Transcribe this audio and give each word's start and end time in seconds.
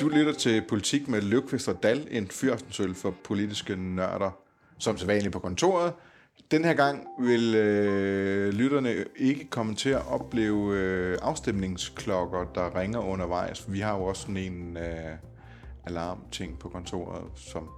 Du 0.00 0.08
lytter 0.08 0.32
til 0.38 0.62
Politik 0.68 1.08
med 1.08 1.22
Løvqvist 1.22 1.68
og 1.68 1.82
Dal, 1.82 2.08
en 2.10 2.28
fyraftensøl 2.28 2.94
for 2.94 3.14
politiske 3.24 3.76
nørder, 3.76 4.30
som 4.78 4.96
sædvanligt 4.96 5.32
på 5.32 5.38
kontoret. 5.38 5.92
Den 6.50 6.64
her 6.64 6.74
gang 6.74 7.06
vil 7.20 7.54
øh, 7.54 8.52
lytterne 8.52 9.04
ikke 9.16 9.48
komme 9.50 9.74
til 9.74 9.90
at 9.90 10.06
opleve 10.06 10.76
øh, 10.76 11.18
afstemningsklokker, 11.22 12.44
der 12.54 12.80
ringer 12.80 13.00
undervejs. 13.00 13.72
Vi 13.72 13.80
har 13.80 13.96
jo 13.96 14.04
også 14.04 14.22
sådan 14.22 14.36
en 14.36 14.76
øh, 14.76 15.16
alarmting 15.84 16.58
på 16.58 16.68
kontoret, 16.68 17.22
som, 17.36 17.68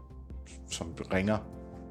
som 0.71 0.95
ringer 1.13 1.39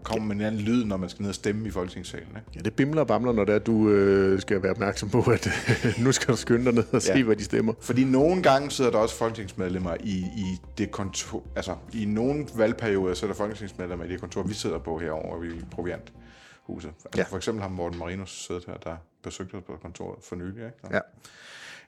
kommer 0.04 0.28
med 0.28 0.36
en 0.36 0.42
anden 0.42 0.62
lyd, 0.62 0.86
når 0.86 0.98
man 0.98 1.10
skal 1.10 1.22
ned 1.22 1.30
og 1.30 1.36
stemme 1.36 1.68
i 1.68 1.72
Folketingssalen. 1.72 2.28
Ikke? 2.28 2.42
Ja, 2.56 2.60
det 2.60 2.74
bimler 2.76 3.02
og 3.02 3.08
bamler, 3.08 3.32
når 3.32 3.46
det 3.46 3.56
er, 3.56 3.60
du 3.60 3.90
øh, 3.90 4.42
skal 4.42 4.64
være 4.64 4.72
opmærksom 4.72 5.10
på, 5.10 5.20
at 5.32 5.48
nu 6.00 6.12
skal 6.12 6.28
du 6.34 6.38
skynde 6.38 6.66
dig 6.66 6.74
ned 6.74 6.84
og 6.94 7.02
se, 7.02 7.14
Ja. 7.14 7.24
hvad 7.24 7.36
de 7.36 7.44
stemmer. 7.44 7.74
Fordi 7.82 8.04
nogle 8.04 8.44
gange 8.44 8.72
sidder 8.72 8.92
der 8.92 8.98
også 8.98 9.16
folketingsmedlemmer 9.16 9.96
i, 10.00 10.12
i 10.18 10.58
det 10.78 10.92
kontor, 10.92 11.44
altså 11.56 11.76
i 11.94 12.06
nogle 12.06 12.48
valgperioder 12.56 13.14
sidder 13.14 13.34
der 13.34 13.38
folketingsmedlemmer 13.38 14.06
i 14.06 14.10
det 14.10 14.20
kontor, 14.20 14.44
vi 14.44 14.54
sidder 14.54 14.80
på 14.80 14.98
herovre 14.98 15.48
i 15.48 15.52
Provianthuset. 15.72 16.88
Altså, 16.90 17.10
Ja. 17.18 17.24
For 17.24 17.38
eksempel 17.38 17.62
har 17.62 17.70
Morten 17.70 18.00
Marinus 18.00 18.46
siddet 18.48 18.66
her, 18.68 18.74
der 18.74 18.96
besøgte 19.24 19.56
os 19.56 19.64
på 19.68 19.74
kontoret 19.82 20.24
for 20.24 20.36
nylig. 20.36 20.56
Ikke? 20.66 20.78
Ja. 20.92 21.00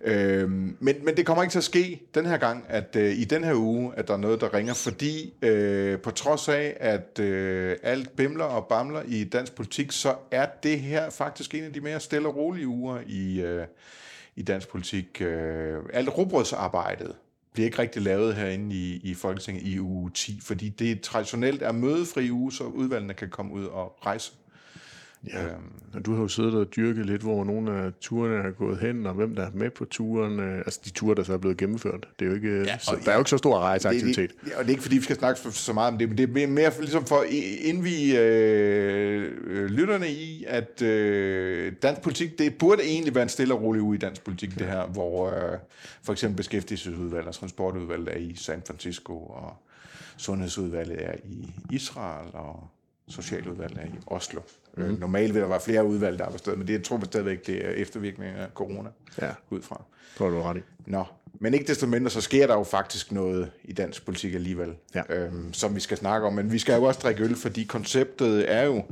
Øhm, 0.04 0.78
men, 0.80 0.96
men 1.06 1.18
det 1.18 1.26
kommer 1.26 1.44
ikke 1.44 1.52
til 1.52 1.60
at 1.60 1.64
ske 1.64 2.02
den 2.16 2.26
her 2.26 2.38
gang, 2.38 2.66
at 2.68 2.96
øh, 2.96 3.16
i 3.16 3.24
den 3.24 3.44
her 3.44 3.54
uge, 3.54 3.92
at 3.96 4.08
der 4.08 4.14
er 4.14 4.18
noget, 4.18 4.42
der 4.42 4.54
ringer, 4.54 4.74
fordi 4.74 5.34
øh, 5.42 6.00
på 6.00 6.12
trods 6.12 6.50
af, 6.50 6.78
at 6.80 7.20
øh, 7.20 7.78
alt 7.84 8.16
bimler 8.16 8.44
og 8.44 8.68
bamler 8.68 9.02
i 9.08 9.24
dansk 9.24 9.56
politik, 9.56 9.92
så 9.92 10.16
er 10.32 10.48
det 10.64 10.80
her 10.80 11.10
faktisk 11.10 11.56
en 11.56 11.64
af 11.64 11.74
de 11.74 11.82
mere 11.82 12.00
stille 12.00 12.28
og 12.28 12.36
rolige 12.36 12.68
uger 12.68 13.00
i, 13.08 13.42
øh, 13.42 13.66
i 14.36 14.42
dansk 14.42 14.68
politik. 14.70 15.22
Øh, 15.22 15.78
alt 15.94 16.18
robrødsarbejdet 16.18 17.16
bliver 17.54 17.66
ikke 17.66 17.80
rigtig 17.80 18.02
lavet 18.02 18.36
herinde 18.36 18.76
i, 18.76 19.02
i 19.04 19.14
Folketinget 19.14 19.64
i 19.64 19.80
uge 19.80 20.12
10, 20.12 20.40
fordi 20.44 20.70
det 20.70 21.02
traditionelt 21.02 21.62
er 21.62 21.72
mødefri 21.72 22.32
uge, 22.32 22.52
så 22.52 22.64
udvalgene 22.64 23.14
kan 23.14 23.30
komme 23.30 23.54
ud 23.54 23.66
og 23.66 23.98
rejse. 24.06 24.32
Ja. 25.28 25.46
Og 25.94 26.06
du 26.06 26.14
har 26.14 26.22
jo 26.22 26.28
siddet 26.28 26.54
og 26.54 26.76
dyrket 26.76 27.06
lidt, 27.06 27.22
hvor 27.22 27.44
nogle 27.44 27.72
af 27.72 27.92
turene 28.02 28.36
er 28.48 28.52
gået 28.52 28.80
hen, 28.80 29.06
og 29.06 29.14
hvem 29.14 29.36
der 29.36 29.46
er 29.46 29.52
med 29.54 29.70
på 29.70 29.86
turen. 29.86 30.40
øh, 30.40 30.58
Altså 30.58 30.80
de 30.86 30.90
ture, 30.90 31.16
der 31.16 31.24
så 31.24 31.34
er 31.34 31.38
blevet 31.38 31.58
gennemført. 31.58 32.08
Det 32.20 32.26
er 32.26 32.30
jo 32.30 32.36
ikke, 32.36 32.64
ja, 32.64 32.78
så, 32.78 32.98
der 33.06 33.12
er 33.12 33.16
jo 33.16 33.22
ikke 33.22 33.30
så 33.30 33.38
stor 33.38 33.60
rejseaktivitet. 33.60 34.30
Det, 34.30 34.46
det, 34.46 34.54
og 34.54 34.60
det 34.60 34.66
er 34.66 34.70
ikke, 34.70 34.82
fordi 34.82 34.96
vi 34.98 35.04
skal 35.04 35.16
snakke 35.16 35.40
så, 35.40 35.52
så 35.52 35.74
meget 35.74 35.92
om 35.92 35.98
det, 35.98 36.10
men 36.10 36.18
det 36.18 36.44
er 36.44 36.48
mere 36.48 36.72
for, 36.72 36.82
ligesom 36.82 37.06
for 37.06 37.16
at 37.16 37.28
indvige 37.62 38.20
øh, 38.20 39.32
øh, 39.44 39.66
lytterne 39.66 40.10
i, 40.10 40.46
at 40.48 40.82
øh, 40.82 41.74
dansk 41.82 42.02
politik, 42.02 42.40
det 42.40 42.56
burde 42.58 42.84
egentlig 42.84 43.16
være 43.16 43.24
en 43.24 43.30
stille 43.30 43.54
og 43.54 43.62
rolig 43.62 43.82
uge 43.82 43.96
i 43.96 44.00
dansk 44.00 44.24
politik, 44.24 44.60
det 44.60 44.68
her, 44.68 44.86
hvor 44.88 45.30
øh, 45.30 45.58
for 46.04 46.12
eksempel 46.12 46.38
beskæftigelsesudvalget 46.38 47.28
og 47.28 47.36
transportudvalget 47.36 48.10
er 48.12 48.18
i 48.18 48.36
San 48.36 48.62
Francisco, 48.68 49.14
og 49.14 49.54
sundhedsudvalget 50.18 51.06
er 51.06 51.14
i 51.24 51.54
Israel, 51.72 52.28
og 52.34 52.68
socialudvalget 53.08 53.78
er 53.78 53.86
i 53.86 54.00
Oslo. 54.08 54.42
Mm. 54.78 54.84
Øh, 54.84 55.00
normalt 55.00 55.34
vil 55.34 55.42
der 55.42 55.48
være 55.48 55.60
flere 55.62 55.86
udvalg, 55.86 56.20
der 56.20 56.26
er 56.26 56.32
på 56.32 56.38
stedet, 56.38 56.60
men 56.60 56.68
det 56.68 56.74
jeg 56.74 56.84
tror 56.84 56.98
jeg 56.98 57.06
stadigvæk, 57.06 57.48
det 57.48 57.66
er 57.66 57.70
eftervirkninger 57.70 58.36
af 58.42 58.48
corona 58.54 58.90
Ja. 59.22 59.30
ud 59.50 59.62
fra. 59.62 59.84
Tror 60.18 60.30
du 60.30 60.42
ret 60.42 60.58
i. 60.58 60.62
Nå, 60.86 61.04
men 61.40 61.54
ikke 61.54 61.68
desto 61.68 61.88
mindre, 61.88 62.10
så 62.10 62.22
sker 62.22 62.48
der 62.48 62.54
jo 62.54 62.64
faktisk 62.64 63.12
noget 63.12 63.52
i 63.64 63.74
dansk 63.74 64.06
politik 64.06 64.34
alligevel, 64.34 64.74
Ja. 64.96 65.02
øhm, 65.10 65.54
som 65.54 65.76
vi 65.76 65.80
skal 65.80 65.98
snakke 65.98 66.28
om. 66.28 66.34
Men 66.34 66.52
vi 66.52 66.60
skal 66.60 66.76
jo 66.76 66.84
også 66.84 67.00
drikke 67.04 67.24
øl, 67.24 67.36
fordi 67.36 67.64
konceptet 67.64 68.52
er 68.52 68.64
jo, 68.64 68.84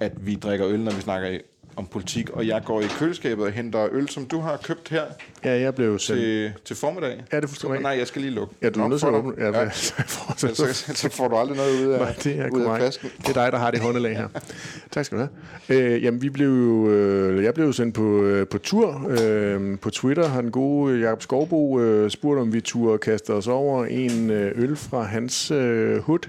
at 0.00 0.26
vi 0.26 0.34
drikker 0.34 0.68
øl, 0.68 0.80
når 0.80 0.92
vi 0.92 1.00
snakker 1.00 1.38
om 1.78 1.86
politik. 1.86 2.30
Og 2.30 2.46
jeg 2.46 2.62
går 2.64 2.80
i 2.80 2.84
køleskabet 2.98 3.44
og 3.44 3.52
henter 3.52 3.88
øl, 3.92 4.08
som 4.08 4.26
du 4.26 4.40
har 4.40 4.56
købt 4.56 4.88
her 4.88 5.02
Ja, 5.44 5.60
jeg 5.60 5.74
blev 5.74 5.98
sendt... 5.98 6.20
til, 6.20 6.52
til 6.64 6.76
formiddag. 6.76 7.24
Ja, 7.32 7.36
det 7.36 7.44
er 7.44 7.48
fuldstændig 7.48 7.80
Nej, 7.80 7.90
jeg 7.90 8.06
skal 8.06 8.22
lige 8.22 8.34
lukke. 8.34 8.54
Ja, 8.62 8.70
du 8.70 8.80
er 8.80 8.88
nødt 8.88 9.00
til 9.00 9.06
at 9.06 9.14
åbne. 9.14 9.32
Ja, 9.38 9.46
Ja, 9.60 9.70
så, 9.70 10.84
så, 10.94 11.08
får 11.12 11.28
du 11.28 11.36
aldrig 11.36 11.56
noget 11.56 11.86
ud 11.86 11.92
af, 11.92 12.00
Nej, 12.00 12.12
det 12.24 12.38
er 12.38 12.50
ud 12.50 12.62
af. 12.62 12.90
Det 13.00 13.28
er 13.28 13.32
dig, 13.32 13.52
der 13.52 13.58
har 13.58 13.70
det 13.70 13.80
håndelag 13.80 14.16
her. 14.16 14.28
tak 14.92 15.04
skal 15.04 15.18
du 15.18 15.26
have. 15.68 15.94
Øh, 15.94 16.04
jamen, 16.04 16.22
vi 16.22 16.30
blev 16.30 16.48
øh, 16.90 17.44
jeg 17.44 17.54
blev 17.54 17.66
jo 17.66 17.72
sendt 17.72 17.94
på, 17.94 18.22
øh, 18.22 18.46
på 18.46 18.58
tur. 18.58 19.10
Øh, 19.22 19.78
på 19.78 19.90
Twitter 19.90 20.28
har 20.28 20.40
den 20.40 20.50
gode 20.50 21.00
Jakob 21.00 21.22
Skovbo 21.22 21.80
øh, 21.80 22.10
spurgt, 22.10 22.40
om 22.40 22.52
vi 22.52 22.60
turde 22.60 22.98
kaste 22.98 23.30
os 23.30 23.46
over 23.46 23.84
en 23.84 24.30
øh, 24.30 24.52
øl 24.54 24.76
fra 24.76 25.02
hans 25.02 25.50
øh, 25.50 25.98
hud. 25.98 26.28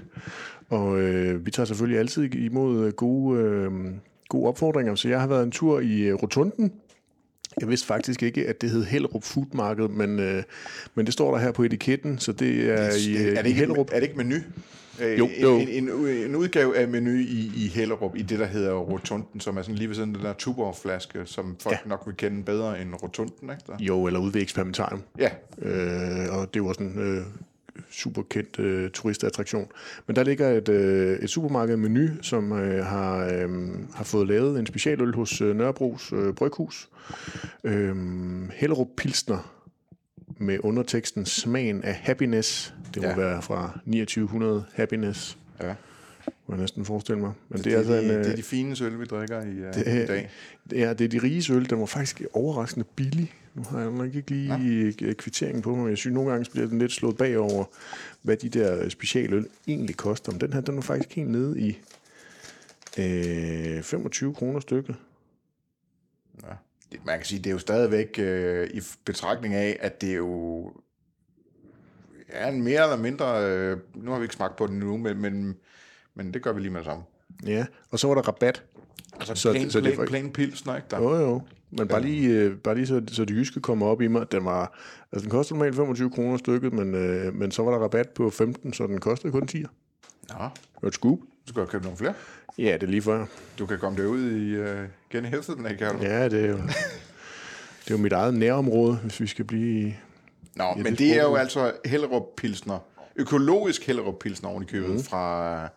Og 0.68 1.00
øh, 1.00 1.46
vi 1.46 1.50
tager 1.50 1.66
selvfølgelig 1.66 1.98
altid 1.98 2.34
imod 2.34 2.86
øh, 2.86 2.92
gode, 2.92 3.40
øh, 3.40 3.70
gode 4.30 4.48
opfordringer. 4.48 4.94
Så 4.94 5.08
jeg 5.08 5.20
har 5.20 5.26
været 5.26 5.42
en 5.42 5.50
tur 5.50 5.80
i 5.80 6.00
øh, 6.00 6.14
Rotunden. 6.14 6.72
Jeg 7.60 7.68
vidste 7.68 7.86
faktisk 7.86 8.22
ikke, 8.22 8.48
at 8.48 8.60
det 8.60 8.70
hed 8.70 8.84
Hellerup 8.84 9.24
Food 9.24 9.46
Market, 9.52 9.90
men, 9.90 10.18
øh, 10.18 10.42
men 10.94 11.06
det 11.06 11.12
står 11.12 11.32
der 11.34 11.38
her 11.38 11.52
på 11.52 11.62
etiketten, 11.62 12.18
så 12.18 12.32
det 12.32 12.70
er 12.70 12.90
i, 13.08 13.16
øh, 13.16 13.32
er, 13.32 13.34
det 13.34 13.44
i 13.44 13.48
ikke, 13.48 13.58
Hellerup. 13.60 13.88
er 13.92 13.94
det 13.94 14.02
ikke 14.02 14.16
menu? 14.16 14.34
Øh, 15.02 15.18
Jo, 15.18 15.28
jo. 15.42 15.56
En, 15.56 15.68
en, 15.68 15.88
en 16.08 16.36
udgave 16.36 16.76
af 16.78 16.88
menu 16.88 17.10
i, 17.10 17.52
i 17.56 17.70
Hellerup, 17.74 18.16
i 18.16 18.22
det, 18.22 18.38
der 18.38 18.46
hedder 18.46 18.72
Rotunden, 18.72 19.40
som 19.40 19.56
er 19.56 19.62
sådan 19.62 19.74
lige 19.74 19.88
ved 19.88 19.94
siden 19.94 20.10
af 20.10 20.16
den 20.16 20.26
der 20.26 20.32
Tuborg-flaske, 20.32 21.18
som 21.24 21.56
folk 21.60 21.76
ja. 21.84 21.88
nok 21.88 22.02
vil 22.06 22.16
kende 22.16 22.42
bedre 22.42 22.82
end 22.82 22.94
Rotunden, 23.02 23.50
ikke? 23.50 23.62
Der. 23.66 23.76
Jo, 23.80 24.06
eller 24.06 24.20
ude 24.20 24.34
ved 24.34 24.42
eksperimentarium. 24.42 25.02
Ja, 25.18 25.28
Øh, 25.62 26.38
og 26.38 26.54
det 26.54 26.62
var 26.64 26.72
sådan 26.72 26.98
øh, 26.98 27.22
super 27.90 28.22
kendt 28.22 28.58
øh, 28.58 28.90
turistattraktion. 28.90 29.66
Men 30.06 30.16
der 30.16 30.24
ligger 30.24 30.48
et, 30.50 30.68
øh, 30.68 31.18
et 31.18 31.30
supermarked 31.30 31.76
menu, 31.76 32.08
som 32.22 32.52
øh, 32.52 32.84
har, 32.84 33.16
øh, 33.24 33.48
har 33.94 34.04
fået 34.04 34.28
lavet 34.28 34.58
en 34.58 34.66
specialøl 34.66 35.14
hos 35.14 35.40
øh, 35.40 35.56
Nørrebros 35.56 36.12
øh, 36.12 36.34
Bryghus. 36.34 36.88
Øh, 37.64 37.96
Hellerup 38.52 38.88
Pilsner 38.96 39.52
med 40.38 40.58
underteksten 40.62 41.26
Smagen 41.26 41.82
af 41.84 41.94
Happiness. 41.94 42.74
Det 42.94 43.02
må 43.02 43.08
Ja. 43.08 43.16
være 43.16 43.42
fra 43.42 43.78
2900 43.84 44.64
Happiness, 44.74 45.38
ja. 45.62 45.74
Må 46.46 46.54
jeg 46.54 46.60
næsten 46.60 46.84
forestille 46.84 47.20
mig. 47.20 47.32
Men 47.48 47.56
det, 47.58 47.64
Det, 47.64 47.72
er 47.74 47.78
altså 47.78 47.92
de, 47.94 48.04
en, 48.04 48.10
øh, 48.10 48.24
det 48.24 48.32
er 48.32 48.36
de 48.36 48.42
fine 48.42 48.76
øl, 48.84 49.00
vi 49.00 49.04
drikker 49.04 49.42
i, 49.42 49.48
uh, 49.60 49.74
det 49.74 49.76
i 50.02 50.06
dag. 50.06 50.30
det 50.70 50.82
er, 50.82 50.92
det 50.92 51.04
er 51.04 51.08
de 51.08 51.18
rige 51.22 51.52
øl. 51.54 51.70
Den 51.70 51.80
var 51.80 51.86
faktisk 51.86 52.22
overraskende 52.32 52.86
billig. 52.96 53.32
Nu 53.54 53.62
har 53.62 53.80
jeg 53.80 53.90
nok 53.90 54.14
ikke 54.14 54.30
lige 54.30 54.94
ja. 55.00 55.12
kvitteringen 55.12 55.62
på 55.62 55.70
mig, 55.70 55.78
men 55.78 55.88
jeg 55.88 55.98
synes, 55.98 56.14
nogle 56.14 56.30
gange 56.30 56.50
bliver 56.50 56.66
den 56.66 56.78
lidt 56.78 56.92
slået 56.92 57.16
bagover, 57.16 57.64
hvad 58.22 58.36
de 58.36 58.48
der 58.48 58.88
specialøl 58.88 59.46
egentlig 59.68 59.96
koster. 59.96 60.32
Men 60.32 60.40
den 60.40 60.52
her, 60.52 60.60
den 60.60 60.74
var 60.76 60.82
faktisk 60.82 61.16
helt 61.16 61.30
nede 61.30 61.60
i 61.60 61.78
øh, 62.98 63.82
25 63.82 64.34
kroner 64.34 64.60
stykket. 64.60 64.96
Ja. 66.42 66.48
Det- 66.92 67.00
Man 67.06 67.18
kan 67.18 67.26
sige, 67.26 67.38
det 67.38 67.46
er 67.46 67.50
jo 67.52 67.58
stadigvæk 67.58 68.14
øh, 68.18 68.70
i 68.74 68.80
betragtning 69.04 69.54
af, 69.54 69.76
at 69.80 70.00
det 70.00 70.10
er 70.10 70.16
jo 70.16 70.72
er 72.28 72.48
en 72.48 72.62
mere 72.62 72.82
eller 72.82 72.96
mindre, 72.96 73.46
øh, 73.50 73.78
nu 73.94 74.10
har 74.10 74.18
vi 74.18 74.24
ikke 74.24 74.34
smagt 74.34 74.56
på 74.56 74.66
den 74.66 74.78
nu, 74.78 74.96
men, 74.96 75.18
men, 75.20 75.56
men 76.14 76.34
det 76.34 76.42
gør 76.42 76.52
vi 76.52 76.60
lige 76.60 76.70
med 76.70 76.80
det 76.80 76.86
samme. 76.86 77.02
Ja, 77.46 77.66
og 77.90 77.98
så 77.98 78.06
var 78.08 78.14
der 78.14 78.22
rabat. 78.22 78.62
Altså 79.14 79.34
Så- 79.34 79.50
plain, 79.52 79.70
så 79.70 79.80
det 79.80 79.98
er 79.98 80.06
plain, 80.06 80.32
pilsner, 80.32 80.76
ikke? 80.76 80.86
Der. 80.90 80.98
Jo, 80.98 81.16
jo. 81.16 81.42
Men 81.70 81.88
bare 81.88 82.02
lige, 82.02 82.28
øh, 82.28 82.56
bare 82.56 82.74
lige 82.74 82.86
så, 82.86 83.02
så 83.08 83.24
det 83.24 83.34
jyske 83.34 83.60
kommer 83.60 83.86
op 83.86 84.02
i 84.02 84.06
mig. 84.08 84.32
Den, 84.32 84.44
var, 84.44 84.78
altså, 85.12 85.22
den 85.22 85.30
kostede 85.30 85.58
normalt 85.58 85.76
25 85.76 86.10
kroner 86.10 86.36
stykket, 86.36 86.72
men, 86.72 86.94
øh, 86.94 87.34
men 87.34 87.50
så 87.50 87.62
var 87.62 87.70
der 87.70 87.78
rabat 87.78 88.08
på 88.08 88.30
15, 88.30 88.72
så 88.72 88.86
den 88.86 89.00
kostede 89.00 89.32
kun 89.32 89.46
10. 89.46 89.58
Nå, 89.62 89.66
Det 90.28 90.38
var 90.82 90.88
et 90.88 90.94
scoop. 90.94 91.18
skal 91.46 91.62
du 91.62 91.66
købe 91.66 91.84
nogle 91.84 91.98
flere. 91.98 92.14
Ja, 92.58 92.74
det 92.74 92.82
er 92.82 92.86
lige 92.86 93.02
før. 93.02 93.26
Du 93.58 93.66
kan 93.66 93.78
komme 93.78 94.02
derud 94.02 94.30
i 94.30 94.50
øh, 94.54 94.88
igen 95.10 95.24
i 95.24 95.28
Helseden, 95.28 95.64
kan 95.64 95.96
du? 95.96 96.02
Ja, 96.02 96.28
det 96.28 96.44
er 96.44 96.48
jo, 96.48 96.56
det 97.84 97.86
er 97.86 97.90
jo 97.90 97.96
mit 97.98 98.12
eget 98.12 98.34
nærområde, 98.34 98.96
hvis 98.96 99.20
vi 99.20 99.26
skal 99.26 99.44
blive 99.44 99.88
i... 99.88 99.94
Nå, 100.54 100.64
Ja, 100.64 100.74
men 100.76 100.84
det 100.86 100.98
det 100.98 101.18
er 101.18 101.22
jo 101.22 101.34
altså 101.34 101.72
Hellerup 101.84 102.22
Pilsner, 102.36 102.78
økologisk 103.16 103.86
Hellerup 103.86 104.18
Pilsner 104.20 104.50
oven 104.50 104.62
i 104.62 104.66
købet 104.66 104.90
mm. 104.90 105.02
fra 105.02 105.68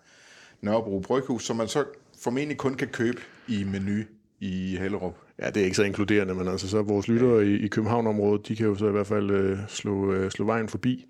Nørrebro 0.63 0.99
Bryghus, 0.99 1.45
som 1.45 1.55
man 1.55 1.67
så 1.67 1.85
formentlig 2.23 2.57
kun 2.57 2.73
kan 2.73 2.87
købe 2.87 3.21
i 3.47 3.63
menu 3.63 4.03
i 4.39 4.77
Hellerup. 4.79 5.17
Ja, 5.39 5.49
det 5.49 5.61
er 5.61 5.63
ikke 5.65 5.77
så 5.77 5.83
inkluderende, 5.83 6.33
men 6.33 6.47
altså 6.47 6.69
så 6.69 6.81
vores 6.81 7.07
lyttere 7.07 7.45
i, 7.45 7.53
i 7.55 7.67
København-området, 7.67 8.47
de 8.47 8.55
kan 8.55 8.65
jo 8.65 8.75
så 8.75 8.87
i 8.87 8.91
hvert 8.91 9.07
fald 9.07 9.31
øh, 9.31 9.59
slå, 9.67 10.13
øh, 10.13 10.31
slå 10.31 10.45
vejen 10.45 10.67
forbi. 10.67 11.05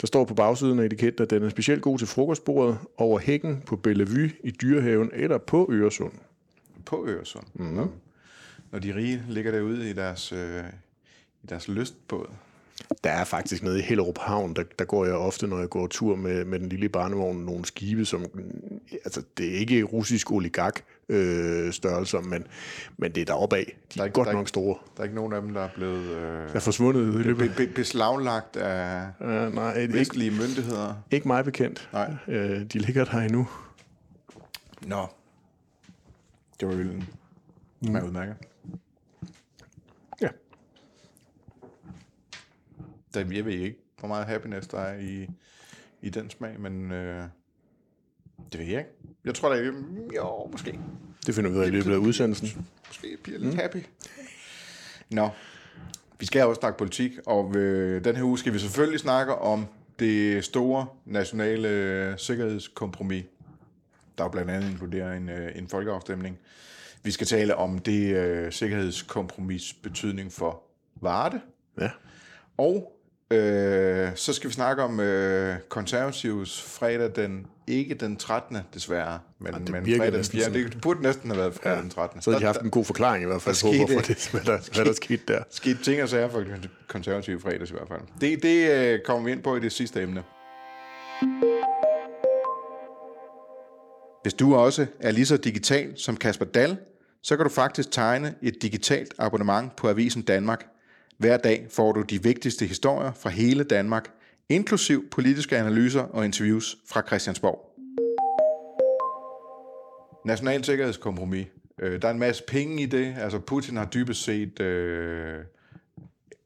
Der 0.00 0.06
står 0.06 0.24
på 0.24 0.34
bagsiden 0.34 0.78
af 0.78 0.84
etiketten, 0.84 1.22
at 1.22 1.30
den 1.30 1.42
er 1.42 1.48
specielt 1.48 1.82
god 1.82 1.98
til 1.98 2.06
frokostbordet 2.06 2.78
over 2.96 3.18
hækken 3.18 3.62
på 3.66 3.76
Bellevue 3.76 4.30
i 4.44 4.50
Dyrehaven 4.50 5.10
eller 5.12 5.38
på 5.38 5.68
Øresund. 5.72 6.12
På 6.86 7.06
Øresund. 7.08 7.44
Mm. 7.54 7.88
Når 8.70 8.78
de 8.78 8.94
rige 8.94 9.22
ligger 9.28 9.50
derude 9.52 9.90
i 9.90 9.92
deres, 9.92 10.32
øh, 10.32 10.64
i 11.42 11.46
deres 11.48 11.68
lystbåd. 11.68 12.26
Der 13.04 13.10
er 13.10 13.24
faktisk 13.24 13.62
nede 13.62 13.78
i 13.78 13.82
Hellerup 13.82 14.18
Havn, 14.18 14.54
der, 14.54 14.62
der 14.78 14.84
går 14.84 15.04
jeg 15.04 15.14
ofte, 15.14 15.46
når 15.46 15.58
jeg 15.58 15.68
går 15.68 15.86
tur 15.86 16.16
med, 16.16 16.44
med 16.44 16.58
den 16.58 16.68
lille 16.68 16.88
barnevogn, 16.88 17.36
nogle 17.36 17.64
skibe, 17.64 18.04
som, 18.04 18.24
altså 19.04 19.22
det 19.38 19.54
er 19.54 19.58
ikke 19.58 19.82
russisk 19.82 20.30
oligark 20.32 20.84
øh, 21.08 21.72
størrelser, 21.72 22.20
men, 22.20 22.46
men 22.96 23.12
det 23.12 23.20
er 23.20 23.24
deroppe 23.24 23.56
af. 23.56 23.64
De 23.94 23.94
Der 23.94 24.00
er, 24.00 24.04
ikke- 24.04 24.14
godt 24.14 24.26
der 24.26 24.30
er 24.30 24.34
nok 24.36 24.42
ikke- 24.42 24.48
store. 24.48 24.76
Der 24.96 25.00
er 25.00 25.04
ikke 25.04 25.14
nogen 25.16 25.32
af 25.32 25.42
dem, 25.42 25.54
der 25.54 25.60
er 25.60 25.68
blevet 25.74 26.02
øh, 26.04 26.48
Der 26.48 26.54
er 26.54 26.58
forsvundet 26.58 27.14
i 27.14 27.18
løbet. 27.22 27.50
be- 27.56 27.66
be- 27.66 27.72
beslaglagt 27.74 28.56
af 28.56 29.06
Uh, 29.20 29.54
nej, 29.54 29.76
ikke, 29.78 29.94
vestlige 29.94 30.30
myndigheder. 30.30 30.94
ikke 31.10 31.28
mig 31.28 31.44
bekendt. 31.44 31.88
Nej. 31.92 32.14
Øh, 32.28 32.64
de 32.64 32.78
ligger 32.78 33.04
der 33.04 33.18
endnu. 33.18 33.48
Nå. 34.86 35.06
Det 36.60 36.68
var 36.68 36.74
øllen. 36.74 37.08
Mm. 37.80 37.96
Udmærket. 38.04 38.36
Der, 43.14 43.24
jeg 43.32 43.44
ved 43.44 43.52
ikke, 43.52 43.78
hvor 43.98 44.08
meget 44.08 44.26
happiness 44.26 44.68
der 44.68 44.80
er 44.80 44.98
i, 44.98 45.28
i 46.02 46.10
den 46.10 46.30
smag, 46.30 46.60
men 46.60 46.92
øh, 46.92 47.24
det 48.52 48.60
ved 48.60 48.66
jeg 48.66 48.78
ikke. 48.78 48.90
Jeg 49.24 49.34
tror, 49.34 49.48
der 49.48 49.56
er, 49.56 49.72
jo, 50.16 50.48
måske. 50.52 50.78
Det 51.26 51.34
finder 51.34 51.50
vi 51.50 51.56
ud 51.56 51.62
af 51.62 51.66
i 51.66 51.70
løbet 51.70 51.92
af 51.92 51.96
udsendelsen. 51.96 52.66
Måske 52.86 53.16
bliver 53.22 53.38
lidt 53.38 53.52
mm. 53.52 53.58
happy. 53.58 53.78
Nå, 55.10 55.28
vi 56.20 56.26
skal 56.26 56.46
også 56.46 56.58
snakke 56.58 56.78
politik, 56.78 57.12
og 57.26 57.56
øh, 57.56 58.04
den 58.04 58.16
her 58.16 58.22
uge 58.22 58.38
skal 58.38 58.52
vi 58.52 58.58
selvfølgelig 58.58 59.00
snakke 59.00 59.34
om 59.34 59.66
det 59.98 60.44
store 60.44 60.86
nationale 61.04 61.68
øh, 61.68 62.18
sikkerhedskompromis, 62.18 63.24
der 64.18 64.28
blandt 64.28 64.50
andet 64.50 64.70
inkluderer 64.70 65.12
en, 65.12 65.28
øh, 65.28 65.58
en 65.58 65.68
folkeafstemning. 65.68 66.38
Vi 67.02 67.10
skal 67.10 67.26
tale 67.26 67.56
om 67.56 67.78
det 67.78 68.16
øh, 68.16 68.52
sikkerhedskompromis 68.52 69.72
betydning 69.72 70.32
for 70.32 70.62
Varde. 71.00 71.40
Ja. 71.80 71.90
Og 72.56 72.97
øh, 73.30 74.08
så 74.14 74.32
skal 74.32 74.48
vi 74.50 74.54
snakke 74.54 74.82
om 74.82 75.00
øh, 75.00 75.56
konservatives 75.68 76.62
fredag 76.62 77.10
den, 77.16 77.46
ikke 77.66 77.94
den 77.94 78.16
13. 78.16 78.58
desværre, 78.74 79.18
men, 79.38 79.54
det 79.54 79.68
men 79.70 79.84
fredag 79.84 80.06
den 80.06 80.12
næsten 80.12 80.36
4. 80.38 80.44
sådan. 80.44 80.64
Det 80.64 80.80
burde 80.82 81.02
næsten 81.02 81.30
have 81.30 81.40
været 81.40 81.54
fredag 81.54 81.76
ja. 81.76 81.82
den 81.82 81.90
13. 81.90 82.22
Så 82.22 82.30
havde 82.30 82.40
de 82.40 82.46
haft 82.46 82.60
en 82.60 82.70
god 82.70 82.84
forklaring 82.84 83.22
i 83.22 83.26
hvert 83.26 83.42
fald 83.42 83.54
på, 83.54 83.58
skete- 83.58 83.76
hvorfor 83.76 84.00
det, 84.06 84.28
hvad 84.32 84.40
der, 84.40 84.58
hvad 84.74 84.84
der 84.84 84.92
skete 84.92 85.22
der. 85.28 85.42
skete 85.50 85.82
ting 85.82 86.02
og 86.02 86.08
sager 86.08 86.28
for 86.28 86.44
konservative 86.88 87.40
fredags 87.40 87.70
i 87.70 87.72
hvert 87.74 87.88
fald. 87.88 88.00
Det, 88.20 88.42
det 88.42 88.70
øh, 88.70 89.00
kommer 89.04 89.24
vi 89.24 89.32
ind 89.32 89.42
på 89.42 89.56
i 89.56 89.60
det 89.60 89.72
sidste 89.72 90.02
emne. 90.02 90.22
Hvis 94.22 94.34
du 94.34 94.54
også 94.54 94.86
er 95.00 95.10
lige 95.10 95.26
så 95.26 95.36
digital 95.36 95.92
som 95.98 96.16
Kasper 96.16 96.44
Dahl, 96.44 96.76
så 97.22 97.36
kan 97.36 97.44
du 97.44 97.50
faktisk 97.50 97.90
tegne 97.90 98.34
et 98.42 98.62
digitalt 98.62 99.14
abonnement 99.18 99.76
på 99.76 99.88
Avisen 99.88 100.22
Danmark. 100.22 100.66
Hver 101.18 101.36
dag 101.36 101.66
får 101.70 101.92
du 101.92 102.02
de 102.02 102.22
vigtigste 102.22 102.66
historier 102.66 103.12
fra 103.12 103.30
hele 103.30 103.64
Danmark, 103.64 104.10
inklusiv 104.48 105.10
politiske 105.10 105.56
analyser 105.56 106.00
og 106.00 106.24
interviews 106.24 106.76
fra 106.86 107.02
Christiansborg. 107.06 107.74
National 110.24 110.64
sikkerhedskompromis. 110.64 111.46
Øh, 111.78 112.02
der 112.02 112.08
er 112.08 112.12
en 112.12 112.18
masse 112.18 112.44
penge 112.48 112.82
i 112.82 112.86
det. 112.86 113.14
Altså 113.18 113.38
Putin 113.38 113.76
har 113.76 113.84
dybest 113.84 114.22
set 114.22 114.60
øh, 114.60 115.38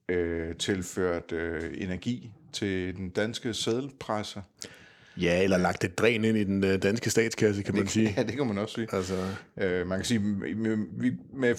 øh, 0.09 0.57
tilført 0.57 1.33
øh, 1.33 1.75
energi 1.75 2.33
til 2.53 2.97
den 2.97 3.11
danske 3.11 3.55
sædelpresse. 3.55 4.43
Ja, 5.21 5.43
eller 5.43 5.59
lagt 5.59 5.85
et 5.85 5.99
dræn 5.99 6.25
ind 6.25 6.37
i 6.37 6.45
den 6.45 6.65
øh, 6.65 6.83
danske 6.83 7.11
statskasse, 7.11 7.63
kan 7.63 7.75
man 7.77 7.87
sige. 7.89 8.15
Ja, 8.17 8.23
det 8.23 8.37
kan 8.37 8.47
man 8.47 8.59
også 8.59 8.75
sige. 8.75 8.89
Altså, 8.93 9.15
Øh, 9.61 9.87
man 9.87 9.99
kan 9.99 10.05
sige, 10.05 10.19
med, 10.19 10.55
med, 10.77 10.77
med, 11.35 11.55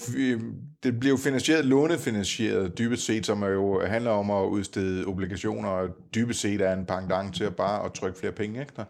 det 0.82 1.00
bliver 1.00 1.12
jo 1.12 1.16
finansieret, 1.16 1.64
lånefinansieret 1.64 2.78
dybest 2.78 3.04
set, 3.04 3.26
som 3.26 3.42
er 3.42 3.48
jo 3.48 3.80
handler 3.86 4.10
om 4.10 4.30
at 4.30 4.44
udstede 4.48 5.04
obligationer, 5.06 5.68
og 5.68 5.88
dybest 6.14 6.40
set 6.40 6.60
er 6.60 6.72
en 6.72 6.84
pangdang 6.86 7.34
til 7.34 7.44
at 7.44 7.56
bare 7.56 7.84
at 7.84 7.92
trykke 7.92 8.18
flere 8.18 8.32
penge? 8.32 8.66
Der. 8.76 8.84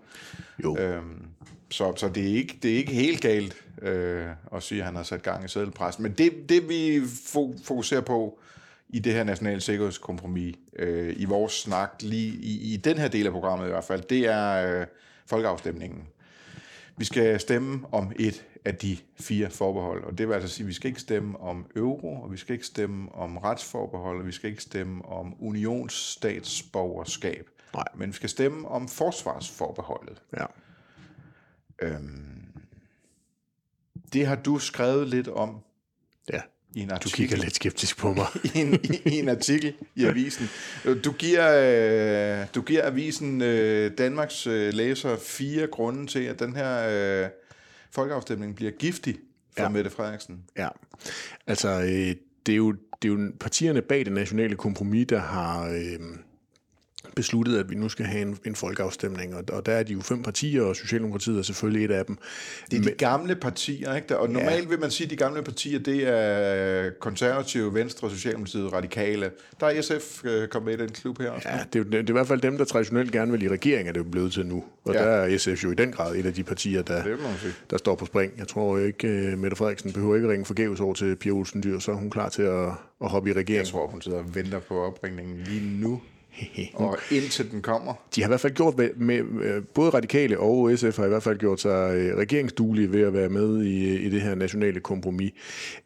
jo. 0.64 0.76
Øhm, 0.78 1.26
så, 1.70 1.93
så 1.96 2.08
det, 2.08 2.22
er 2.31 2.34
ikke, 2.37 2.58
det 2.62 2.72
er 2.72 2.76
ikke 2.76 2.93
helt 2.93 3.20
galt 3.20 3.56
øh, 3.82 4.25
at 4.55 4.62
sige, 4.62 4.81
at 4.81 4.87
han 4.87 4.96
har 4.96 5.02
sat 5.02 5.22
gang 5.22 5.44
i 5.44 5.49
sædelpressen. 5.49 6.02
Men 6.02 6.12
det, 6.12 6.32
det 6.49 6.69
vi 6.69 6.99
fo- 6.99 7.64
fokuserer 7.64 8.00
på 8.00 8.38
i 8.94 8.99
det 8.99 9.12
her 9.12 9.25
nationale 9.25 9.61
sikkerhedskompromis, 9.61 10.56
øh, 10.76 11.14
i 11.17 11.25
vores 11.25 11.52
snak, 11.52 11.91
lige 12.00 12.32
i, 12.32 12.75
i 12.75 12.76
den 12.76 12.99
her 12.99 13.08
del 13.08 13.26
af 13.26 13.32
programmet 13.32 13.67
i 13.67 13.70
hvert 13.70 13.85
fald, 13.85 14.02
det 14.02 14.26
er 14.26 14.81
øh, 14.81 14.87
folkeafstemningen. 15.26 16.08
Vi 16.96 17.05
skal 17.05 17.41
stemme 17.41 17.87
om 17.93 18.12
et 18.17 18.44
af 18.64 18.76
de 18.76 18.96
fire 19.20 19.50
forbehold, 19.50 20.05
og 20.05 20.19
det 20.19 20.29
vil 20.29 20.35
altså 20.35 20.49
sige, 20.49 20.64
at 20.64 20.69
vi 20.69 20.73
skal 20.73 20.88
ikke 20.88 21.00
stemme 21.00 21.41
om 21.41 21.67
euro, 21.76 22.23
og 22.23 22.32
vi 22.32 22.37
skal 22.37 22.52
ikke 22.52 22.67
stemme 22.67 23.14
om 23.14 23.37
retsforbehold, 23.37 24.20
og 24.20 24.26
vi 24.26 24.32
skal 24.32 24.50
ikke 24.50 24.62
stemme 24.62 25.05
om 25.05 25.43
unionsstatsborgerskab. 25.43 27.49
Nej. 27.75 27.85
Men 27.94 28.08
vi 28.08 28.14
skal 28.14 28.29
stemme 28.29 28.69
om 28.69 28.88
forsvarsforbeholdet. 28.88 30.23
Ja. 30.37 30.47
Det 34.12 34.26
har 34.26 34.37
du 34.37 34.58
skrevet 34.58 35.08
lidt 35.08 35.29
om 35.29 35.61
ja. 36.32 36.40
I 36.75 36.81
en 36.81 36.88
Du 36.88 36.94
artikel. 36.94 37.17
kigger 37.17 37.37
lidt 37.37 37.55
skeptisk 37.55 37.99
på 37.99 38.12
mig. 38.12 38.26
i 38.55 38.59
en, 38.59 38.75
i, 38.75 39.00
i 39.09 39.19
en 39.19 39.29
artikel 39.29 39.73
i 39.94 40.05
avisen. 40.05 40.49
Du 41.05 41.12
giver, 41.12 42.41
øh, 42.41 42.47
du 42.55 42.62
giver 42.62 42.87
avisen 42.87 43.43
øh, 43.43 43.91
Danmarks 43.99 44.47
øh, 44.47 44.75
læser 44.75 45.17
fire 45.17 45.67
grunde 45.67 46.06
til, 46.06 46.21
at 46.21 46.38
den 46.38 46.56
her 46.56 46.88
øh, 47.25 47.29
folkeafstemning 47.91 48.56
bliver 48.56 48.73
giftig 48.73 49.17
for. 49.56 49.62
Ja. 49.62 49.69
Mette 49.69 49.91
Frederiksen. 49.91 50.43
Ja, 50.56 50.69
altså 51.47 51.69
øh, 51.69 52.17
det, 52.47 52.53
er 52.53 52.56
jo, 52.56 52.73
det 53.03 53.09
er 53.09 53.12
jo 53.12 53.32
partierne 53.41 53.82
bag 53.82 54.05
det 54.05 54.12
nationale 54.12 54.56
kompromis, 54.56 55.06
der 55.09 55.19
har 55.19 55.69
øh, 55.69 55.99
besluttet, 57.16 57.58
at 57.58 57.70
vi 57.70 57.74
nu 57.74 57.88
skal 57.88 58.06
have 58.06 58.22
en, 58.22 58.38
en 58.46 58.54
folkeafstemning, 58.54 59.34
og, 59.34 59.44
og 59.52 59.66
der 59.66 59.72
er 59.72 59.82
de 59.82 59.92
jo 59.92 60.00
fem 60.00 60.22
partier, 60.22 60.62
og 60.62 60.76
Socialdemokratiet 60.76 61.38
er 61.38 61.42
selvfølgelig 61.42 61.84
et 61.84 61.90
af 61.90 62.06
dem. 62.06 62.18
Det 62.70 62.78
er 62.78 62.82
de 62.82 62.90
gamle 62.90 63.34
partier, 63.36 63.94
ikke? 63.94 64.18
Og 64.18 64.30
normalt 64.30 64.70
vil 64.70 64.80
man 64.80 64.90
sige, 64.90 65.04
at 65.04 65.10
de 65.10 65.16
gamle 65.16 65.42
partier, 65.42 65.78
det 65.78 66.08
er 66.08 66.90
konservative, 67.00 67.74
Venstre, 67.74 68.10
Socialdemokratiet, 68.10 68.72
Radikale. 68.72 69.30
Der 69.60 69.66
er 69.66 69.82
SF 69.82 70.24
øh, 70.24 70.48
kommet 70.48 70.66
med 70.78 70.78
i 70.78 70.86
den 70.86 70.94
klub 70.94 71.18
her 71.20 71.30
også. 71.30 71.48
Ja, 71.48 71.58
det 71.72 71.80
er, 71.80 71.84
det 71.84 71.94
er 71.94 72.08
i 72.08 72.12
hvert 72.12 72.26
fald 72.26 72.40
dem, 72.40 72.58
der 72.58 72.64
traditionelt 72.64 73.12
gerne 73.12 73.32
vil 73.32 73.42
i 73.42 73.48
regering, 73.48 73.88
er 73.88 73.92
det 73.92 73.98
jo 74.00 74.04
blevet 74.04 74.32
til 74.32 74.46
nu. 74.46 74.64
Og 74.84 74.94
Ja. 74.94 75.02
ja. 75.02 75.08
der 75.08 75.16
er 75.34 75.38
SF 75.38 75.64
jo 75.64 75.70
i 75.70 75.74
den 75.74 75.92
grad 75.92 76.16
et 76.16 76.26
af 76.26 76.34
de 76.34 76.42
partier, 76.44 76.82
der, 76.82 77.02
Det 77.04 77.18
der 77.70 77.76
står 77.76 77.94
på 77.94 78.06
spring. 78.06 78.32
Jeg 78.38 78.48
tror 78.48 78.78
ikke, 78.78 79.08
uh, 79.32 79.38
Mette 79.38 79.56
Frederiksen 79.56 79.92
behøver 79.92 80.16
ikke 80.16 80.28
ringe 80.28 80.44
forgæves 80.44 80.80
over 80.80 80.94
til 80.94 81.16
Pia 81.16 81.32
Olsen 81.32 81.62
Dyr, 81.62 81.78
så 81.78 81.90
er 81.92 81.96
hun 81.96 82.10
klar 82.10 82.28
til 82.28 82.42
at, 82.42 82.68
at 83.02 83.10
hoppe 83.10 83.28
i 83.28 83.32
Jeg 83.32 83.36
regering. 83.36 83.66
tror, 83.66 83.86
hun 83.86 84.02
sidder 84.02 84.18
og 84.18 84.34
venter 84.34 84.58
på 84.58 84.80
opringningen 84.84 85.36
lige 85.46 85.80
nu. 85.80 86.00
Og 86.75 86.98
indtil 87.10 87.50
den 87.50 87.62
kommer. 87.62 87.94
De 88.14 88.20
har 88.20 88.28
i 88.28 88.31
hvert 88.31 88.40
fald 88.40 88.54
gjort 88.54 88.76
med, 88.76 88.90
med, 88.96 89.22
med 89.22 89.62
både 89.62 89.90
Radikale 89.90 90.38
og 90.38 90.78
SF 90.78 90.96
har 90.96 91.04
i 91.04 91.08
hvert 91.08 91.22
fald 91.22 91.38
gjort 91.38 91.60
sig 91.60 91.94
øh, 91.94 92.16
regeringsduelige 92.16 92.92
ved 92.92 93.02
at 93.02 93.12
være 93.12 93.28
med 93.28 93.62
i, 93.62 93.96
i 93.96 94.10
det 94.10 94.20
her 94.20 94.34
nationale 94.34 94.81
kompromis. 94.81 95.32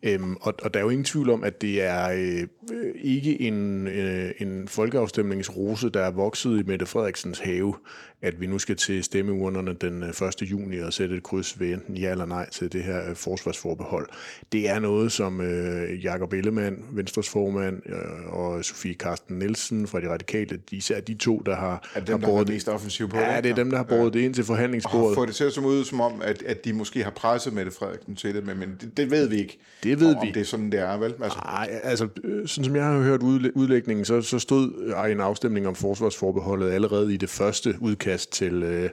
Øhm, 0.02 0.36
og, 0.40 0.54
og 0.62 0.74
der 0.74 0.80
er 0.80 0.84
jo 0.84 0.90
ingen 0.90 1.04
tvivl 1.04 1.30
om, 1.30 1.44
at 1.44 1.62
det 1.62 1.82
er 1.82 2.10
øh, 2.10 2.46
øh, 2.72 2.94
ikke 2.94 3.40
en, 3.40 3.86
øh, 3.86 4.30
en 4.38 4.68
folkeafstemningsrose, 4.68 5.90
der 5.90 6.00
er 6.00 6.10
vokset 6.10 6.60
i 6.60 6.62
Mette 6.62 6.86
Frederiksens 6.86 7.38
have, 7.38 7.74
at 8.22 8.40
vi 8.40 8.46
nu 8.46 8.58
skal 8.58 8.76
til 8.76 9.04
stemmeurnerne 9.04 9.74
den 9.80 10.02
øh, 10.02 10.08
1. 10.08 10.42
juni 10.42 10.78
og 10.78 10.92
sætte 10.92 11.16
et 11.16 11.22
kryds 11.22 11.60
ved 11.60 11.72
enten 11.72 11.96
ja 11.96 12.10
eller 12.10 12.26
nej 12.26 12.50
til 12.50 12.72
det 12.72 12.82
her 12.84 13.10
øh, 13.10 13.16
forsvarsforbehold. 13.16 14.08
Det 14.52 14.68
er 14.68 14.78
noget, 14.78 15.12
som 15.12 15.40
øh, 15.40 16.04
Jakob 16.04 16.32
Ellemann, 16.32 16.76
Venstres 16.92 17.28
formand, 17.28 17.82
øh, 17.86 18.32
og 18.32 18.64
Sofie 18.64 18.94
Karsten 18.94 19.38
Nielsen 19.38 19.87
fra 19.87 20.00
de 20.00 20.08
radikale, 20.10 20.58
de, 20.70 20.76
især 20.76 21.00
de 21.00 21.14
to, 21.14 21.42
der 21.46 21.56
har, 21.56 21.88
Er 21.94 22.00
dem, 22.00 22.12
har 22.12 22.18
der 22.18 22.26
har 22.26 22.32
båret 22.32 22.48
mest 22.48 22.68
offensiv 22.68 23.08
på 23.08 23.16
Ja, 23.16 23.37
ikke? 23.37 23.42
det 23.48 23.50
er 23.50 23.54
dem, 23.62 23.70
der 23.70 23.76
har 23.76 23.84
båret 23.84 24.12
det 24.14 24.20
ind 24.20 24.34
til 24.34 24.42
og 24.42 24.46
forhandlingsbordet. 24.46 25.14
får 25.14 25.26
det 25.26 25.34
til 25.34 25.44
at 25.44 25.52
se 25.52 25.60
ud 25.60 25.84
som 25.84 26.00
om, 26.00 26.12
at, 26.25 26.42
at 26.42 26.64
de 26.64 26.72
måske 26.72 27.02
har 27.04 27.10
presset 27.10 27.52
Mette 27.52 27.70
Frederiksen 27.70 28.16
til 28.16 28.34
det, 28.34 28.46
men, 28.46 28.58
men 28.58 28.68
det, 28.80 28.96
det 28.96 29.10
ved 29.10 29.28
vi 29.28 29.37
ikke. 29.37 29.58
Det 29.82 30.00
ved 30.00 30.14
om, 30.14 30.22
vi. 30.22 30.28
Om 30.28 30.32
det 30.34 30.40
er 30.40 30.44
sådan, 30.44 30.72
det 30.72 30.80
er, 30.80 30.98
vel? 30.98 31.14
Altså, 31.22 31.38
Nej, 31.44 31.80
altså, 31.82 32.08
øh, 32.25 32.48
sådan 32.48 32.64
som 32.64 32.76
jeg 32.76 32.84
har 32.84 33.02
hørt 33.02 33.20
udlæ- 33.22 33.50
udlægningen, 33.54 34.04
så, 34.04 34.22
så 34.22 34.38
stod 34.38 34.94
øh, 35.06 35.12
en 35.12 35.20
afstemning 35.20 35.66
om 35.68 35.75
forsvarsforbeholdet 35.75 36.70
allerede 36.70 37.14
i 37.14 37.16
det 37.16 37.30
første 37.30 37.75
udkast 37.80 38.07
udkast 38.08 38.32
til, 38.32 38.62
øh, 38.62 38.90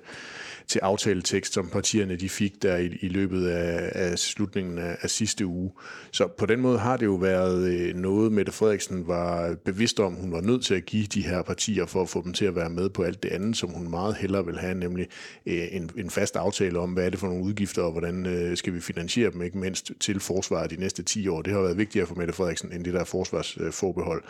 til 0.68 0.80
aftaletekst, 0.80 1.54
som 1.54 1.68
partierne 1.68 2.16
de 2.16 2.30
fik 2.30 2.62
der 2.62 2.78
i, 2.78 2.98
i 3.02 3.08
løbet 3.08 3.48
af, 3.48 3.92
af 3.96 4.20
slutningen 4.20 4.78
af, 4.78 4.98
af 5.02 5.10
sidste 5.10 5.46
uge. 5.46 5.72
Så 6.12 6.28
på 6.28 6.46
den 6.46 6.62
måde 6.62 6.80
har 6.80 6.98
det 6.98 7.06
jo 7.06 7.16
været 7.16 7.70
øh, 7.70 7.96
noget, 7.96 8.32
Mette 8.32 8.52
Frederiksen 8.52 9.08
var 9.08 9.56
bevidst 9.66 10.00
om, 10.00 10.14
hun 10.14 10.32
var 10.32 10.42
nødt 10.42 10.66
til 10.66 10.76
at 10.76 10.86
give 10.86 11.06
de 11.06 11.22
her 11.22 11.42
partier 11.42 11.86
for 11.86 12.02
at 12.02 12.10
få 12.10 12.24
dem 12.24 12.34
til 12.34 12.46
at 12.46 12.56
være 12.56 12.70
med 12.70 12.90
på 12.90 13.04
alt 13.04 13.24
det 13.24 13.30
andet, 13.30 13.58
som 13.58 13.70
hun 13.70 13.90
meget 13.90 14.16
hellere 14.16 14.46
vil 14.46 14.58
have, 14.58 14.76
nemlig 14.76 15.08
øh, 15.46 15.68
en, 15.72 15.90
en 15.98 16.10
fast 16.10 16.36
aftale 16.36 16.80
om, 16.80 16.94
hvad 16.94 17.06
er 17.06 17.10
det 17.10 17.20
for 17.20 17.28
nogle 17.28 17.44
udgifter, 17.44 17.82
og 17.82 17.92
hvordan 17.92 18.26
øh, 18.26 18.58
skal 18.58 18.74
vi 18.74 18.80
finansiere 18.80 19.32
dem, 19.32 19.42
ikke 19.42 19.58
mindst 19.58 19.92
til 20.00 20.20
forsvaret 20.20 20.72
de 20.72 20.76
næste 20.76 21.04
10 21.04 21.28
år. 21.28 21.42
Det 21.42 21.54
har 21.54 21.62
været 21.62 21.78
vigtigere 21.78 22.08
for 22.08 22.16
Mette 22.16 22.34
Frederiksen, 22.34 22.72
end 22.74 22.86
det 22.86 22.94
der 22.94 23.04
forsvarsforbehold. 23.04 24.24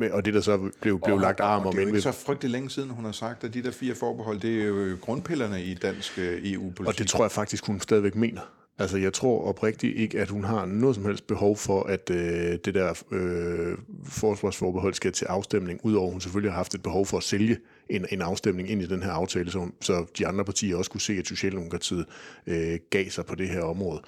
Ja. 0.00 0.12
Og 0.12 0.24
det, 0.24 0.34
der 0.34 0.40
så 0.40 0.70
blev, 0.80 1.00
blev 1.04 1.18
lagt 1.18 1.40
arm 1.40 1.60
og 1.60 1.66
om 1.66 1.72
det 1.72 1.78
er 1.78 1.82
jo 1.82 1.86
ikke 1.86 1.94
ved 1.94 2.02
så 2.02 2.12
frygtelig 2.12 2.50
længe 2.50 2.70
siden, 2.70 2.90
hun 2.90 3.04
har 3.04 3.12
sagt, 3.12 3.44
at 3.44 3.54
de 3.54 3.62
der 3.62 3.70
fire 3.70 3.94
forbehold, 3.94 4.40
det 4.40 4.62
er 4.62 4.66
jo 4.66 4.96
grundpillerne 5.00 5.59
i 5.62 5.74
dansk 5.74 6.18
øh, 6.18 6.52
EU-politik. 6.52 6.88
Og 6.88 6.98
det 6.98 7.08
tror 7.08 7.24
jeg 7.24 7.30
faktisk, 7.30 7.66
hun 7.66 7.80
stadigvæk 7.80 8.14
mener. 8.14 8.40
Altså, 8.80 8.98
jeg 8.98 9.12
tror 9.12 9.48
oprigtigt 9.48 9.96
ikke, 9.96 10.20
at 10.20 10.28
hun 10.28 10.44
har 10.44 10.66
noget 10.66 10.94
som 10.94 11.04
helst 11.04 11.26
behov 11.26 11.56
for, 11.56 11.82
at 11.82 12.10
øh, 12.10 12.58
det 12.64 12.74
der 12.74 13.02
øh, 13.12 13.78
forsvarsforbehold 14.04 14.94
skal 14.94 15.12
til 15.12 15.24
afstemning, 15.24 15.80
udover 15.82 16.10
hun 16.10 16.20
selvfølgelig 16.20 16.52
har 16.52 16.56
haft 16.56 16.74
et 16.74 16.82
behov 16.82 17.06
for 17.06 17.16
at 17.16 17.22
sælge 17.22 17.58
en, 17.90 18.06
en 18.10 18.22
afstemning 18.22 18.70
ind 18.70 18.82
i 18.82 18.86
den 18.86 19.02
her 19.02 19.10
aftale, 19.10 19.50
så, 19.50 19.68
så 19.80 20.06
de 20.18 20.26
andre 20.26 20.44
partier 20.44 20.76
også 20.76 20.90
kunne 20.90 21.00
se, 21.00 21.12
at 21.12 21.26
Socialdemokratiet 21.26 22.06
øh, 22.46 22.78
gav 22.90 23.10
sig 23.10 23.26
på 23.26 23.34
det 23.34 23.48
her 23.48 23.62
område. 23.62 24.00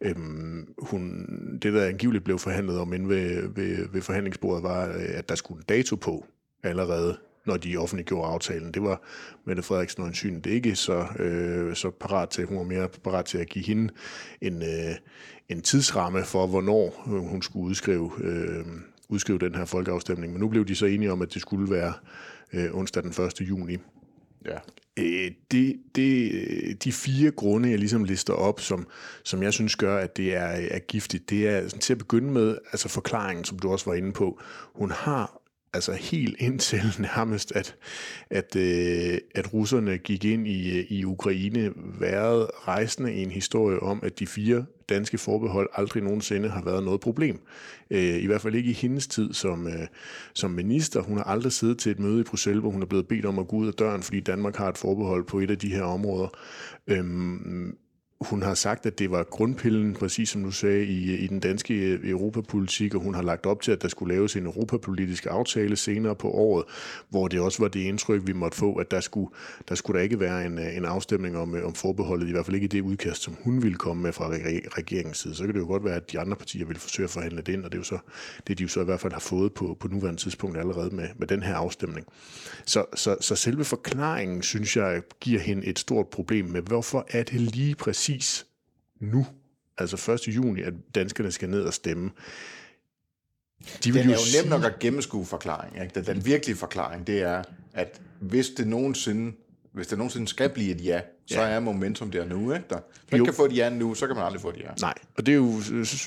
Øhm, 0.00 0.74
hun, 0.78 1.26
det, 1.62 1.72
der 1.72 1.84
angiveligt 1.86 2.24
blev 2.24 2.38
forhandlet 2.38 2.78
om 2.78 2.92
inde 2.92 3.08
ved, 3.08 3.48
ved, 3.54 3.88
ved 3.92 4.02
forhandlingsbordet, 4.02 4.62
var, 4.62 4.88
øh, 4.88 5.04
at 5.08 5.28
der 5.28 5.34
skulle 5.34 5.58
en 5.58 5.64
dato 5.68 5.96
på 5.96 6.26
allerede 6.62 7.16
når 7.46 7.56
de 7.56 7.76
offentliggjorde 7.76 8.28
aftalen. 8.28 8.74
Det 8.74 8.82
var 8.82 9.02
Mette 9.44 9.62
Frederiksen 9.62 10.42
det 10.42 10.46
ikke 10.46 10.76
så, 10.76 11.06
øh, 11.18 11.76
så 11.76 11.90
parat 11.90 12.28
til. 12.28 12.46
Hun 12.46 12.58
var 12.58 12.64
mere 12.64 12.88
parat 12.88 13.24
til 13.24 13.38
at 13.38 13.48
give 13.48 13.64
hende 13.64 13.92
en, 14.40 14.62
øh, 14.62 14.94
en 15.48 15.62
tidsramme 15.62 16.24
for, 16.24 16.46
hvornår 16.46 17.02
hun 17.06 17.42
skulle 17.42 17.66
udskrive, 17.66 18.12
øh, 18.20 18.64
udskrive 19.08 19.38
den 19.38 19.54
her 19.54 19.64
folkeafstemning. 19.64 20.32
Men 20.32 20.40
nu 20.40 20.48
blev 20.48 20.64
de 20.64 20.74
så 20.74 20.86
enige 20.86 21.12
om, 21.12 21.22
at 21.22 21.34
det 21.34 21.42
skulle 21.42 21.70
være 21.70 21.92
øh, 22.52 22.74
onsdag 22.74 23.02
den 23.02 23.10
1. 23.24 23.40
juni. 23.40 23.76
Ja. 24.44 24.58
Øh, 24.98 25.30
det, 25.50 25.76
det, 25.94 26.84
de 26.84 26.92
fire 26.92 27.30
grunde, 27.30 27.70
jeg 27.70 27.78
ligesom 27.78 28.04
lister 28.04 28.32
op, 28.32 28.60
som, 28.60 28.86
som 29.24 29.42
jeg 29.42 29.52
synes 29.52 29.76
gør, 29.76 29.98
at 29.98 30.16
det 30.16 30.34
er, 30.34 30.46
er 30.70 30.78
giftigt, 30.78 31.30
det 31.30 31.48
er 31.48 31.68
til 31.68 31.92
at 31.92 31.98
begynde 31.98 32.32
med, 32.32 32.58
altså 32.72 32.88
forklaringen, 32.88 33.44
som 33.44 33.58
du 33.58 33.72
også 33.72 33.90
var 33.90 33.94
inde 33.94 34.12
på. 34.12 34.40
Hun 34.74 34.90
har 34.90 35.40
altså 35.76 35.92
helt 35.92 36.36
indtil 36.48 36.82
nærmest, 36.98 37.52
at, 37.52 37.76
at, 38.30 38.56
øh, 38.56 39.18
at 39.34 39.54
russerne 39.54 39.98
gik 39.98 40.24
ind 40.24 40.48
i, 40.48 40.78
øh, 40.78 40.84
i 40.88 41.04
Ukraine, 41.04 41.72
været 42.00 42.46
rejsende 42.68 43.14
i 43.14 43.22
en 43.22 43.30
historie 43.30 43.80
om, 43.80 44.00
at 44.02 44.18
de 44.18 44.26
fire 44.26 44.64
danske 44.88 45.18
forbehold 45.18 45.68
aldrig 45.72 46.02
nogensinde 46.02 46.48
har 46.48 46.62
været 46.64 46.84
noget 46.84 47.00
problem. 47.00 47.40
Øh, 47.90 48.22
I 48.22 48.26
hvert 48.26 48.40
fald 48.40 48.54
ikke 48.54 48.70
i 48.70 48.72
hendes 48.72 49.06
tid 49.06 49.32
som, 49.32 49.66
øh, 49.66 49.86
som 50.34 50.50
minister. 50.50 51.00
Hun 51.00 51.16
har 51.16 51.24
aldrig 51.24 51.52
siddet 51.52 51.78
til 51.78 51.92
et 51.92 51.98
møde 51.98 52.20
i 52.20 52.24
Bruxelles, 52.24 52.60
hvor 52.60 52.70
hun 52.70 52.82
er 52.82 52.86
blevet 52.86 53.08
bedt 53.08 53.24
om 53.24 53.38
at 53.38 53.48
gå 53.48 53.56
ud 53.56 53.66
af 53.66 53.74
døren, 53.74 54.02
fordi 54.02 54.20
Danmark 54.20 54.56
har 54.56 54.68
et 54.68 54.78
forbehold 54.78 55.24
på 55.24 55.38
et 55.38 55.50
af 55.50 55.58
de 55.58 55.68
her 55.68 55.82
områder. 55.82 56.28
Øhm, 56.86 57.76
hun 58.20 58.42
har 58.42 58.54
sagt, 58.54 58.86
at 58.86 58.98
det 58.98 59.10
var 59.10 59.22
grundpillen, 59.22 59.94
præcis 59.94 60.28
som 60.28 60.42
du 60.42 60.50
sagde, 60.50 60.84
i, 60.84 61.14
i 61.14 61.26
den 61.26 61.40
danske 61.40 61.74
øh, 61.74 62.10
europapolitik, 62.10 62.94
og 62.94 63.00
hun 63.00 63.14
har 63.14 63.22
lagt 63.22 63.46
op 63.46 63.62
til, 63.62 63.72
at 63.72 63.82
der 63.82 63.88
skulle 63.88 64.14
laves 64.14 64.36
en 64.36 64.46
europapolitisk 64.46 65.26
aftale 65.30 65.76
senere 65.76 66.14
på 66.14 66.30
året, 66.30 66.64
hvor 67.08 67.28
det 67.28 67.40
også 67.40 67.62
var 67.62 67.68
det 67.68 67.80
indtryk, 67.80 68.26
vi 68.26 68.32
måtte 68.32 68.56
få, 68.56 68.74
at 68.74 68.90
der 68.90 69.00
skulle 69.00 69.30
der, 69.68 69.74
skulle 69.74 69.98
der 69.98 70.04
ikke 70.04 70.20
være 70.20 70.46
en, 70.46 70.58
øh, 70.58 70.76
en 70.76 70.84
afstemning 70.84 71.36
om, 71.36 71.54
øh, 71.54 71.66
om 71.66 71.74
forbeholdet, 71.74 72.28
i 72.28 72.30
hvert 72.30 72.44
fald 72.46 72.54
ikke 72.54 72.64
i 72.64 72.68
det 72.68 72.80
udkast, 72.80 73.22
som 73.22 73.36
hun 73.44 73.62
ville 73.62 73.76
komme 73.76 74.02
med 74.02 74.12
fra 74.12 74.28
regeringens 74.78 75.18
side. 75.18 75.34
Så 75.34 75.44
kan 75.44 75.54
det 75.54 75.60
jo 75.60 75.66
godt 75.66 75.84
være, 75.84 75.96
at 75.96 76.12
de 76.12 76.20
andre 76.20 76.36
partier 76.36 76.66
vil 76.66 76.78
forsøge 76.78 77.04
at 77.04 77.10
forhandle 77.10 77.42
det 77.42 77.52
ind, 77.52 77.64
og 77.64 77.72
det 77.72 77.78
er 77.78 77.80
jo 77.80 77.84
så 77.84 77.98
det, 78.46 78.58
de 78.58 78.62
jo 78.62 78.68
så 78.68 78.80
i 78.80 78.84
hvert 78.84 79.00
fald 79.00 79.12
har 79.12 79.20
fået 79.20 79.52
på, 79.52 79.76
på 79.80 79.88
nuværende 79.88 80.20
tidspunkt 80.20 80.58
allerede 80.58 80.94
med, 80.94 81.08
med 81.16 81.26
den 81.26 81.42
her 81.42 81.54
afstemning. 81.54 82.06
Så, 82.64 82.84
så, 82.94 83.16
så 83.20 83.36
selve 83.36 83.64
forklaringen, 83.64 84.42
synes 84.42 84.76
jeg, 84.76 85.02
giver 85.20 85.40
hende 85.40 85.66
et 85.66 85.78
stort 85.78 86.08
problem 86.08 86.44
med, 86.44 86.62
hvorfor 86.62 87.06
er 87.10 87.22
det 87.22 87.40
lige 87.40 87.74
præcis 87.74 88.05
præcis 88.06 88.46
nu, 89.00 89.26
altså 89.78 90.12
1. 90.12 90.36
juni, 90.36 90.62
at 90.62 90.74
danskerne 90.94 91.32
skal 91.32 91.48
ned 91.48 91.62
og 91.62 91.74
stemme. 91.74 92.10
De 93.84 93.92
vil 93.92 94.02
den 94.02 94.10
er 94.10 94.14
jo, 94.14 94.20
jo 94.36 94.42
nemt 94.42 94.50
nok 94.50 94.64
at 94.64 94.78
gennemskue 94.78 95.26
forklaring. 95.26 95.82
Ikke? 95.82 95.94
Den, 95.94 96.04
den 96.04 96.26
virkelige 96.26 96.56
forklaring, 96.56 97.06
det 97.06 97.22
er, 97.22 97.42
at 97.72 98.00
hvis 98.20 98.48
det 98.48 98.66
nogensinde, 98.66 99.36
hvis 99.72 99.86
det 99.86 99.98
nogensinde 99.98 100.28
skal 100.28 100.50
blive 100.50 100.74
et 100.74 100.84
ja, 100.84 101.00
så 101.26 101.40
ja. 101.40 101.48
er 101.48 101.60
momentum 101.60 102.10
der 102.10 102.24
nu. 102.24 102.52
Ikke? 102.52 102.64
Der, 102.70 102.78
hvis 103.08 103.12
man 103.12 103.18
jo. 103.18 103.24
kan 103.24 103.34
få 103.34 103.44
et 103.44 103.56
ja 103.56 103.70
nu, 103.70 103.94
så 103.94 104.06
kan 104.06 104.16
man 104.16 104.24
aldrig 104.24 104.40
få 104.40 104.48
et 104.48 104.56
ja. 104.56 104.68
Nej, 104.80 104.94
og 105.16 105.26
det 105.26 105.32
er 105.32 105.36
jo 105.36 105.60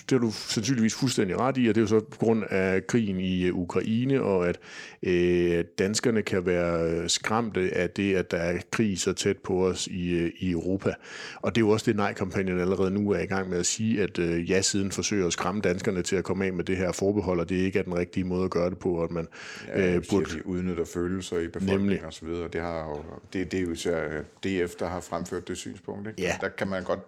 det 0.09 0.11
er 0.11 0.17
du 0.17 0.31
sandsynligvis 0.31 0.95
fuldstændig 0.95 1.39
ret 1.39 1.57
i, 1.57 1.67
og 1.67 1.75
det 1.75 1.77
er 1.77 1.81
jo 1.81 1.87
så 1.87 1.99
på 1.99 2.17
grund 2.17 2.43
af 2.49 2.87
krigen 2.87 3.19
i 3.19 3.45
øh, 3.45 3.55
Ukraine, 3.55 4.21
og 4.21 4.49
at 4.49 4.59
øh, 5.03 5.63
danskerne 5.79 6.21
kan 6.21 6.45
være 6.45 7.09
skræmte 7.09 7.71
af 7.73 7.89
det, 7.89 8.15
at 8.15 8.31
der 8.31 8.37
er 8.37 8.57
krig 8.71 8.99
så 8.99 9.13
tæt 9.13 9.37
på 9.37 9.67
os 9.67 9.87
i, 9.87 10.09
øh, 10.09 10.31
i 10.39 10.51
Europa. 10.51 10.93
Og 11.35 11.55
det 11.55 11.61
er 11.61 11.65
jo 11.65 11.69
også 11.69 11.85
det, 11.85 11.95
nej-kampagnen 11.95 12.59
allerede 12.59 12.91
nu 12.91 13.11
er 13.11 13.19
i 13.19 13.25
gang 13.25 13.49
med 13.49 13.57
at 13.57 13.65
sige, 13.65 14.03
at 14.03 14.19
øh, 14.19 14.49
ja-siden 14.49 14.91
forsøger 14.91 15.27
at 15.27 15.33
skræmme 15.33 15.61
danskerne 15.61 16.01
til 16.01 16.15
at 16.15 16.23
komme 16.23 16.45
af 16.45 16.53
med 16.53 16.63
det 16.63 16.77
her 16.77 16.91
forbehold, 16.91 17.39
og 17.39 17.49
det 17.49 17.55
ikke 17.55 17.79
er 17.79 17.83
den 17.83 17.95
rigtige 17.95 18.23
måde 18.23 18.43
at 18.43 18.51
gøre 18.51 18.69
det 18.69 18.77
på, 18.77 19.03
at 19.03 19.11
man 19.11 19.27
ja, 19.67 19.95
øh, 19.95 20.03
burde... 20.09 20.25
de 20.25 20.47
udnytter 20.47 20.85
følelser 20.85 21.39
i 21.39 21.47
befolkningen 21.47 22.05
osv. 22.05 22.27
Det, 22.27 22.61
har 22.61 22.79
jo, 22.79 23.03
det, 23.33 23.51
det 23.51 23.59
er 23.59 23.63
jo 23.63 23.71
især 23.71 24.21
DF, 24.43 24.75
der 24.75 24.87
har 24.87 24.99
fremført 25.09 25.47
det 25.47 25.57
synspunkt. 25.57 26.07
Ikke? 26.07 26.21
Ja. 26.21 26.37
Der 26.41 26.49
kan 26.49 26.67
man 26.67 26.83
godt 26.83 26.99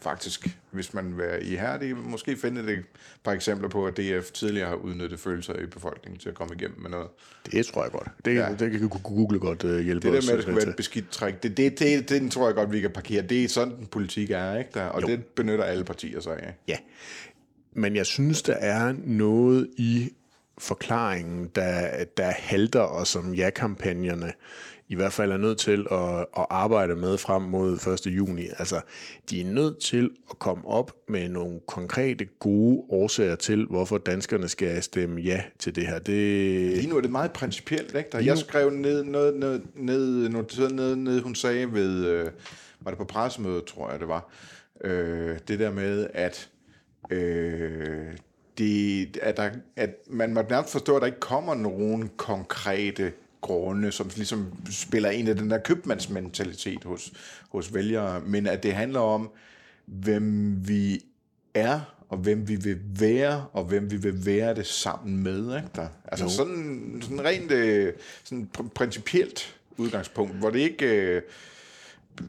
faktisk, 0.00 0.58
hvis 0.70 0.94
man 0.94 1.06
vil 1.06 1.18
være 1.18 1.42
ihærdig, 1.42 1.96
måske 1.96 2.36
finde 2.36 2.72
et 2.72 2.84
par 3.24 3.32
eksempler 3.32 3.68
på, 3.68 3.86
at 3.86 3.96
DF 3.96 4.30
tidligere 4.30 4.68
har 4.68 4.74
udnyttet 4.74 5.20
følelser 5.20 5.54
i 5.54 5.66
befolkningen 5.66 6.18
til 6.20 6.28
at 6.28 6.34
komme 6.34 6.54
igennem 6.54 6.80
med 6.80 6.90
noget. 6.90 7.08
Det 7.52 7.66
tror 7.66 7.82
jeg 7.82 7.92
godt. 7.92 8.08
Det, 8.24 8.34
ja. 8.34 8.54
det 8.58 8.70
kan 8.70 8.88
Google 8.88 9.38
godt 9.38 9.64
uh, 9.64 9.78
hjælpe 9.78 10.08
os. 10.08 10.14
Det 10.14 10.22
der 10.22 10.32
med, 10.32 10.32
at 10.32 10.36
det 10.36 10.42
skal 10.42 10.56
være 10.56 10.68
et 10.68 10.76
beskidt 10.76 11.10
træk, 11.10 11.42
det, 11.42 11.56
det, 11.56 11.78
det, 11.78 12.08
det, 12.08 12.20
det 12.22 12.32
tror 12.32 12.46
jeg 12.46 12.54
godt, 12.54 12.72
vi 12.72 12.80
kan 12.80 12.90
parkere. 12.90 13.22
Det 13.22 13.44
er 13.44 13.48
sådan, 13.48 13.76
den 13.76 13.86
politik 13.86 14.30
er, 14.30 14.58
ikke? 14.58 14.70
Der, 14.74 14.84
og 14.84 15.02
jo. 15.02 15.06
det 15.06 15.24
benytter 15.24 15.64
alle 15.64 15.84
partier 15.84 16.20
sig 16.20 16.38
af. 16.38 16.54
Ja, 16.68 16.76
men 17.72 17.96
jeg 17.96 18.06
synes, 18.06 18.42
der 18.42 18.54
er 18.54 18.94
noget 19.04 19.70
i 19.76 20.12
forklaringen, 20.58 21.50
der, 21.54 22.04
der 22.16 22.30
halter, 22.30 22.80
og 22.80 23.06
som 23.06 23.34
ja-kampagnerne 23.34 24.32
i 24.90 24.94
hvert 24.94 25.12
fald 25.12 25.32
er 25.32 25.36
nødt 25.36 25.58
til 25.58 25.86
at, 25.90 26.18
at 26.18 26.46
arbejde 26.50 26.96
med 26.96 27.18
frem 27.18 27.42
mod 27.42 27.72
1. 28.06 28.06
juni. 28.06 28.46
Altså, 28.58 28.80
de 29.30 29.40
er 29.40 29.44
nødt 29.44 29.78
til 29.78 30.10
at 30.30 30.38
komme 30.38 30.68
op 30.68 30.92
med 31.08 31.28
nogle 31.28 31.60
konkrete, 31.66 32.24
gode 32.24 32.82
årsager 32.88 33.36
til, 33.36 33.66
hvorfor 33.66 33.98
danskerne 33.98 34.48
skal 34.48 34.82
stemme 34.82 35.20
ja 35.20 35.42
til 35.58 35.76
det 35.76 35.86
her. 35.86 35.98
Det... 35.98 36.16
Lige 36.76 36.88
nu 36.88 36.96
er 36.96 37.00
det 37.00 37.10
meget 37.10 37.32
principielt, 37.32 37.94
ikke? 37.94 38.08
Der, 38.12 38.20
jeg 38.20 38.38
skrev 38.38 38.70
ned, 38.70 39.04
noget, 39.04 39.36
ned, 39.36 39.60
ned, 39.74 40.28
ned, 40.28 40.70
ned, 40.70 40.96
ned, 40.96 41.20
hun 41.20 41.34
sagde 41.34 41.72
ved, 41.72 42.06
øh, 42.06 42.30
var 42.80 42.90
det 42.90 42.98
på 42.98 43.04
pressemødet, 43.04 43.64
tror 43.64 43.90
jeg 43.90 44.00
det 44.00 44.08
var, 44.08 44.30
øh, 44.84 45.38
det 45.48 45.58
der 45.58 45.72
med, 45.72 46.06
at 46.14 46.48
øh, 47.10 48.06
det, 48.58 49.16
at, 49.22 49.36
der, 49.36 49.50
at 49.76 49.90
man 50.06 50.34
må 50.34 50.42
nærmest 50.50 50.72
forstå, 50.72 50.96
at 50.96 51.00
der 51.00 51.06
ikke 51.06 51.20
kommer 51.20 51.54
nogen 51.54 52.10
konkrete 52.16 53.12
grunde, 53.40 53.92
som 53.92 54.10
ligesom 54.16 54.52
spiller 54.70 55.10
ind 55.10 55.28
i 55.28 55.34
den 55.34 55.50
der 55.50 55.58
købmandsmentalitet 55.58 56.84
hos, 56.84 57.12
hos 57.48 57.74
vælgere, 57.74 58.20
men 58.20 58.46
at 58.46 58.62
det 58.62 58.74
handler 58.74 59.00
om, 59.00 59.30
hvem 59.86 60.56
vi 60.68 61.04
er, 61.54 61.80
og 62.08 62.18
hvem 62.18 62.48
vi 62.48 62.56
vil 62.56 62.78
være, 62.98 63.46
og 63.52 63.64
hvem 63.64 63.90
vi 63.90 63.96
vil 63.96 64.26
være 64.26 64.54
det 64.54 64.66
sammen 64.66 65.22
med. 65.22 65.56
Ikke 65.56 65.68
der? 65.76 65.88
Altså 66.04 66.24
jo. 66.24 66.30
sådan, 66.30 66.98
sådan 67.02 67.24
rent 67.24 67.50
øh, 67.50 67.92
sådan 68.24 68.48
principielt 68.74 69.56
udgangspunkt, 69.76 70.34
hvor 70.34 70.50
det 70.50 70.58
ikke... 70.58 70.86
Øh, 70.86 71.22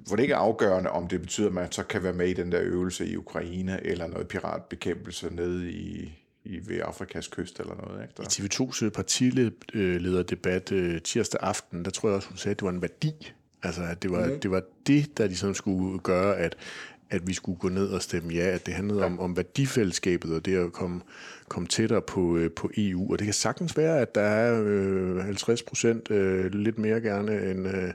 hvor 0.07 0.15
det 0.15 0.23
ikke 0.23 0.33
er 0.33 0.37
afgørende, 0.37 0.89
om 0.89 1.07
det 1.07 1.21
betyder, 1.21 1.47
at 1.47 1.53
man 1.53 1.71
så 1.71 1.83
kan 1.83 2.03
være 2.03 2.13
med 2.13 2.27
i 2.27 2.33
den 2.33 2.51
der 2.51 2.61
øvelse 2.61 3.07
i 3.07 3.17
Ukraine, 3.17 3.85
eller 3.85 4.07
noget 4.07 4.27
piratbekæmpelse 4.27 5.29
nede 5.29 5.71
i, 5.71 6.20
i, 6.43 6.59
ved 6.67 6.81
Afrikas 6.83 7.27
kyst 7.27 7.59
eller 7.59 7.75
noget. 7.75 8.01
Ikke? 8.01 8.13
Der. 8.17 8.23
I 8.23 8.25
TV2's 8.25 8.89
partilederdebat 8.89 10.71
øh, 10.71 11.01
tirsdag 11.01 11.39
aften, 11.43 11.85
der 11.85 11.91
tror 11.91 12.09
jeg 12.09 12.15
også, 12.15 12.27
hun 12.27 12.37
sagde, 12.37 12.51
at 12.51 12.59
det 12.59 12.65
var 12.65 12.71
en 12.71 12.81
værdi. 12.81 13.33
Altså, 13.63 13.81
at 13.83 14.03
det 14.03 14.11
var, 14.11 14.27
mm. 14.27 14.39
det 14.39 14.51
var 14.51 14.63
det, 14.87 15.17
der 15.17 15.27
ligesom 15.27 15.53
skulle 15.53 15.99
gøre, 15.99 16.37
at, 16.37 16.55
at 17.09 17.27
vi 17.27 17.33
skulle 17.33 17.59
gå 17.59 17.69
ned 17.69 17.87
og 17.87 18.01
stemme 18.01 18.33
ja, 18.33 18.45
at 18.45 18.65
det 18.65 18.73
handlede 18.73 18.99
ja. 18.99 19.05
om, 19.05 19.19
om 19.19 19.37
værdifællesskabet 19.37 20.35
og 20.35 20.45
det 20.45 20.57
at 20.57 20.73
komme, 20.73 21.01
komme 21.47 21.67
tættere 21.67 22.01
på, 22.01 22.37
øh, 22.37 22.51
på 22.51 22.71
EU. 22.77 23.11
Og 23.11 23.19
det 23.19 23.25
kan 23.25 23.33
sagtens 23.33 23.77
være, 23.77 23.99
at 23.99 24.15
der 24.15 24.21
er 24.21 24.63
øh, 24.65 25.23
50 25.23 25.63
procent 25.63 26.11
øh, 26.11 26.53
lidt 26.53 26.79
mere 26.79 27.01
gerne 27.01 27.51
end, 27.51 27.67
øh, 27.67 27.93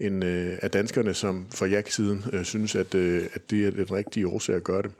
end 0.00 0.24
øh, 0.24 0.58
af 0.62 0.70
danskerne, 0.70 1.14
som 1.14 1.46
fra 1.54 1.66
ja-siden 1.66 2.24
øh, 2.32 2.44
synes, 2.44 2.74
at, 2.74 2.94
øh, 2.94 3.26
at 3.32 3.50
det 3.50 3.66
er 3.66 3.70
den 3.70 3.92
rigtige 3.92 4.28
årsag 4.28 4.56
at 4.56 4.64
gøre 4.64 4.82
det. 4.82 4.90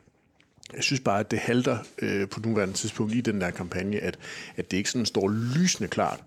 Jeg 0.74 0.82
synes 0.82 1.00
bare, 1.00 1.20
at 1.20 1.30
det 1.30 1.38
halter 1.38 1.78
øh, 2.02 2.28
på 2.28 2.40
nuværende 2.44 2.74
tidspunkt 2.74 3.14
i 3.14 3.20
den 3.20 3.40
der 3.40 3.50
kampagne, 3.50 3.98
at, 3.98 4.18
at 4.56 4.70
det 4.70 4.76
ikke 4.76 4.90
sådan 4.90 5.06
står 5.06 5.28
lysende 5.28 5.88
klart 5.88 6.20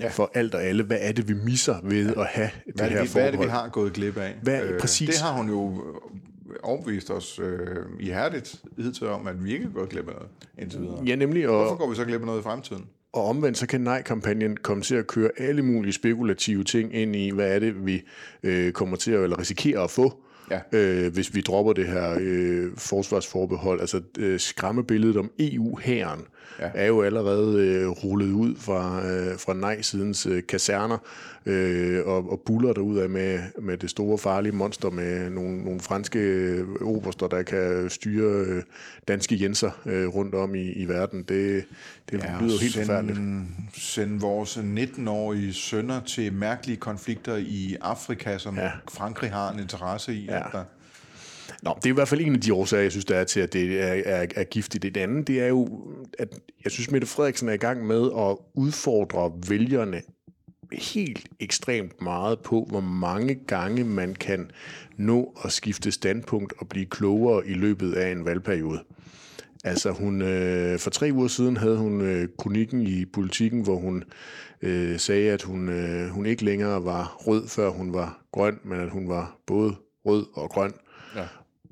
ja. 0.00 0.08
for 0.08 0.30
alt 0.34 0.54
og 0.54 0.62
alle. 0.62 0.82
Hvad 0.82 0.98
er 1.00 1.12
det, 1.12 1.28
vi 1.28 1.34
misser 1.34 1.76
ved 1.82 2.14
ja. 2.14 2.20
at 2.20 2.26
have 2.26 2.50
det 2.66 2.74
hvad 2.74 2.88
her 2.88 3.02
vi, 3.02 3.08
Hvad 3.12 3.26
er 3.26 3.30
det, 3.30 3.40
vi 3.40 3.46
har 3.46 3.68
gået 3.68 3.92
glip 3.92 4.16
af? 4.16 4.34
Hvad, 4.42 4.62
øh, 4.62 4.80
præcis. 4.80 5.08
Det 5.08 5.18
har 5.18 5.32
hun 5.32 5.48
jo 5.48 5.82
overbevist 6.62 7.10
os 7.10 7.40
øh, 7.42 7.76
ihærdigt 8.00 8.62
hidtil 8.76 9.06
om, 9.06 9.26
at 9.26 9.44
vi 9.44 9.52
ikke 9.52 9.64
er 9.64 9.70
gået 9.70 9.88
glip 9.88 10.08
af 10.08 10.14
noget 10.14 10.28
indtil 10.58 10.80
videre. 10.80 11.02
Ja, 11.06 11.14
nemlig. 11.14 11.48
Og, 11.48 11.62
Hvorfor 11.62 11.76
går 11.76 11.88
vi 11.88 11.94
så 11.94 12.04
glip 12.04 12.20
af 12.20 12.26
noget 12.26 12.40
i 12.40 12.42
fremtiden? 12.42 12.84
Og 13.12 13.24
omvendt 13.24 13.58
så 13.58 13.66
kan 13.66 13.80
nej-kampagnen 13.80 14.56
komme 14.56 14.82
til 14.82 14.94
at 14.94 15.06
køre 15.06 15.30
alle 15.38 15.62
mulige 15.62 15.92
spekulative 15.92 16.64
ting 16.64 16.94
ind 16.94 17.16
i, 17.16 17.30
hvad 17.30 17.54
er 17.54 17.58
det, 17.58 17.86
vi 17.86 18.02
øh, 18.42 18.72
kommer 18.72 18.96
til 18.96 19.12
at, 19.12 19.22
eller 19.22 19.38
risikerer 19.38 19.84
at 19.84 19.90
få 19.90 20.22
ja. 20.50 20.60
øh, 20.72 21.12
hvis 21.12 21.34
vi 21.34 21.40
dropper 21.40 21.72
det 21.72 21.86
her 21.86 22.16
øh, 22.20 22.66
forsvarsforbehold. 22.76 23.80
Altså 23.80 24.00
øh, 24.18 24.40
skræmmebilledet 24.40 25.16
om 25.16 25.30
EU-hæren 25.38 26.20
ja. 26.58 26.70
er 26.74 26.86
jo 26.86 27.02
allerede 27.02 27.66
øh, 27.66 27.88
rullet 27.88 28.32
ud 28.32 28.54
fra, 28.56 29.06
øh, 29.06 29.38
fra 29.38 29.54
nej-sidens 29.54 30.26
øh, 30.26 30.42
kaserner 30.48 30.98
øh, 31.46 32.06
og, 32.06 32.30
og 32.30 32.40
buller 32.46 32.72
derud 32.72 32.98
af 32.98 33.10
med, 33.10 33.38
med 33.58 33.76
det 33.76 33.90
store 33.90 34.18
farlige 34.18 34.52
monster 34.52 34.90
med 34.90 35.30
nogle, 35.30 35.64
nogle 35.64 35.80
franske 35.80 36.18
øh, 36.18 36.66
oberster, 36.82 37.28
der 37.28 37.42
kan 37.42 37.90
styre 37.90 38.44
øh, 38.46 38.62
danske 39.08 39.42
jenser 39.42 39.70
øh, 39.86 40.08
rundt 40.08 40.34
om 40.34 40.54
i, 40.54 40.72
i 40.72 40.88
verden. 40.88 41.18
Det, 41.18 41.64
det 42.10 42.22
ja, 42.22 42.38
lyder 42.40 42.60
helt 42.60 42.72
send, 42.72 42.86
forfærdeligt. 42.86 43.18
Send 43.74 44.20
vores 44.20 44.56
19-årige 44.56 45.52
sønner 45.52 46.00
til 46.00 46.32
mærkelige 46.32 46.76
konflikter 46.76 47.36
i 47.36 47.76
Afrika, 47.80 48.38
som 48.38 48.56
ja. 48.56 48.70
Frankrig 48.92 49.30
har 49.30 49.52
en 49.52 49.60
interesse 49.60 50.14
i. 50.14 50.24
Ja. 50.24 50.42
Der 50.52 50.64
Nå, 51.62 51.74
det 51.76 51.86
er 51.86 51.90
i 51.90 51.94
hvert 51.94 52.08
fald 52.08 52.20
en 52.20 52.34
af 52.34 52.40
de 52.40 52.54
årsager, 52.54 52.82
jeg 52.82 52.90
synes, 52.90 53.04
der 53.04 53.16
er 53.16 53.24
til, 53.24 53.40
at 53.40 53.52
det 53.52 53.80
er, 53.82 54.02
er, 54.04 54.26
er 54.36 54.44
giftigt. 54.44 54.82
Det 54.82 54.96
andet, 54.96 55.28
det 55.28 55.40
er 55.40 55.46
jo, 55.46 55.68
at 56.18 56.28
jeg 56.64 56.72
synes, 56.72 56.90
Mette 56.90 57.06
Frederiksen 57.06 57.48
er 57.48 57.52
i 57.52 57.56
gang 57.56 57.86
med 57.86 58.10
at 58.16 58.36
udfordre 58.54 59.32
vælgerne 59.48 60.02
helt 60.72 61.26
ekstremt 61.40 62.02
meget 62.02 62.40
på, 62.40 62.66
hvor 62.68 62.80
mange 62.80 63.34
gange 63.34 63.84
man 63.84 64.14
kan 64.14 64.50
nå 64.96 65.38
at 65.44 65.52
skifte 65.52 65.92
standpunkt 65.92 66.52
og 66.58 66.68
blive 66.68 66.86
klogere 66.86 67.46
i 67.46 67.54
løbet 67.54 67.92
af 67.92 68.12
en 68.12 68.24
valgperiode. 68.24 68.80
Altså 69.64 69.90
hun, 69.90 70.22
øh, 70.22 70.78
for 70.78 70.90
tre 70.90 71.10
uger 71.12 71.28
siden 71.28 71.56
havde 71.56 71.76
hun 71.76 72.00
øh, 72.00 72.28
kronikken 72.38 72.82
i 72.82 73.04
politikken, 73.04 73.62
hvor 73.62 73.76
hun 73.76 74.04
øh, 74.62 74.98
sagde, 74.98 75.30
at 75.30 75.42
hun, 75.42 75.68
øh, 75.68 76.08
hun 76.08 76.26
ikke 76.26 76.44
længere 76.44 76.84
var 76.84 77.16
rød, 77.18 77.48
før 77.48 77.68
hun 77.68 77.92
var 77.92 78.22
grøn, 78.32 78.58
men 78.64 78.80
at 78.80 78.90
hun 78.90 79.08
var 79.08 79.38
både 79.46 79.74
rød 80.04 80.26
og 80.34 80.50
grøn. 80.50 80.72
Øh, 80.72 80.89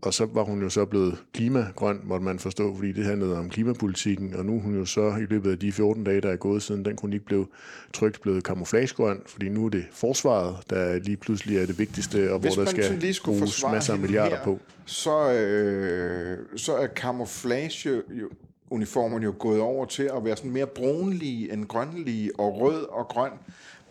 og 0.03 0.15
så 0.15 0.27
var 0.33 0.43
hun 0.43 0.63
jo 0.63 0.69
så 0.69 0.85
blevet 0.85 1.19
klimagrøn, 1.33 2.01
måtte 2.05 2.25
man 2.25 2.39
forstå, 2.39 2.77
fordi 2.77 2.93
det 2.93 3.05
handlede 3.05 3.39
om 3.39 3.51
klimapolitikken, 3.51 4.35
og 4.35 4.45
nu 4.45 4.57
er 4.57 4.61
hun 4.61 4.75
jo 4.75 4.85
så 4.85 5.17
i 5.21 5.25
løbet 5.31 5.51
af 5.51 5.59
de 5.59 5.73
14 5.73 6.05
dage, 6.05 6.21
der 6.21 6.31
er 6.31 6.37
gået 6.37 6.63
siden 6.63 6.85
den 6.85 6.97
kronik 6.97 7.25
blev 7.25 7.49
trygt, 7.93 8.21
blevet 8.23 8.45
kamuflagegrøn, 8.45 9.23
fordi 9.27 9.49
nu 9.49 9.67
er 9.67 9.69
det 9.69 9.85
forsvaret, 9.93 10.57
der 10.71 10.99
lige 10.99 11.17
pludselig 11.17 11.59
er 11.59 11.67
det 11.67 11.79
vigtigste, 11.79 12.33
og 12.33 12.39
Hvis 12.39 12.55
hvor 12.55 12.65
der 12.65 12.71
skal 12.71 12.99
lige 12.99 13.15
skulle 13.15 13.39
bruges 13.39 13.65
masser 13.73 13.93
af 13.93 13.99
milliarder 13.99 14.37
her, 14.37 14.45
på. 14.45 14.59
Så, 14.85 15.33
øh, 15.33 16.39
så 16.57 16.77
er 16.77 16.87
camouflage 16.87 17.91
jo, 18.11 18.29
uniformen 18.71 19.23
jo 19.23 19.35
gået 19.39 19.61
over 19.61 19.85
til 19.87 20.11
at 20.17 20.25
være 20.25 20.37
sådan 20.37 20.51
mere 20.51 20.67
brunlige 20.67 21.53
end 21.53 21.65
grønlige, 21.67 22.31
og 22.39 22.61
rød 22.61 22.83
og 22.83 23.09
grøn 23.09 23.33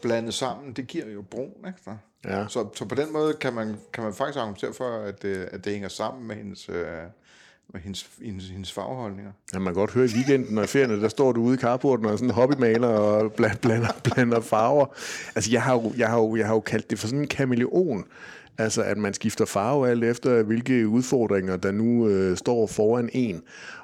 blandet 0.01 0.33
sammen, 0.33 0.73
det 0.73 0.87
giver 0.87 1.09
jo 1.09 1.21
brun, 1.21 1.51
ikke? 1.67 1.79
Så, 2.27 2.33
Ja. 2.33 2.45
så, 2.49 2.67
så 2.75 2.85
på 2.85 2.95
den 2.95 3.13
måde 3.13 3.33
kan 3.33 3.53
man, 3.53 3.75
kan 3.93 4.03
man 4.03 4.13
faktisk 4.13 4.37
argumentere 4.39 4.73
for, 4.73 5.03
at, 5.07 5.23
øh, 5.23 5.45
at 5.51 5.65
det 5.65 5.73
hænger 5.73 5.89
sammen 5.89 6.27
med 6.27 6.35
hendes, 6.35 6.69
øh, 6.69 6.75
med 7.73 7.81
hendes, 7.81 8.09
hendes, 8.23 8.49
hendes 8.49 8.71
farveholdninger. 8.73 9.31
Ja, 9.53 9.59
man 9.59 9.73
kan 9.73 9.79
godt 9.79 9.91
høre 9.91 10.05
i 10.05 10.09
weekenden 10.15 10.57
og 10.57 10.63
i 10.63 10.67
ferierne, 10.67 11.01
der 11.01 11.07
står 11.09 11.31
du 11.31 11.41
ude 11.41 11.53
i 11.55 11.57
carporten 11.57 12.05
og 12.05 12.17
sådan 12.17 12.29
en 12.29 12.33
hobbymaler 12.33 12.87
og 12.87 13.31
bland- 13.31 13.57
blander, 13.57 13.89
blander 14.13 14.39
farver. 14.41 14.85
Altså, 15.35 15.51
jeg 15.51 15.61
har, 15.63 15.73
jo, 15.73 15.93
jeg, 15.97 16.09
har 16.09 16.17
jo, 16.17 16.35
jeg 16.35 16.47
har 16.47 16.53
jo 16.53 16.59
kaldt 16.59 16.89
det 16.89 16.99
for 16.99 17.07
sådan 17.07 17.19
en 17.21 17.27
kameleon. 17.27 18.05
Altså, 18.57 18.81
at 18.83 18.97
man 18.97 19.13
skifter 19.13 19.45
farve 19.45 19.89
alt 19.89 20.03
efter, 20.03 20.43
hvilke 20.43 20.87
udfordringer, 20.87 21.57
der 21.57 21.71
nu 21.71 22.07
øh, 22.07 22.37
står 22.37 22.67
foran 22.67 23.09
en. 23.13 23.41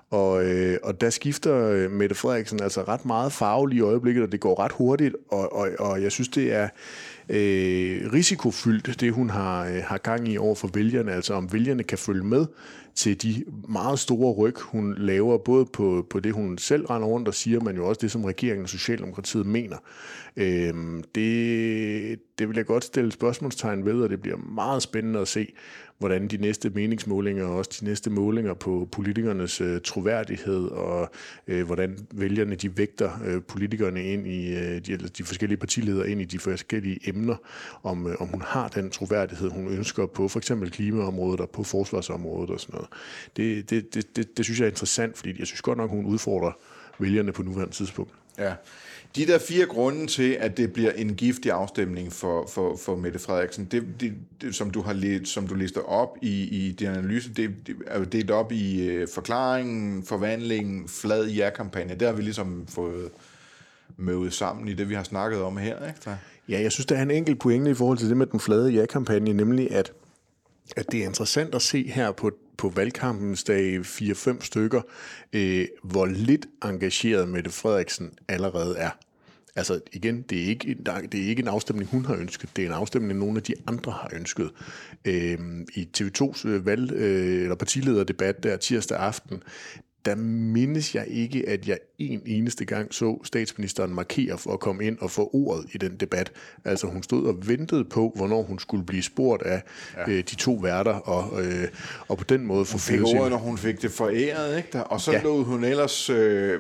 Og, 0.09 0.45
øh, 0.45 0.77
og 0.83 1.01
der 1.01 1.09
skifter 1.09 1.67
øh, 1.69 1.91
Mette 1.91 2.15
Frederiksen 2.15 2.62
altså 2.63 2.83
ret 2.83 3.05
meget 3.05 3.31
farve 3.31 3.69
lige 3.69 3.77
i 3.79 3.81
øjeblikket, 3.81 4.23
og 4.23 4.31
det 4.31 4.39
går 4.39 4.59
ret 4.59 4.71
hurtigt, 4.71 5.15
og, 5.31 5.53
og, 5.53 5.69
og 5.79 6.01
jeg 6.01 6.12
synes, 6.12 6.27
det 6.29 6.53
er 6.53 6.69
øh, 7.29 8.13
risikofyldt, 8.13 8.99
det 8.99 9.13
hun 9.13 9.29
har, 9.29 9.65
øh, 9.65 9.81
har 9.83 9.97
gang 9.97 10.27
i 10.27 10.37
over 10.37 10.55
for 10.55 10.69
vælgerne, 10.73 11.11
altså 11.11 11.33
om 11.33 11.53
vælgerne 11.53 11.83
kan 11.83 11.97
følge 11.97 12.23
med 12.23 12.45
til 12.95 13.21
de 13.21 13.43
meget 13.69 13.99
store 13.99 14.33
ryg, 14.33 14.59
hun 14.61 14.95
laver, 14.97 15.37
både 15.37 15.65
på, 15.65 16.07
på 16.09 16.19
det, 16.19 16.33
hun 16.33 16.57
selv 16.57 16.85
render 16.85 17.07
rundt 17.07 17.27
og 17.27 17.33
siger, 17.33 17.59
men 17.59 17.75
jo 17.75 17.87
også 17.87 17.99
det, 18.01 18.11
som 18.11 18.25
regeringen 18.25 18.63
og 18.63 18.69
Socialdemokratiet 18.69 19.45
mener. 19.45 19.77
Øh, 20.37 20.73
det, 21.15 22.19
det 22.39 22.47
vil 22.47 22.55
jeg 22.55 22.65
godt 22.65 22.83
stille 22.83 23.11
spørgsmålstegn 23.11 23.85
ved, 23.85 24.01
og 24.01 24.09
det 24.09 24.21
bliver 24.21 24.37
meget 24.37 24.83
spændende 24.83 25.19
at 25.19 25.27
se, 25.27 25.53
hvordan 26.03 26.27
de 26.27 26.38
næste 26.38 26.69
meningsmålinger 26.69 27.45
og 27.45 27.55
også 27.55 27.77
de 27.79 27.86
næste 27.86 28.10
målinger 28.10 28.53
på 28.53 28.88
politikernes 28.91 29.62
øh, 29.62 29.81
troværdighed 29.81 30.67
og 30.67 31.12
øh, 31.48 31.65
hvordan 31.65 31.98
vælgerne 32.12 32.55
de 32.55 32.77
vægter 32.77 33.12
øh, 33.25 33.41
politikerne 33.41 34.03
ind 34.03 34.27
i 34.27 34.53
øh, 34.53 34.81
de, 34.86 34.93
eller 34.93 35.07
de 35.07 35.24
forskellige 35.24 35.57
partiledere 35.57 36.10
ind 36.10 36.22
i 36.22 36.25
de 36.25 36.39
forskellige 36.39 37.10
emner, 37.10 37.36
om, 37.83 38.07
øh, 38.07 38.15
om 38.19 38.27
hun 38.27 38.41
har 38.41 38.67
den 38.67 38.89
troværdighed, 38.89 39.50
hun 39.50 39.67
ønsker 39.67 40.05
på 40.05 40.27
for 40.27 40.39
eksempel 40.39 40.72
klimaområdet 40.72 41.39
og 41.39 41.50
på 41.50 41.63
forsvarsområdet 41.63 42.50
og 42.50 42.60
sådan 42.60 42.74
noget. 42.74 42.89
Det, 43.38 43.69
det, 43.69 43.93
det, 43.93 44.15
det, 44.15 44.38
det 44.38 44.45
synes 44.45 44.60
jeg 44.60 44.65
er 44.65 44.69
interessant, 44.69 45.17
fordi 45.17 45.39
jeg 45.39 45.48
synes 45.48 45.62
godt 45.62 45.77
nok, 45.77 45.89
hun 45.89 46.05
udfordrer 46.05 46.51
vælgerne 47.00 47.31
på 47.31 47.43
nuværende 47.43 47.74
tidspunkt. 47.74 48.12
Ja. 48.38 48.53
De 49.15 49.25
der 49.27 49.39
fire 49.39 49.65
grunde 49.65 50.08
til, 50.08 50.38
at 50.39 50.58
det 50.58 50.74
bliver 50.74 50.91
en 50.91 51.15
giftig 51.15 51.51
afstemning 51.51 52.13
for, 52.13 52.50
for, 52.53 52.77
for 52.86 52.96
Mette 52.96 53.20
Frederiksen, 53.20 53.65
det, 53.65 53.84
det, 54.00 54.13
det, 54.41 54.55
som 54.55 54.72
du 54.72 54.82
har 54.82 54.93
let, 54.93 55.27
som 55.27 55.48
du 55.48 55.55
lister 55.55 55.82
op 55.82 56.17
i, 56.22 56.43
i 56.43 56.72
din 56.72 56.88
analyse, 56.88 57.34
det, 57.34 57.50
det 57.67 57.75
er 57.88 58.00
jo 58.00 58.05
delt 58.05 58.32
op 58.32 58.51
i 58.51 58.88
øh, 58.88 59.08
forklaringen, 59.13 60.03
forvandlingen, 60.03 60.88
flad 60.88 61.27
ja-kampagne. 61.27 61.96
Det 61.96 62.08
har 62.08 62.13
vi 62.13 62.22
ligesom 62.22 62.65
fået 62.67 63.10
mødet 63.98 64.34
sammen 64.34 64.67
i 64.67 64.74
det, 64.74 64.89
vi 64.89 64.93
har 64.93 65.03
snakket 65.03 65.41
om 65.41 65.58
her. 65.58 65.88
Ikke? 65.88 65.99
Så. 66.02 66.10
Ja, 66.49 66.62
jeg 66.62 66.71
synes, 66.71 66.86
der 66.86 66.95
er 66.95 67.02
en 67.02 67.12
enkelt 67.12 67.39
pointe 67.39 67.71
i 67.71 67.73
forhold 67.73 67.97
til 67.97 68.10
det 68.10 68.17
med 68.17 68.26
den 68.26 68.39
flade 68.39 68.71
ja-kampagne, 68.71 69.34
nemlig 69.34 69.71
at, 69.71 69.91
at 70.78 70.91
det 70.91 70.99
er 70.99 71.06
interessant 71.06 71.56
at 71.56 71.62
se 71.62 71.88
her 71.88 72.12
på, 72.12 72.32
på 72.58 72.69
valgkampens 72.69 73.43
dag 73.43 73.80
4-5 73.80 74.41
stykker, 74.41 74.82
øh, 75.34 75.67
hvor 75.84 76.06
lidt 76.06 76.45
engageret 76.63 77.30
Mette 77.30 77.49
Frederiksen 77.49 78.12
allerede 78.28 78.78
er. 78.78 78.89
Altså 79.56 79.80
igen, 79.91 80.21
det 80.21 80.43
er, 80.43 80.45
ikke, 80.45 80.76
det 81.12 81.23
er 81.23 81.28
ikke 81.28 81.41
en 81.41 81.47
afstemning, 81.47 81.89
hun 81.89 82.06
har 82.06 82.15
ønsket. 82.15 82.49
Det 82.56 82.62
er 82.62 82.67
en 82.67 82.73
afstemning, 82.73 83.19
nogle 83.19 83.38
af 83.38 83.43
de 83.43 83.54
andre 83.67 83.91
har 83.91 84.10
ønsket. 84.13 84.52
Øhm, 85.06 85.67
I 85.76 85.88
TV2's 85.97 86.47
øh, 86.47 86.65
valg, 86.65 86.91
øh, 86.91 87.41
eller 87.41 87.56
partilederdebat 87.56 88.43
der 88.43 88.58
tirsdag 88.58 88.97
aften, 88.97 89.43
der 90.05 90.15
mindes 90.15 90.95
jeg 90.95 91.05
ikke, 91.07 91.49
at 91.49 91.67
jeg 91.67 91.77
en 91.99 92.21
eneste 92.25 92.65
gang 92.65 92.93
så 92.93 93.19
statsministeren 93.23 93.95
markere 93.95 94.37
for 94.37 94.53
at 94.53 94.59
komme 94.59 94.85
ind 94.85 94.97
og 94.99 95.11
få 95.11 95.29
ordet 95.33 95.65
i 95.73 95.77
den 95.77 95.95
debat. 95.95 96.31
Altså 96.65 96.87
hun 96.87 97.03
stod 97.03 97.27
og 97.27 97.47
ventede 97.47 97.83
på, 97.85 98.11
hvornår 98.15 98.43
hun 98.43 98.59
skulle 98.59 98.85
blive 98.85 99.03
spurgt 99.03 99.43
af 99.43 99.61
ja. 99.97 100.11
øh, 100.11 100.17
de 100.17 100.35
to 100.35 100.53
værter, 100.53 100.91
og, 100.93 101.43
øh, 101.45 101.67
og 102.07 102.17
på 102.17 102.23
den 102.23 102.45
måde 102.45 102.65
få 102.65 102.77
fik 102.77 103.01
ordet, 103.01 103.31
når 103.31 103.37
hun 103.37 103.57
fik 103.57 103.81
det 103.81 103.91
foræret, 103.91 104.57
ikke? 104.57 104.69
Der- 104.73 104.79
Og 104.81 105.01
så 105.01 105.11
ja. 105.11 105.21
lod 105.23 105.43
hun 105.43 105.63
ellers... 105.63 106.09
Øh, 106.09 106.59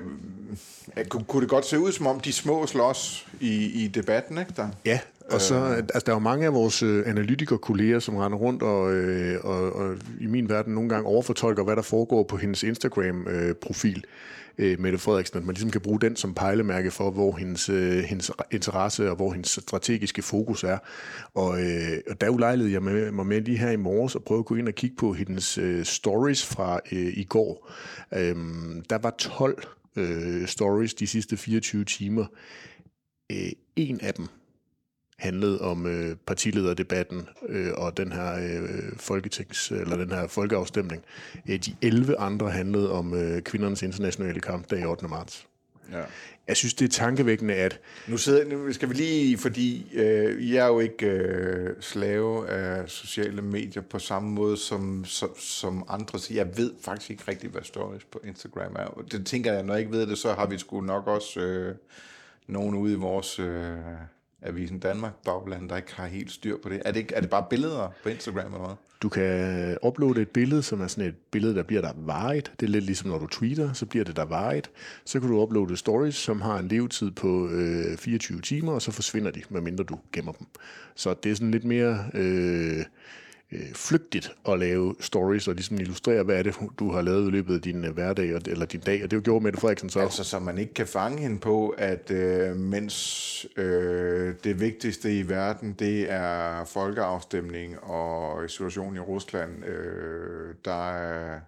kunne, 1.09 1.23
kunne 1.23 1.41
det 1.41 1.49
godt 1.49 1.65
se 1.65 1.79
ud, 1.79 1.91
som 1.91 2.07
om 2.07 2.19
de 2.19 2.33
små 2.33 2.67
slås 2.67 3.27
i, 3.39 3.83
i 3.83 3.87
debatten, 3.87 4.37
ikke? 4.37 4.53
Der? 4.55 4.69
Ja, 4.85 4.99
og 5.31 5.41
så, 5.41 5.55
altså, 5.55 6.03
der 6.05 6.11
er 6.11 6.15
jo 6.15 6.19
mange 6.19 6.45
af 6.45 6.53
vores 6.53 6.83
øh, 6.83 7.03
analytikerkolleger, 7.07 7.99
som 7.99 8.15
render 8.15 8.37
rundt 8.37 8.63
og, 8.63 8.93
øh, 8.93 9.39
og, 9.43 9.73
og 9.73 9.95
i 10.19 10.25
min 10.25 10.49
verden 10.49 10.73
nogle 10.73 10.89
gange 10.89 11.07
overfortolker, 11.07 11.63
hvad 11.63 11.75
der 11.75 11.81
foregår 11.81 12.23
på 12.23 12.37
hendes 12.37 12.63
Instagram-profil, 12.63 14.03
øh, 14.57 14.79
Mette 14.79 14.97
Frederiksen, 14.97 15.37
at 15.37 15.45
man 15.45 15.53
ligesom 15.53 15.71
kan 15.71 15.81
bruge 15.81 15.99
den 15.99 16.15
som 16.15 16.33
pejlemærke 16.33 16.91
for, 16.91 17.11
hvor 17.11 17.35
hendes, 17.35 17.69
øh, 17.69 18.03
hendes 18.03 18.31
interesse 18.51 19.09
og 19.09 19.15
hvor 19.15 19.31
hendes 19.31 19.49
strategiske 19.49 20.21
fokus 20.21 20.63
er. 20.63 20.77
Og, 21.33 21.61
øh, 21.61 21.97
og 22.09 22.21
der 22.21 22.29
ulejligede 22.29 22.73
jeg 22.73 22.83
med, 22.83 23.11
mig 23.11 23.25
med 23.25 23.41
lige 23.41 23.57
her 23.57 23.71
i 23.71 23.75
morges 23.75 24.15
og 24.15 24.23
prøve 24.23 24.39
at 24.39 24.45
gå 24.45 24.55
ind 24.55 24.67
og 24.67 24.73
kigge 24.73 24.95
på 24.95 25.13
hendes 25.13 25.57
øh, 25.57 25.85
stories 25.85 26.45
fra 26.45 26.79
øh, 26.91 27.13
i 27.17 27.23
går. 27.23 27.71
Øhm, 28.13 28.83
der 28.89 28.97
var 28.97 29.09
12 29.09 29.63
øh, 29.95 30.47
stories 30.47 30.93
de 30.93 31.07
sidste 31.07 31.37
24 31.37 31.85
timer. 31.85 32.25
Øh, 33.31 33.51
en 33.75 34.01
af 34.01 34.13
dem 34.13 34.27
handlede 35.17 35.61
om 35.61 35.85
øh, 35.85 36.15
partilederdebatten 36.15 37.27
øh, 37.47 37.71
og 37.77 37.97
den 37.97 38.11
her 38.11 38.33
øh, 38.35 38.97
folketings 38.97 39.71
eller 39.71 39.97
den 39.97 40.09
her 40.09 40.27
folkeafstemning. 40.27 41.03
Øh, 41.49 41.59
de 41.59 41.75
11 41.81 42.19
andre 42.19 42.51
handlede 42.51 42.91
om 42.91 43.13
øh, 43.13 43.41
kvindernes 43.41 43.81
internationale 43.83 44.39
kampdag 44.39 44.87
8. 44.87 45.07
marts. 45.07 45.47
Ja. 45.91 46.03
Jeg 46.47 46.57
synes, 46.57 46.73
det 46.73 46.85
er 46.85 46.89
tankevækkende, 46.89 47.53
at 47.53 47.79
Nu, 48.07 48.17
sidder, 48.17 48.45
nu 48.45 48.73
skal 48.73 48.89
vi 48.89 48.93
lige, 48.93 49.37
fordi 49.37 49.91
øh, 49.93 50.53
jeg 50.53 50.63
er 50.63 50.67
jo 50.67 50.79
ikke 50.79 51.05
øh, 51.05 51.75
slave 51.79 52.49
af 52.49 52.89
sociale 52.89 53.41
medier 53.41 53.81
på 53.81 53.99
samme 53.99 54.29
måde 54.29 54.57
som, 54.57 55.05
som, 55.05 55.29
som 55.39 55.85
andre. 55.87 56.19
Så 56.19 56.33
jeg 56.33 56.57
ved 56.57 56.73
faktisk 56.81 57.11
ikke 57.11 57.23
rigtig, 57.27 57.49
hvad 57.49 57.61
stories 57.61 58.03
på 58.03 58.21
Instagram 58.23 58.75
er. 58.75 58.85
Og 58.85 59.11
Det 59.11 59.25
tænker 59.25 59.53
jeg, 59.53 59.63
når 59.63 59.73
jeg 59.73 59.81
ikke 59.81 59.91
ved 59.91 60.07
det, 60.07 60.17
så 60.17 60.33
har 60.33 60.47
vi 60.47 60.57
sgu 60.57 60.81
nok 60.81 61.07
også 61.07 61.39
øh, 61.39 61.75
nogen 62.47 62.75
ude 62.75 62.93
i 62.93 62.95
vores 62.95 63.39
øh, 63.39 63.77
Avisen 64.43 64.79
Danmark 64.79 65.13
bagland, 65.25 65.69
der 65.69 65.77
ikke 65.77 65.95
har 65.95 66.07
helt 66.07 66.31
styr 66.31 66.57
på 66.63 66.69
det. 66.69 66.81
Er 66.85 66.91
det, 66.91 66.99
ikke, 66.99 67.15
er 67.15 67.21
det 67.21 67.29
bare 67.29 67.45
billeder 67.49 67.93
på 68.03 68.09
Instagram 68.09 68.53
eller 68.53 68.67
hvad? 68.67 68.75
du 69.03 69.09
kan 69.09 69.23
øh, 69.23 69.77
uploade 69.83 70.21
et 70.21 70.29
billede, 70.29 70.63
som 70.63 70.81
er 70.81 70.87
sådan 70.87 71.09
et 71.09 71.15
billede, 71.31 71.55
der 71.55 71.63
bliver 71.63 71.81
der 71.81 71.91
varigt. 71.97 72.51
Det 72.59 72.65
er 72.65 72.69
lidt 72.69 72.85
ligesom, 72.85 73.09
når 73.09 73.19
du 73.19 73.27
tweeter, 73.27 73.73
så 73.73 73.85
bliver 73.85 74.05
det 74.05 74.15
der 74.15 74.25
varigt. 74.25 74.71
Så 75.05 75.19
kan 75.19 75.29
du 75.29 75.41
uploade 75.41 75.77
stories, 75.77 76.15
som 76.15 76.41
har 76.41 76.59
en 76.59 76.67
levetid 76.67 77.11
på 77.11 77.49
øh, 77.49 77.97
24 77.97 78.41
timer, 78.41 78.71
og 78.71 78.81
så 78.81 78.91
forsvinder 78.91 79.31
de, 79.31 79.41
medmindre 79.49 79.83
du 79.83 79.99
gemmer 80.13 80.31
dem. 80.31 80.47
Så 80.95 81.15
det 81.23 81.31
er 81.31 81.35
sådan 81.35 81.51
lidt 81.51 81.63
mere... 81.63 82.05
Øh, 82.13 82.85
øh, 83.53 83.73
flygtigt 83.73 84.31
at 84.49 84.59
lave 84.59 84.95
stories 84.99 85.47
og 85.47 85.53
ligesom 85.55 85.77
illustrere, 85.77 86.23
hvad 86.23 86.35
er 86.39 86.43
det, 86.43 86.55
du 86.79 86.91
har 86.91 87.01
lavet 87.01 87.27
i 87.27 87.31
løbet 87.31 87.55
af 87.55 87.61
din 87.61 87.85
øh, 87.85 87.93
hverdag 87.93 88.35
og- 88.35 88.41
eller 88.47 88.65
din 88.65 88.79
dag. 88.79 89.03
Og 89.03 89.11
det 89.11 89.23
gjorde 89.23 89.43
Mette 89.43 89.59
Frederiksen 89.59 89.89
så. 89.89 89.99
Altså, 89.99 90.23
så 90.23 90.39
man 90.39 90.57
ikke 90.57 90.73
kan 90.73 90.87
fange 90.87 91.21
hende 91.21 91.39
på, 91.39 91.69
at 91.69 92.11
øh, 92.11 92.55
mens 92.55 93.45
øh, 93.57 94.33
det 94.43 94.59
vigtigste 94.59 95.19
i 95.19 95.29
verden, 95.29 95.73
det 95.79 96.11
er 96.11 96.65
folkeafstemning 96.65 97.79
og 97.83 98.49
situationen 98.49 98.95
i 98.95 98.99
Rusland, 98.99 99.65
øh, 99.65 100.53
der 100.65 100.91
er, 100.93 101.39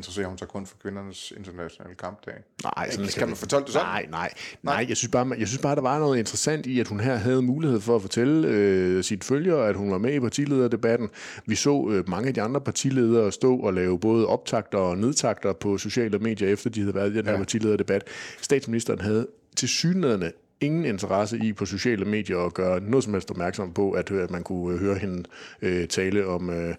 interesserer 0.00 0.26
hun 0.28 0.38
sig 0.38 0.48
kun 0.48 0.66
for 0.66 0.76
kvindernes 0.82 1.32
internationale 1.36 1.94
kampdag. 1.94 2.34
Nej, 2.76 2.90
sådan 2.90 3.08
Skal 3.08 3.26
man 3.26 3.36
fortolke 3.36 3.64
det 3.66 3.72
sådan? 3.72 3.86
Nej, 3.86 4.06
nej, 4.10 4.30
nej. 4.62 4.86
Jeg 4.88 4.96
synes, 4.96 5.10
bare, 5.12 5.32
jeg 5.38 5.48
synes 5.48 5.62
bare, 5.62 5.74
der 5.74 5.82
var 5.82 5.98
noget 5.98 6.18
interessant 6.18 6.66
i, 6.66 6.80
at 6.80 6.88
hun 6.88 7.00
her 7.00 7.14
havde 7.16 7.42
mulighed 7.42 7.80
for 7.80 7.96
at 7.96 8.02
fortælle 8.02 8.48
øh, 8.48 9.04
sit 9.04 9.24
følgere, 9.24 9.68
at 9.68 9.76
hun 9.76 9.90
var 9.90 9.98
med 9.98 10.14
i 10.14 10.20
partilederdebatten. 10.20 11.08
Vi 11.46 11.54
så 11.54 11.88
øh, 11.90 12.08
mange 12.08 12.28
af 12.28 12.34
de 12.34 12.42
andre 12.42 12.60
partiledere 12.60 13.32
stå 13.32 13.56
og 13.58 13.74
lave 13.74 14.00
både 14.00 14.26
optakter 14.26 14.78
og 14.78 14.98
nedtakter 14.98 15.52
på 15.52 15.78
sociale 15.78 16.18
medier, 16.18 16.48
efter 16.48 16.70
de 16.70 16.80
havde 16.80 16.94
været 16.94 17.12
i 17.12 17.16
den 17.16 17.24
her 17.24 17.32
Ja. 17.32 17.38
partilederdebat. 17.38 18.04
Statsministeren 18.40 19.00
havde 19.00 19.26
til 19.56 19.68
synligheden 19.68 20.22
ingen 20.60 20.84
interesse 20.84 21.38
i 21.38 21.52
på 21.52 21.66
sociale 21.66 22.04
medier 22.04 22.38
at 22.38 22.54
gøre 22.54 22.80
noget 22.80 23.04
som 23.04 23.12
helst 23.12 23.30
opmærksom 23.30 23.72
på, 23.72 23.90
at, 23.90 24.10
at 24.10 24.30
man 24.30 24.42
kunne 24.42 24.78
høre 24.78 24.98
hende 24.98 25.24
øh, 25.62 25.88
tale 25.88 26.26
om 26.26 26.50
øh, 26.50 26.74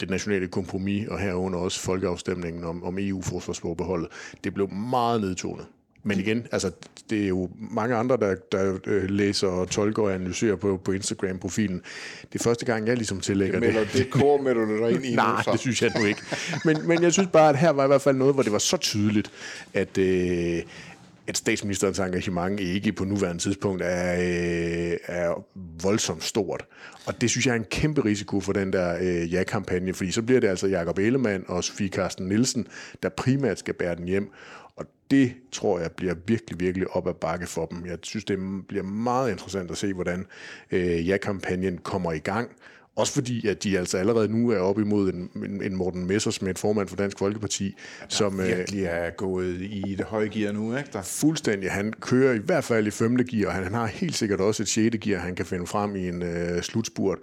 det 0.00 0.10
nationale 0.10 0.48
kompromis, 0.48 1.08
og 1.08 1.18
herunder 1.18 1.58
også 1.58 1.80
folkeafstemningen 1.80 2.64
om, 2.64 2.84
om 2.84 2.98
EU-forsvarsforbeholdet. 2.98 4.08
Det 4.44 4.54
blev 4.54 4.70
meget 4.70 5.20
nedtonet. 5.20 5.66
Men 6.06 6.20
igen, 6.20 6.46
altså, 6.52 6.70
det 7.10 7.24
er 7.24 7.28
jo 7.28 7.50
mange 7.56 7.96
andre, 7.96 8.16
der, 8.16 8.34
der 8.52 8.78
øh, 8.86 9.10
læser 9.10 9.48
og 9.48 9.70
tolker 9.70 10.02
og 10.02 10.14
analyserer 10.14 10.56
på, 10.56 10.80
på 10.84 10.92
Instagram-profilen. 10.92 11.82
Det 12.32 12.40
er 12.40 12.44
første 12.44 12.66
gang, 12.66 12.86
jeg 12.86 12.96
ligesom 12.96 13.20
tillægger 13.20 13.60
det. 13.60 13.74
det. 13.74 13.92
det 13.92 14.10
kor 14.10 14.42
med 14.42 14.54
du 14.54 14.78
dig 14.78 14.90
ind 14.90 15.04
i 15.04 15.14
Nej, 15.24 15.42
det 15.52 15.60
synes 15.60 15.82
jeg 15.82 15.92
nu 15.98 16.04
ikke. 16.04 16.20
Men, 16.64 16.88
men 16.88 17.02
jeg 17.02 17.12
synes 17.12 17.28
bare, 17.32 17.48
at 17.48 17.56
her 17.56 17.70
var 17.70 17.84
i 17.84 17.86
hvert 17.86 18.02
fald 18.02 18.16
noget, 18.16 18.34
hvor 18.34 18.42
det 18.42 18.52
var 18.52 18.58
så 18.58 18.76
tydeligt, 18.76 19.30
at, 19.74 19.98
øh, 19.98 20.62
at 21.26 21.36
statsministerens 21.36 21.98
engagement 21.98 22.60
ikke 22.60 22.92
på 22.92 23.04
nuværende 23.04 23.42
tidspunkt 23.42 23.82
er, 23.84 24.14
øh, 24.14 24.96
er 25.06 25.44
voldsomt 25.82 26.24
stort. 26.24 26.64
Og 27.06 27.20
det 27.20 27.30
synes 27.30 27.46
jeg 27.46 27.52
er 27.52 27.56
en 27.56 27.64
kæmpe 27.64 28.04
risiko 28.04 28.40
for 28.40 28.52
den 28.52 28.72
der 28.72 28.98
øh, 29.00 29.34
ja-kampagne, 29.34 29.94
fordi 29.94 30.10
så 30.10 30.22
bliver 30.22 30.40
det 30.40 30.48
altså 30.48 30.66
Jakob 30.66 30.98
Ellemann 30.98 31.44
og 31.48 31.64
Sofie 31.64 31.88
Karsten 31.88 32.28
Nielsen, 32.28 32.66
der 33.02 33.08
primært 33.08 33.58
skal 33.58 33.74
bære 33.74 33.96
den 33.96 34.04
hjem. 34.04 34.30
Og 34.76 34.86
det 35.10 35.34
tror 35.52 35.78
jeg 35.78 35.92
bliver 35.92 36.14
virkelig, 36.26 36.60
virkelig 36.60 36.90
op 36.90 37.08
ad 37.08 37.14
bakke 37.14 37.46
for 37.46 37.66
dem. 37.66 37.86
Jeg 37.86 37.98
synes, 38.02 38.24
det 38.24 38.38
bliver 38.68 38.82
meget 38.82 39.30
interessant 39.30 39.70
at 39.70 39.76
se, 39.76 39.92
hvordan 39.92 40.26
øh, 40.70 41.08
ja-kampagnen 41.08 41.78
kommer 41.78 42.12
i 42.12 42.18
gang. 42.18 42.50
Også 42.96 43.12
fordi, 43.12 43.46
at 43.48 43.62
de 43.62 43.78
altså 43.78 43.98
allerede 43.98 44.28
nu 44.28 44.50
er 44.50 44.58
op 44.58 44.78
imod 44.78 45.12
en, 45.12 45.30
en 45.62 45.76
Morten 45.76 46.06
Messersmith, 46.06 46.60
formand 46.60 46.88
for 46.88 46.96
Dansk 46.96 47.18
Folkeparti, 47.18 47.64
der 48.00 48.06
som 48.08 48.40
øh, 48.40 48.46
virkelig 48.46 48.84
er 48.84 49.10
gået 49.10 49.60
i 49.60 49.94
det 49.98 50.06
høje 50.06 50.28
gear 50.28 50.52
nu, 50.52 50.76
ikke? 50.76 50.90
Der. 50.92 51.02
Fuldstændig. 51.02 51.70
Han 51.70 51.92
kører 52.00 52.34
i 52.34 52.38
hvert 52.38 52.64
fald 52.64 52.86
i 52.86 52.90
femte 52.90 53.24
gear, 53.24 53.46
og 53.48 53.54
han, 53.54 53.64
han 53.64 53.74
har 53.74 53.86
helt 53.86 54.16
sikkert 54.16 54.40
også 54.40 54.62
et 54.62 54.68
sjette 54.68 54.98
gear, 54.98 55.20
han 55.20 55.34
kan 55.34 55.46
finde 55.46 55.66
frem 55.66 55.96
i 55.96 56.08
en 56.08 56.22
øh, 56.22 56.62
slutspurt. 56.62 57.18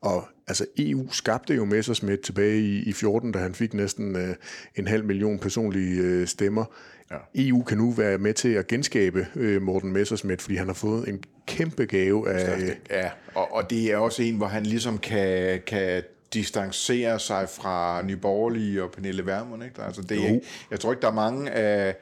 Og 0.00 0.28
altså 0.46 0.66
EU 0.78 1.12
skabte 1.12 1.54
jo 1.54 1.64
Messersmith 1.64 2.22
tilbage 2.22 2.60
i, 2.60 2.82
i 2.82 2.92
14, 2.92 3.32
da 3.32 3.38
han 3.38 3.54
fik 3.54 3.74
næsten 3.74 4.16
øh, 4.16 4.34
en 4.76 4.86
halv 4.86 5.04
million 5.04 5.38
personlige 5.38 6.00
øh, 6.00 6.26
stemmer. 6.26 6.64
Ja. 7.10 7.16
EU 7.34 7.62
kan 7.62 7.78
nu 7.78 7.90
være 7.90 8.18
med 8.18 8.34
til 8.34 8.48
at 8.48 8.66
genskabe 8.66 9.26
øh, 9.34 9.62
Morten 9.62 9.92
Messersmith, 9.92 10.42
fordi 10.42 10.56
han 10.56 10.66
har 10.66 10.74
fået 10.74 11.08
en 11.08 11.24
kæmpe 11.46 11.84
gave 11.84 12.30
af... 12.30 12.62
Øh, 12.62 12.70
ja, 12.90 13.10
og, 13.34 13.54
og 13.54 13.70
det 13.70 13.92
er 13.92 13.96
også 13.96 14.22
en, 14.22 14.36
hvor 14.36 14.46
han 14.46 14.66
ligesom 14.66 14.98
kan, 14.98 15.62
kan 15.66 16.02
distancere 16.34 17.18
sig 17.18 17.48
fra 17.48 18.02
Nyborgerlige 18.02 18.82
og 18.82 18.90
Pernille 18.90 19.26
Vermund. 19.26 19.64
Ikke? 19.64 19.82
Altså, 19.82 20.02
det 20.02 20.20
er, 20.20 20.26
ikke, 20.26 20.40
jeg 20.70 20.80
tror 20.80 20.92
ikke, 20.92 21.02
der 21.02 21.08
er 21.08 21.14
mange 21.14 21.50
af, 21.50 21.96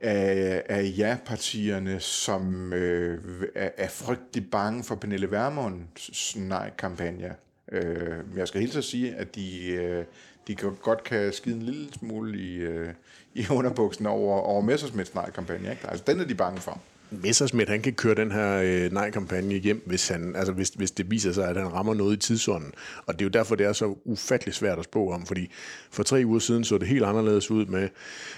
af, 0.00 0.62
af 0.68 0.92
ja-partierne, 0.98 2.00
som 2.00 2.72
øh, 2.72 3.20
er, 3.54 3.70
er 3.76 3.88
frygtelig 3.88 4.50
bange 4.50 4.84
for 4.84 4.94
Pernille 4.94 5.30
Vermunds 5.30 6.36
nej-kampagne. 6.36 7.34
Øh, 7.72 8.18
jeg 8.36 8.48
skal 8.48 8.60
helt 8.60 8.76
at 8.76 8.84
sige, 8.84 9.14
at 9.14 9.34
de, 9.34 9.66
øh, 9.66 10.04
de 10.48 10.54
godt 10.82 11.04
kan 11.04 11.32
skide 11.32 11.56
en 11.56 11.62
lille 11.62 11.88
smule 11.98 12.38
i, 12.38 12.56
øh, 12.56 12.88
i 13.34 13.46
underbuksen 13.50 14.06
over, 14.06 14.40
over 14.40 14.62
Messersmiths 14.62 15.14
nej-kampagne. 15.14 15.70
Ikke? 15.70 15.88
Altså, 15.88 16.04
den 16.06 16.20
er 16.20 16.24
de 16.24 16.34
bange 16.34 16.60
for. 16.60 16.80
Messersmith, 17.22 17.70
han 17.70 17.82
kan 17.82 17.92
køre 17.92 18.14
den 18.14 18.32
her 18.32 18.62
øh, 18.64 18.92
nej-kampagne 18.92 19.54
hjem, 19.54 19.82
hvis, 19.86 20.08
han, 20.08 20.36
altså 20.36 20.52
hvis, 20.52 20.68
hvis 20.68 20.90
det 20.90 21.10
viser 21.10 21.32
sig, 21.32 21.48
at 21.48 21.56
han 21.56 21.72
rammer 21.72 21.94
noget 21.94 22.16
i 22.16 22.18
tidsånden. 22.18 22.72
Og 23.06 23.14
det 23.14 23.20
er 23.20 23.24
jo 23.24 23.30
derfor, 23.30 23.54
det 23.54 23.66
er 23.66 23.72
så 23.72 23.96
ufattelig 24.04 24.54
svært 24.54 24.78
at 24.78 24.84
spå 24.84 25.10
om, 25.10 25.26
fordi 25.26 25.50
for 25.90 26.02
tre 26.02 26.22
uger 26.26 26.38
siden 26.38 26.64
så 26.64 26.78
det 26.78 26.88
helt 26.88 27.04
anderledes 27.04 27.50
ud 27.50 27.66
med, 27.66 27.88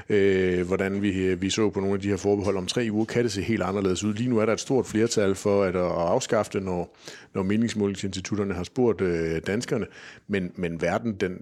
øh, 0.08 0.66
hvordan 0.66 1.02
vi, 1.02 1.24
øh, 1.24 1.42
vi 1.42 1.50
så 1.50 1.70
på 1.70 1.80
nogle 1.80 1.94
af 1.94 2.00
de 2.00 2.08
her 2.08 2.16
forbehold. 2.16 2.56
Om 2.56 2.66
tre 2.66 2.88
uger 2.90 3.04
kan 3.04 3.22
det 3.22 3.32
se 3.32 3.42
helt 3.42 3.62
anderledes 3.62 4.04
ud. 4.04 4.14
Lige 4.14 4.30
nu 4.30 4.38
er 4.38 4.46
der 4.46 4.52
et 4.52 4.60
stort 4.60 4.86
flertal 4.86 5.34
for 5.34 5.64
at, 5.64 5.76
at 5.76 5.82
afskaffe 5.82 6.52
det, 6.52 6.62
når, 6.62 6.96
når 7.34 7.42
meningsmålingsinstitutterne 7.42 8.54
har 8.54 8.64
spurgt 8.64 9.00
øh, 9.00 9.40
danskerne. 9.46 9.86
Men, 10.28 10.52
men 10.56 10.80
verden, 10.80 11.14
den, 11.14 11.38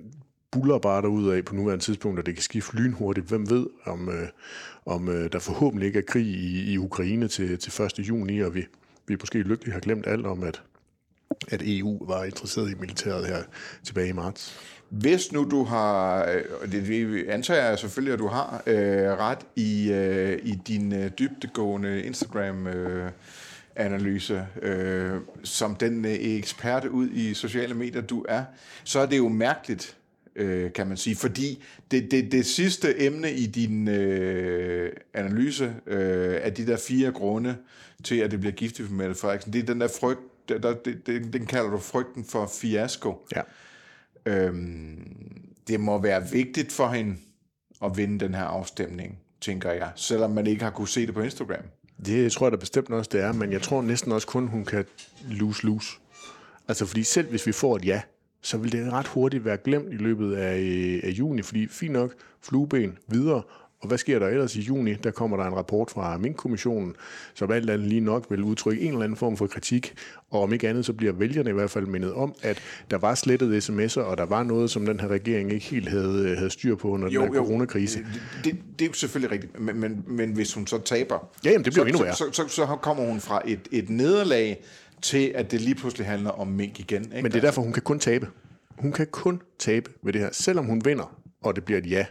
buller 0.55 0.79
bare 0.79 1.03
derud 1.03 1.31
af 1.31 1.45
på 1.45 1.55
nuværende 1.55 1.85
tidspunkt, 1.85 2.19
og 2.19 2.27
det 2.27 2.35
kan 2.35 2.43
skifte 2.43 2.77
lynhurtigt. 2.77 3.27
Hvem 3.27 3.51
ved, 3.51 3.67
om, 3.85 4.09
øh, 4.09 4.29
om 4.87 5.09
øh, 5.09 5.33
der 5.33 5.39
forhåbentlig 5.39 5.87
ikke 5.87 5.99
er 5.99 6.03
krig 6.09 6.27
i, 6.27 6.73
i 6.73 6.79
Ukraine 6.79 7.29
til, 7.29 7.59
til 7.59 7.83
1. 7.83 7.99
juni, 7.99 8.41
og 8.41 8.55
vi, 8.55 8.67
vi 9.07 9.17
måske 9.21 9.39
lykkeligt 9.39 9.73
har 9.73 9.81
glemt 9.81 10.07
alt 10.07 10.27
om, 10.27 10.43
at, 10.43 10.63
at 11.49 11.63
EU 11.65 12.07
var 12.07 12.25
interesseret 12.25 12.71
i 12.71 12.75
militæret 12.75 13.27
her 13.27 13.43
tilbage 13.85 14.09
i 14.09 14.13
marts. 14.13 14.59
Hvis 14.89 15.33
nu 15.33 15.45
du 15.51 15.65
har, 15.65 16.25
øh, 16.29 16.43
og 16.63 16.73
det 16.73 17.25
antager 17.29 17.69
jeg 17.69 17.79
selvfølgelig, 17.79 18.13
at 18.13 18.19
du 18.19 18.29
har 18.29 18.63
øh, 18.67 19.19
ret 19.19 19.47
i, 19.57 19.93
øh, 19.93 20.39
i 20.43 20.55
din 20.67 20.95
øh, 20.95 21.11
dybtegående 21.19 22.03
Instagram 22.03 22.67
øh, 22.67 23.11
analyse, 23.77 24.47
øh, 24.63 25.21
som 25.45 25.75
den 25.75 26.05
øh, 26.05 26.13
ekspert 26.13 26.85
ud 26.85 27.09
i 27.11 27.35
sociale 27.35 27.75
medier, 27.75 28.03
du 28.03 28.25
er, 28.29 28.45
så 28.85 29.01
er 29.01 29.07
det 29.07 29.19
jo 29.19 29.29
mærkeligt, 29.29 29.97
øh, 30.37 30.73
kan 30.73 30.87
man 30.87 30.97
sige. 30.97 31.17
Fordi 31.17 31.63
det, 31.91 32.11
det, 32.11 32.33
det 32.33 32.47
sidste 32.47 33.03
emne 33.03 33.33
i 33.33 33.47
din 33.47 33.89
øh, 33.89 34.93
analyse 35.15 35.75
øh, 35.87 36.39
af 36.43 36.55
de 36.55 36.67
der 36.67 36.77
fire 36.77 37.13
grunde 37.13 37.57
til, 38.05 38.17
at 38.17 38.31
det 38.31 38.41
bliver 38.41 38.53
giftigt 38.53 38.89
for 38.89 38.95
Mette 38.95 39.15
Frederiksen, 39.15 39.53
det 39.53 39.63
er 39.63 39.67
den 39.67 39.81
der 39.81 39.89
frygt, 40.01 40.21
der, 40.49 40.59
der, 40.59 40.75
det, 41.07 41.33
den 41.33 41.47
kalder 41.47 41.71
du 41.71 41.79
frygten 41.79 42.25
for 42.25 42.51
fiasko. 42.61 43.27
Ja. 43.37 43.43
Øhm, 44.27 45.17
det 45.69 45.81
må 45.81 45.99
være 45.99 46.31
vigtigt 46.31 46.73
for 46.73 46.89
hende 46.89 47.17
at 47.85 47.97
vinde 47.97 48.25
den 48.25 48.35
her 48.35 48.45
afstemning, 48.45 49.19
tænker 49.41 49.73
jeg, 49.73 49.91
selvom 49.97 50.31
man 50.31 50.47
ikke 50.47 50.65
har 50.65 50.71
kunne 50.71 50.89
se 50.89 51.07
det 51.07 51.15
på 51.15 51.21
Instagram. 51.21 51.65
Det 52.07 52.33
tror 52.33 52.47
jeg 52.47 52.53
da 52.53 52.57
bestemt 52.57 52.91
også, 52.91 53.11
det 53.13 53.21
er, 53.21 53.33
men 53.33 53.53
jeg 53.53 53.63
tror 53.63 53.83
næsten 53.83 54.13
også 54.13 54.27
kun, 54.27 54.47
hun 54.47 54.65
kan 54.65 54.85
lose-lose. 55.31 55.99
Altså, 56.69 56.87
fordi 56.87 57.03
selv 57.03 57.31
hvis 57.31 57.47
vi 57.47 57.53
får 57.53 57.77
et 57.77 57.85
ja, 57.85 58.03
så 58.45 58.59
vil 58.59 58.73
det 58.73 58.93
ret 58.93 59.07
hurtigt 59.07 59.45
være 59.45 59.57
glemt 59.65 59.93
i 59.93 59.97
løbet 59.97 60.35
af, 60.35 60.59
øh, 60.59 61.01
af 61.03 61.11
juni, 61.11 61.43
fordi 61.43 61.67
fint 61.67 61.93
nok, 61.93 62.15
flueben 62.43 62.99
videre, 63.09 63.43
og 63.85 63.89
hvad 63.89 63.99
sker 63.99 64.19
der 64.19 64.29
ellers 64.29 64.57
i 64.57 64.61
juni? 64.61 64.95
Der 64.95 65.11
kommer 65.11 65.37
der 65.37 65.45
en 65.45 65.55
rapport 65.55 65.91
fra 65.91 66.17
Mink-kommissionen, 66.19 66.97
som 67.35 67.51
alt 67.51 67.71
andet 67.71 67.89
lige 67.89 68.01
nok 68.01 68.27
vil 68.31 68.43
udtrykke 68.43 68.83
en 68.83 68.89
eller 68.93 69.05
anden 69.05 69.17
form 69.17 69.37
for 69.37 69.47
kritik, 69.47 69.95
og 70.31 70.43
om 70.43 70.53
ikke 70.53 70.69
andet, 70.69 70.87
så 70.87 70.93
bliver 70.93 71.13
vælgerne 71.13 71.51
i 71.51 71.53
hvert 71.53 71.71
fald 71.71 71.87
mindet 71.87 72.13
om, 72.13 72.35
at 72.43 72.63
der 72.91 72.99
var 72.99 73.15
slettet 73.15 73.71
sms'er, 73.71 74.01
og 74.01 74.19
der 74.19 74.27
var 74.27 74.43
noget, 74.43 74.71
som 74.71 74.87
den 74.87 75.01
her 75.01 75.09
regering 75.09 75.53
ikke 75.53 75.67
helt 75.67 75.89
havde, 75.89 76.29
øh, 76.29 76.37
havde 76.37 76.51
styr 76.51 76.77
på 76.77 76.89
under 76.89 77.11
jo, 77.11 77.21
den 77.21 77.29
her 77.29 77.41
jo, 77.41 77.47
coronakrise. 77.47 77.99
Det, 77.99 78.07
det, 78.45 78.59
det 78.79 78.85
er 78.85 78.89
jo 78.89 78.95
selvfølgelig 78.95 79.31
rigtigt, 79.31 79.61
men, 79.61 79.81
men, 79.81 80.05
men 80.07 80.33
hvis 80.33 80.55
hun 80.55 80.67
så 80.67 80.79
taber, 80.79 81.31
ja, 81.45 81.51
jamen, 81.51 81.65
det 81.65 81.73
bliver 81.73 81.85
så, 81.85 81.89
endnu 81.89 82.03
værre. 82.03 82.15
Så, 82.15 82.25
så, 82.33 82.49
så, 82.49 82.55
så 82.55 82.67
kommer 82.83 83.05
hun 83.05 83.21
fra 83.21 83.43
et, 83.47 83.61
et 83.71 83.91
nederlag, 83.91 84.65
til 85.05 85.33
at 85.35 85.51
det 85.51 85.61
lige 85.61 85.75
pludselig 85.75 86.07
handler 86.07 86.31
om 86.31 86.49
mink 86.49 86.81
igen. 86.81 87.03
Ikke? 87.05 87.23
Men 87.23 87.33
det 87.33 87.37
er 87.37 87.41
derfor, 87.41 87.63
hun 87.63 87.73
kan 87.73 87.83
kun 87.83 87.99
tabe. 87.99 88.29
Hun 88.79 88.93
kan 88.93 89.07
kun 89.07 89.43
tabe 89.59 89.91
ved 90.03 90.13
det 90.13 90.21
her. 90.21 90.29
Selvom 90.33 90.65
hun 90.65 90.85
vinder, 90.85 91.17
og 91.43 91.57
det 91.57 91.65
bliver 91.65 91.79
et 91.79 91.91
ja, 91.91 92.07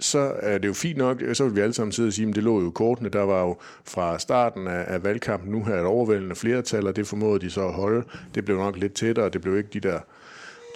så 0.00 0.32
er 0.42 0.58
det 0.58 0.68
jo 0.68 0.72
fint 0.72 0.98
nok, 0.98 1.22
så 1.32 1.44
vil 1.44 1.56
vi 1.56 1.60
alle 1.60 1.74
sammen 1.74 1.92
sidde 1.92 2.06
og 2.06 2.12
sige, 2.12 2.28
at 2.28 2.34
det 2.34 2.42
lå 2.42 2.60
jo 2.60 2.68
i 2.68 2.72
kortene. 2.74 3.08
Der 3.08 3.22
var 3.22 3.42
jo 3.42 3.56
fra 3.84 4.18
starten 4.18 4.66
af, 4.66 4.84
af 4.86 5.04
valgkampen 5.04 5.52
nu 5.52 5.64
her 5.64 5.74
et 5.74 5.84
overvældende 5.84 6.34
flertal, 6.34 6.86
og 6.86 6.96
det 6.96 7.06
formåede 7.06 7.40
de 7.40 7.50
så 7.50 7.66
at 7.66 7.74
holde. 7.74 8.04
Det 8.34 8.44
blev 8.44 8.56
nok 8.56 8.76
lidt 8.76 8.94
tættere, 8.94 9.28
det 9.28 9.40
blev 9.40 9.58
ikke 9.58 9.68
de 9.72 9.80
der 9.80 9.98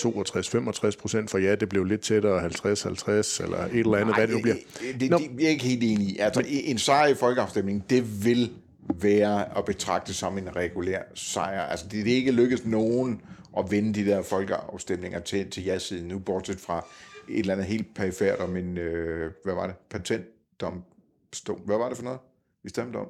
62-65 0.03 1.01
procent 1.01 1.31
for 1.31 1.39
ja, 1.39 1.55
det 1.55 1.69
blev 1.69 1.85
lidt 1.85 2.01
tættere 2.01 2.47
50-50 2.47 3.43
eller 3.43 3.59
et 3.59 3.71
eller 3.73 3.97
andet, 3.97 4.07
Nej, 4.07 4.19
hvad 4.19 4.27
det 4.27 4.35
nu 4.35 4.43
bliver. 4.43 4.55
Det, 4.55 5.01
det, 5.01 5.11
det, 5.11 5.31
jeg 5.39 5.47
er 5.47 5.51
ikke 5.51 5.65
helt 5.65 5.83
enig 5.83 6.09
i. 6.09 6.19
Altså, 6.19 6.43
en 6.47 6.79
sejr 6.79 7.07
i 7.07 7.15
folkeafstemningen, 7.15 7.85
det 7.91 8.25
vil 8.25 8.51
være 8.95 9.59
at 9.59 9.65
betragte 9.65 10.15
som 10.15 10.39
en 10.39 10.57
regulær 10.57 11.03
sejr. 11.15 11.61
Altså, 11.61 11.89
det, 11.89 12.01
er 12.01 12.17
ikke 12.17 12.33
lykkedes 12.33 12.65
nogen 12.65 13.23
at 13.59 13.71
vinde 13.71 13.95
de 13.95 14.07
der 14.11 14.23
folkeafstemninger 14.23 15.21
til, 15.21 15.51
til 15.51 15.65
ja-siden 15.65 16.09
nu, 16.09 16.19
bortset 16.19 16.61
fra 16.61 16.87
et 17.29 17.39
eller 17.39 17.53
andet 17.53 17.67
helt 17.67 17.95
perifært 17.95 18.39
om 18.39 18.57
en, 18.57 18.79
øh, 18.79 19.33
hvad 19.45 19.55
var 19.55 19.67
det, 19.67 19.77
patentdomstol. 19.91 21.61
Hvad 21.65 21.77
var 21.77 21.89
det 21.89 21.97
for 21.97 22.05
noget, 22.05 22.19
vi 22.63 22.69
stemte 22.69 22.97
om? 22.97 23.07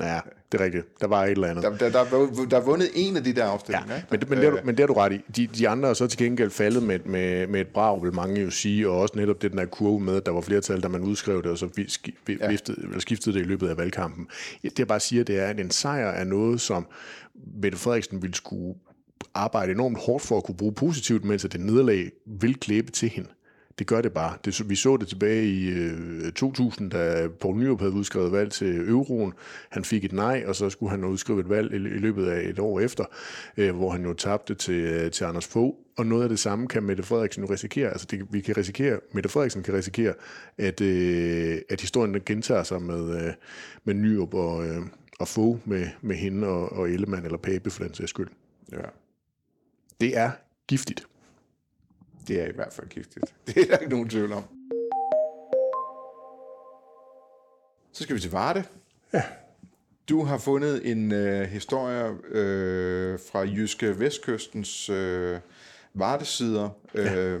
Ja, 0.00 0.20
det 0.52 0.60
er 0.60 0.64
rigtigt. 0.64 1.00
Der 1.00 1.06
var 1.06 1.24
et 1.24 1.30
eller 1.30 1.48
andet. 1.48 1.64
Der, 1.64 1.70
der, 1.70 1.90
der, 1.90 2.46
der 2.50 2.56
er 2.56 2.60
vundet 2.60 2.90
en 2.94 3.16
af 3.16 3.24
de 3.24 3.32
der 3.32 3.44
afstemninger. 3.44 3.94
Ja, 3.94 4.02
men, 4.10 4.20
det, 4.20 4.30
men, 4.30 4.38
det 4.38 4.48
er, 4.48 4.64
men 4.64 4.76
det 4.76 4.82
er 4.82 4.86
du 4.86 4.92
ret 4.92 5.12
i. 5.12 5.20
De, 5.36 5.46
de 5.46 5.68
andre 5.68 5.88
er 5.88 5.94
så 5.94 6.06
til 6.06 6.18
gengæld 6.18 6.50
faldet 6.50 6.82
med, 6.82 6.98
med, 6.98 7.46
med 7.46 7.60
et 7.60 7.66
brag, 7.66 8.02
vil 8.02 8.14
mange 8.14 8.40
jo 8.40 8.50
sige, 8.50 8.88
og 8.88 9.00
også 9.00 9.14
netop 9.16 9.42
det 9.42 9.50
den 9.50 9.58
der 9.58 9.66
kurve 9.66 10.00
med, 10.00 10.16
at 10.16 10.26
der 10.26 10.32
var 10.32 10.40
flertal, 10.40 10.80
da 10.80 10.88
man 10.88 11.00
udskrev 11.00 11.42
det, 11.42 11.50
og 11.50 11.58
så 11.58 11.68
viftede, 11.76 12.16
ja. 12.28 12.86
eller 12.86 12.98
skiftede 12.98 13.38
det 13.38 13.44
i 13.44 13.48
løbet 13.48 13.68
af 13.68 13.76
valgkampen. 13.76 14.28
Det 14.62 14.78
jeg 14.78 14.88
bare 14.88 15.00
siger, 15.00 15.24
det 15.24 15.38
er, 15.38 15.46
at 15.46 15.60
en 15.60 15.70
sejr 15.70 16.10
er 16.10 16.24
noget, 16.24 16.60
som 16.60 16.86
Mette 17.62 17.78
Frederiksen 17.78 18.22
ville 18.22 18.34
skulle 18.34 18.74
arbejde 19.34 19.72
enormt 19.72 19.98
hårdt 19.98 20.24
for 20.24 20.36
at 20.36 20.44
kunne 20.44 20.56
bruge 20.56 20.72
positivt, 20.72 21.24
mens 21.24 21.42
det 21.42 21.60
nederlag 21.60 22.10
vil 22.26 22.54
klæbe 22.54 22.90
til 22.90 23.08
hende. 23.08 23.28
Det 23.78 23.86
gør 23.86 24.00
det 24.00 24.12
bare. 24.12 24.36
Det, 24.44 24.70
vi 24.70 24.74
så 24.74 24.96
det 24.96 25.08
tilbage 25.08 25.46
i 25.46 25.68
øh, 25.68 26.32
2000, 26.32 26.90
da 26.90 27.28
Poul 27.40 27.56
Nyrup 27.56 27.80
havde 27.80 27.92
udskrevet 27.92 28.32
valg 28.32 28.52
til 28.52 28.88
euroen. 28.88 29.32
Han 29.68 29.84
fik 29.84 30.04
et 30.04 30.12
nej, 30.12 30.44
og 30.46 30.56
så 30.56 30.70
skulle 30.70 30.90
han 30.90 31.04
udskrive 31.04 31.40
et 31.40 31.48
valg 31.48 31.72
i, 31.72 31.76
i 31.76 31.78
løbet 31.78 32.26
af 32.26 32.48
et 32.48 32.58
år 32.58 32.80
efter, 32.80 33.04
øh, 33.56 33.76
hvor 33.76 33.90
han 33.90 34.04
jo 34.04 34.14
tabte 34.14 34.54
til, 34.54 34.74
øh, 34.74 35.10
til 35.10 35.24
Anders 35.24 35.46
Fogh. 35.46 35.76
Og 35.96 36.06
noget 36.06 36.22
af 36.22 36.28
det 36.28 36.38
samme 36.38 36.68
kan 36.68 36.82
Mette 36.82 37.02
Frederiksen 37.02 37.44
jo 37.44 37.52
risikere. 37.52 37.90
Altså 37.90 38.06
det, 38.10 38.26
vi 38.30 38.40
kan 38.40 38.56
risikere, 38.56 39.00
Mette 39.12 39.28
Frederiksen 39.28 39.62
kan 39.62 39.74
risikere, 39.74 40.14
at, 40.58 40.80
øh, 40.80 41.58
at 41.68 41.80
historien 41.80 42.20
gentager 42.26 42.62
sig 42.62 42.82
med, 42.82 43.26
øh, 43.26 43.32
med 43.84 43.94
Nyrup 43.94 44.34
og, 44.34 44.66
øh, 44.66 44.82
at 45.20 45.28
få 45.28 45.58
med, 45.64 45.86
med 46.00 46.16
hende 46.16 46.48
og, 46.48 46.72
og 46.72 46.90
Ellemann 46.90 47.24
eller 47.24 47.38
Pape 47.38 47.70
for 47.70 47.84
den 47.84 47.94
sags 47.94 48.10
skyld. 48.10 48.28
Ja. 48.72 48.78
Det 50.00 50.16
er 50.16 50.30
giftigt. 50.68 51.06
Det 52.28 52.40
er 52.40 52.46
i 52.46 52.52
hvert 52.54 52.72
fald 52.72 52.88
giftigt. 52.88 53.34
Det 53.46 53.56
er 53.56 53.66
der 53.66 53.76
ikke 53.76 53.92
nogen 53.92 54.08
tvivl 54.08 54.32
om. 54.32 54.44
Så 57.92 58.02
skal 58.02 58.16
vi 58.16 58.20
til 58.20 58.30
Varde. 58.30 58.64
Ja. 59.14 59.22
Du 60.08 60.24
har 60.24 60.38
fundet 60.38 60.90
en 60.90 61.12
øh, 61.12 61.48
historie 61.48 62.12
øh, 62.28 63.18
fra 63.32 63.40
Jyske 63.40 63.98
Vestkystens 63.98 64.88
øh, 64.90 65.38
Vardesider. 65.94 66.68
Ja. 66.94 67.14
Øh, 67.14 67.40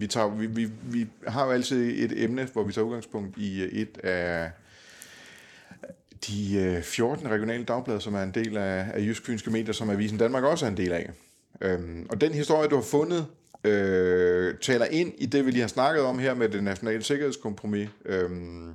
vi, 0.00 0.06
tager, 0.06 0.28
vi, 0.28 0.46
vi, 0.46 0.70
vi 0.82 1.06
har 1.26 1.44
jo 1.44 1.50
altid 1.50 2.04
et 2.04 2.24
emne, 2.24 2.48
hvor 2.52 2.62
vi 2.62 2.72
tager 2.72 2.84
udgangspunkt 2.84 3.38
i 3.38 3.80
et 3.80 3.98
af 3.98 4.50
de 6.26 6.56
øh, 6.56 6.82
14 6.82 7.28
regionale 7.28 7.64
dagblade, 7.64 8.00
som 8.00 8.14
er 8.14 8.22
en 8.22 8.30
del 8.30 8.56
af, 8.56 8.86
af 8.94 9.00
Jysk 9.00 9.26
Fynske 9.26 9.50
Medier, 9.50 9.72
som 9.72 9.90
Avisen 9.90 10.18
Danmark 10.18 10.44
også 10.44 10.66
er 10.66 10.70
en 10.70 10.76
del 10.76 10.92
af. 10.92 11.10
Øhm, 11.60 12.06
og 12.10 12.20
den 12.20 12.32
historie, 12.32 12.68
du 12.68 12.74
har 12.74 12.82
fundet, 12.82 13.26
øh, 13.64 14.54
taler 14.58 14.84
ind 14.84 15.12
i 15.18 15.26
det, 15.26 15.46
vi 15.46 15.50
lige 15.50 15.60
har 15.60 15.68
snakket 15.68 16.04
om 16.04 16.18
her 16.18 16.34
med 16.34 16.48
det 16.48 16.64
nationale 16.64 17.02
sikkerhedskompromis. 17.02 17.88
Øhm, 18.04 18.74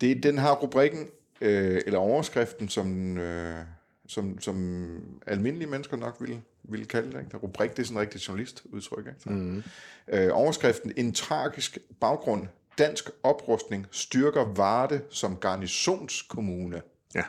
det, 0.00 0.22
den 0.22 0.38
har 0.38 0.54
rubrikken, 0.54 1.06
øh, 1.40 1.80
eller 1.86 1.98
overskriften, 1.98 2.68
som, 2.68 3.18
øh, 3.18 3.58
som, 4.06 4.40
som 4.40 4.86
almindelige 5.26 5.68
mennesker 5.70 5.96
nok 5.96 6.16
ville, 6.20 6.42
ville 6.62 6.86
kalde 6.86 7.12
det. 7.12 7.20
Ikke? 7.20 7.36
Rubrik, 7.36 7.70
det 7.70 7.78
er 7.78 7.86
sådan 7.86 7.96
en 7.96 8.00
rigtig 8.00 8.20
journalistudtryk. 8.20 9.06
Ikke? 9.06 9.30
Mm. 9.30 9.62
Øh, 10.08 10.28
overskriften, 10.32 10.92
en 10.96 11.12
tragisk 11.12 11.78
baggrund, 12.00 12.46
dansk 12.78 13.10
oprustning 13.22 13.86
styrker 13.90 14.54
Varde 14.54 15.00
som 15.10 15.36
garnisonskommune. 15.36 16.82
Ja. 17.14 17.22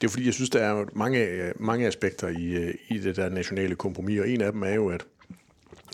Det 0.00 0.06
er 0.06 0.10
fordi, 0.10 0.26
jeg 0.26 0.34
synes, 0.34 0.50
der 0.50 0.60
er 0.60 0.84
mange, 0.92 1.52
mange 1.56 1.86
aspekter 1.86 2.28
i, 2.28 2.74
i 2.88 2.98
det 2.98 3.16
der 3.16 3.28
nationale 3.28 3.74
kompromis, 3.74 4.20
og 4.20 4.28
en 4.28 4.40
af 4.40 4.52
dem 4.52 4.62
er 4.62 4.74
jo, 4.74 4.88
at 4.88 5.06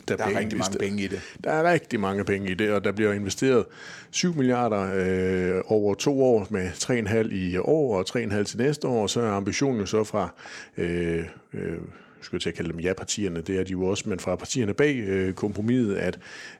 der, 0.09 0.17
der 0.17 0.25
er 0.25 0.39
rigtig 0.39 0.59
mange 0.59 0.79
penge 0.79 1.03
i 1.03 1.07
det. 1.07 1.21
Der 1.45 1.51
er 1.51 1.73
rigtig 1.73 2.01
mange 2.01 2.25
penge 2.25 2.51
i 2.51 2.55
det, 2.55 2.71
og 2.71 2.85
der 2.85 2.93
bliver 2.93 3.13
investeret 3.13 3.65
7 4.11 4.35
milliarder 4.35 4.91
øh, 4.95 5.63
over 5.67 5.95
to 5.95 6.23
år 6.25 6.47
med 6.51 6.71
3,5 6.71 7.35
i 7.35 7.57
år 7.57 7.99
og 7.99 8.05
3,5 8.09 8.43
til 8.43 8.59
næste 8.59 8.89
år, 8.89 9.03
og 9.03 9.11
så 9.11 9.21
er 9.21 9.31
ambitionen 9.31 9.81
jo 9.81 9.87
så 9.87 10.05
fra 10.05 10.29
øh, 10.77 11.25
øh, 11.53 11.79
skulle 12.25 12.39
jeg 12.39 12.43
til 12.43 12.49
at 12.49 12.55
kalde 12.55 12.73
dem 12.73 12.81
ja-partierne, 12.81 13.41
det 13.41 13.59
er 13.61 13.65
de 13.65 13.71
jo 13.71 13.87
også, 13.87 14.09
men 14.09 14.21
fra 14.21 14.37
partierne 14.37 14.75
bag 14.75 14.97
øh, 14.97 15.35
kompromiset, 15.35 15.95
at 15.95 16.19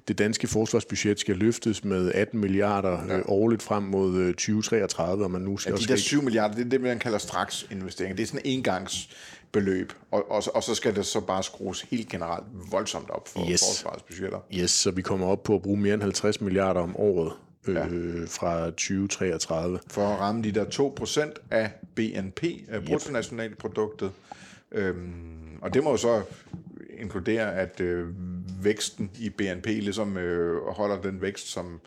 det 0.09 0.19
danske 0.19 0.47
forsvarsbudget 0.47 1.21
skal 1.21 1.37
løftes 1.37 1.85
med 1.85 2.13
18 2.15 2.41
milliarder 2.41 3.07
ja. 3.09 3.19
øh, 3.19 3.23
årligt 3.27 3.63
frem 3.63 3.83
mod 3.83 4.17
øh, 4.17 4.35
2033, 4.35 5.25
og 5.25 5.31
man 5.31 5.43
nu 5.43 5.57
skal 5.57 5.71
ja, 5.71 5.77
de 5.77 5.87
der 5.87 5.97
7 5.97 6.23
milliarder, 6.23 6.55
det 6.55 6.65
er 6.65 6.69
det, 6.69 6.81
man 6.81 6.99
kalder 6.99 7.19
straks 7.19 7.67
investeringer. 7.71 8.17
Det 8.17 8.23
er 8.23 8.27
sådan 8.27 8.41
en 8.45 8.59
engangs 8.59 9.09
beløb, 9.55 9.93
og, 10.11 10.31
og, 10.31 10.43
og 10.55 10.63
så 10.63 10.75
skal 10.75 10.97
det 10.97 11.07
så 11.07 11.21
bare 11.21 11.43
skrues 11.43 11.83
helt 11.83 12.09
generelt 12.09 12.45
voldsomt 12.71 13.11
op 13.11 13.29
for 13.29 13.51
yes. 13.51 13.61
forsvarets 13.61 14.03
budgetter. 14.03 14.39
Yes, 14.55 14.71
så 14.71 14.91
vi 14.91 15.03
kommer 15.03 15.27
op 15.27 15.43
på 15.43 15.55
at 15.55 15.63
bruge 15.63 15.81
mere 15.81 15.95
end 15.95 16.03
50 16.03 16.41
milliarder 16.41 16.81
om 16.81 16.97
året 16.97 17.33
øh, 17.67 17.75
ja. 17.75 17.85
fra 18.27 18.67
2033. 18.67 19.79
For 19.87 20.09
at 20.09 20.21
ramme 20.21 20.43
de 20.43 20.53
der 20.53 20.65
2% 20.65 21.35
af 21.51 21.71
BNP, 21.95 22.43
af 22.69 22.85
bruttonationalproduktet. 22.85 24.11
Øhm, 24.73 25.59
og 25.63 25.75
det 25.75 25.85
må 25.85 25.91
jo 25.91 25.97
så 25.97 26.23
inkludere, 26.99 27.55
at 27.55 27.81
øh, 27.81 28.09
væksten 28.65 29.11
i 29.19 29.31
BNP 29.31 29.67
ligesom 29.67 30.17
øh, 30.17 30.67
holder 30.67 31.01
den 31.01 31.23
vækst, 31.23 31.49
som 31.49 31.81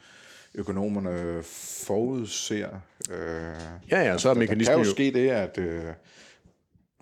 økonomerne 0.55 1.43
forudser. 1.85 2.69
Øh, 3.11 3.17
ja, 3.91 4.01
ja, 4.01 4.17
så 4.17 4.29
er 4.29 4.33
mekanismen 4.33 4.77
jo... 4.77 4.77
Der 4.77 4.83
kan 4.83 4.85
jo 4.85 4.91
ske 4.91 5.11
det, 5.13 5.29
at... 5.29 5.57
Øh, 5.57 5.83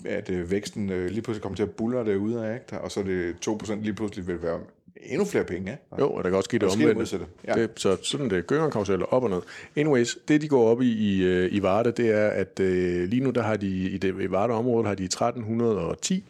at 0.06 0.30
øh, 0.30 0.52
væksten 0.52 0.90
øh, 0.90 1.10
lige 1.10 1.22
pludselig 1.22 1.42
kommer 1.42 1.56
til 1.56 1.64
at 1.64 1.76
buller 1.76 2.04
det 2.04 2.16
ud 2.16 2.34
af, 2.34 2.54
ikke? 2.56 2.82
og 2.82 2.92
så 2.92 3.00
er 3.00 3.04
det 3.04 3.48
2% 3.48 3.76
lige 3.76 3.94
pludselig 3.94 4.28
vil 4.28 4.42
være 4.42 4.60
endnu 5.04 5.26
flere 5.26 5.44
penge. 5.44 5.72
Ikke? 5.72 5.84
Jo, 6.00 6.12
og 6.12 6.24
der 6.24 6.30
kan 6.30 6.38
også 6.38 6.48
ske 6.48 6.60
det 6.60 6.70
omvendt. 6.70 7.14
Ja. 7.48 7.54
Det, 7.54 7.72
så 7.76 7.98
sådan 8.04 8.30
det 8.30 8.48
gør 8.48 8.66
en 8.66 8.72
karusel 8.72 9.04
op 9.06 9.24
og 9.24 9.30
ned. 9.30 9.42
Anyways, 9.76 10.18
det 10.28 10.42
de 10.42 10.48
går 10.48 10.70
op 10.70 10.82
i 10.82 10.96
i, 10.96 11.24
øh, 11.24 11.54
i 11.54 11.62
Varde, 11.62 11.92
det 11.92 12.12
er, 12.12 12.28
at 12.28 12.60
øh, 12.60 13.10
lige 13.10 13.24
nu 13.24 13.30
der 13.30 13.42
har 13.42 13.56
de 13.56 13.68
i, 13.68 13.98
det, 13.98 14.22
i 14.22 14.32
Varde-området 14.32 14.88
har 14.88 14.96
de 14.96 15.04
1310 15.04 16.24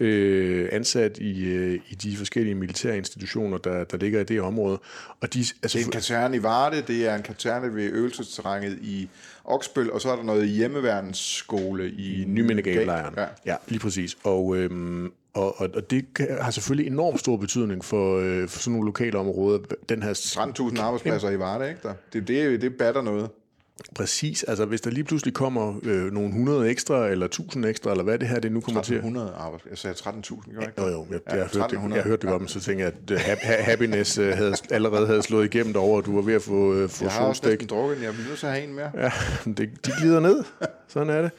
øh, 0.00 0.68
ansat 0.72 1.18
i, 1.18 1.44
øh, 1.44 1.80
i 1.88 1.94
de 1.94 2.16
forskellige 2.16 2.54
militære 2.54 2.96
institutioner, 2.96 3.58
der, 3.58 3.84
der 3.84 3.96
ligger 3.96 4.20
i 4.20 4.24
det 4.24 4.40
område. 4.40 4.78
Og 5.20 5.34
de, 5.34 5.38
altså, 5.38 5.78
det 5.78 5.82
er 5.82 5.86
en 5.86 5.92
katerne 5.92 6.36
i 6.36 6.42
Varde, 6.42 6.82
det 6.86 7.08
er 7.08 7.14
en 7.14 7.22
katerne 7.22 7.74
ved 7.74 7.84
øvelsesterrænet 7.84 8.78
i 8.82 9.08
Oksbøl, 9.44 9.90
og 9.90 10.00
så 10.00 10.10
er 10.10 10.16
der 10.16 10.22
noget 10.22 10.48
hjemmeværnsskole 10.48 11.90
i 11.90 12.24
Nymindegab-lejren. 12.26 13.14
Ja. 13.16 13.26
ja, 13.46 13.56
lige 13.68 13.80
præcis. 13.80 14.16
Og, 14.24 14.56
øhm, 14.56 15.12
og, 15.36 15.60
og, 15.60 15.68
og 15.74 15.90
det 15.90 16.06
har 16.40 16.50
selvfølgelig 16.50 16.92
enormt 16.92 17.20
stor 17.20 17.36
betydning 17.36 17.84
for, 17.84 18.18
øh, 18.18 18.48
for 18.48 18.58
sådan 18.58 18.72
nogle 18.72 18.86
lokale 18.86 19.18
områder. 19.18 19.58
Den 19.88 20.02
her 20.02 20.14
13.000 20.14 20.80
arbejdspladser 20.80 21.30
i 21.30 21.38
Varde, 21.38 21.68
ikke 21.68 21.80
der? 21.82 21.94
Det, 22.12 22.28
det, 22.28 22.62
det 22.62 22.76
batter 22.76 23.02
noget. 23.02 23.30
Præcis, 23.94 24.42
altså 24.42 24.64
hvis 24.64 24.80
der 24.80 24.90
lige 24.90 25.04
pludselig 25.04 25.34
kommer 25.34 25.74
øh, 25.82 26.12
nogle 26.12 26.28
100 26.28 26.70
ekstra, 26.70 27.08
eller 27.08 27.26
1000 27.26 27.64
ekstra, 27.64 27.90
eller 27.90 28.04
hvad 28.04 28.18
det 28.18 28.28
her 28.28 28.40
det 28.40 28.52
nu 28.52 28.60
kommer 28.60 28.80
1300 28.80 29.26
til. 29.26 29.32
1300 29.32 29.60
jeg 29.70 29.78
sagde 29.78 29.96
13.000, 29.96 30.50
ikke? 30.50 30.72
Ja, 30.78 30.82
jo, 30.82 30.92
jo, 30.92 31.06
jeg, 31.10 31.20
ja, 31.30 31.36
jeg, 31.36 31.46
hørte 31.54 31.76
det, 31.76 31.94
jeg 31.94 32.02
hørte 32.02 32.22
det 32.22 32.30
godt, 32.30 32.42
men 32.42 32.48
så 32.48 32.60
tænkte 32.60 32.84
jeg, 32.84 32.92
at 33.08 33.10
uh, 33.10 33.64
happiness 33.64 34.18
uh, 34.18 34.28
havde, 34.28 34.54
allerede 34.70 35.06
havde 35.06 35.22
slået 35.22 35.44
igennem 35.44 35.72
derovre, 35.72 35.96
og 35.96 36.06
du 36.06 36.14
var 36.14 36.22
ved 36.22 36.34
at 36.34 36.42
få, 36.42 36.88
få 36.88 37.04
Jeg 37.04 37.12
har 37.12 37.26
også 37.26 37.42
næsten 37.48 37.68
drukket, 37.68 38.02
jeg 38.02 38.12
bliver 38.12 38.28
nødt 38.28 38.38
til 38.38 38.46
at 38.46 38.52
have 38.52 38.64
en 38.64 38.74
mere. 38.74 38.90
Ja, 38.94 39.12
det, 39.44 39.86
de 39.86 39.92
glider 40.00 40.20
ned, 40.20 40.44
sådan 40.88 41.10
er 41.10 41.22
det. 41.22 41.30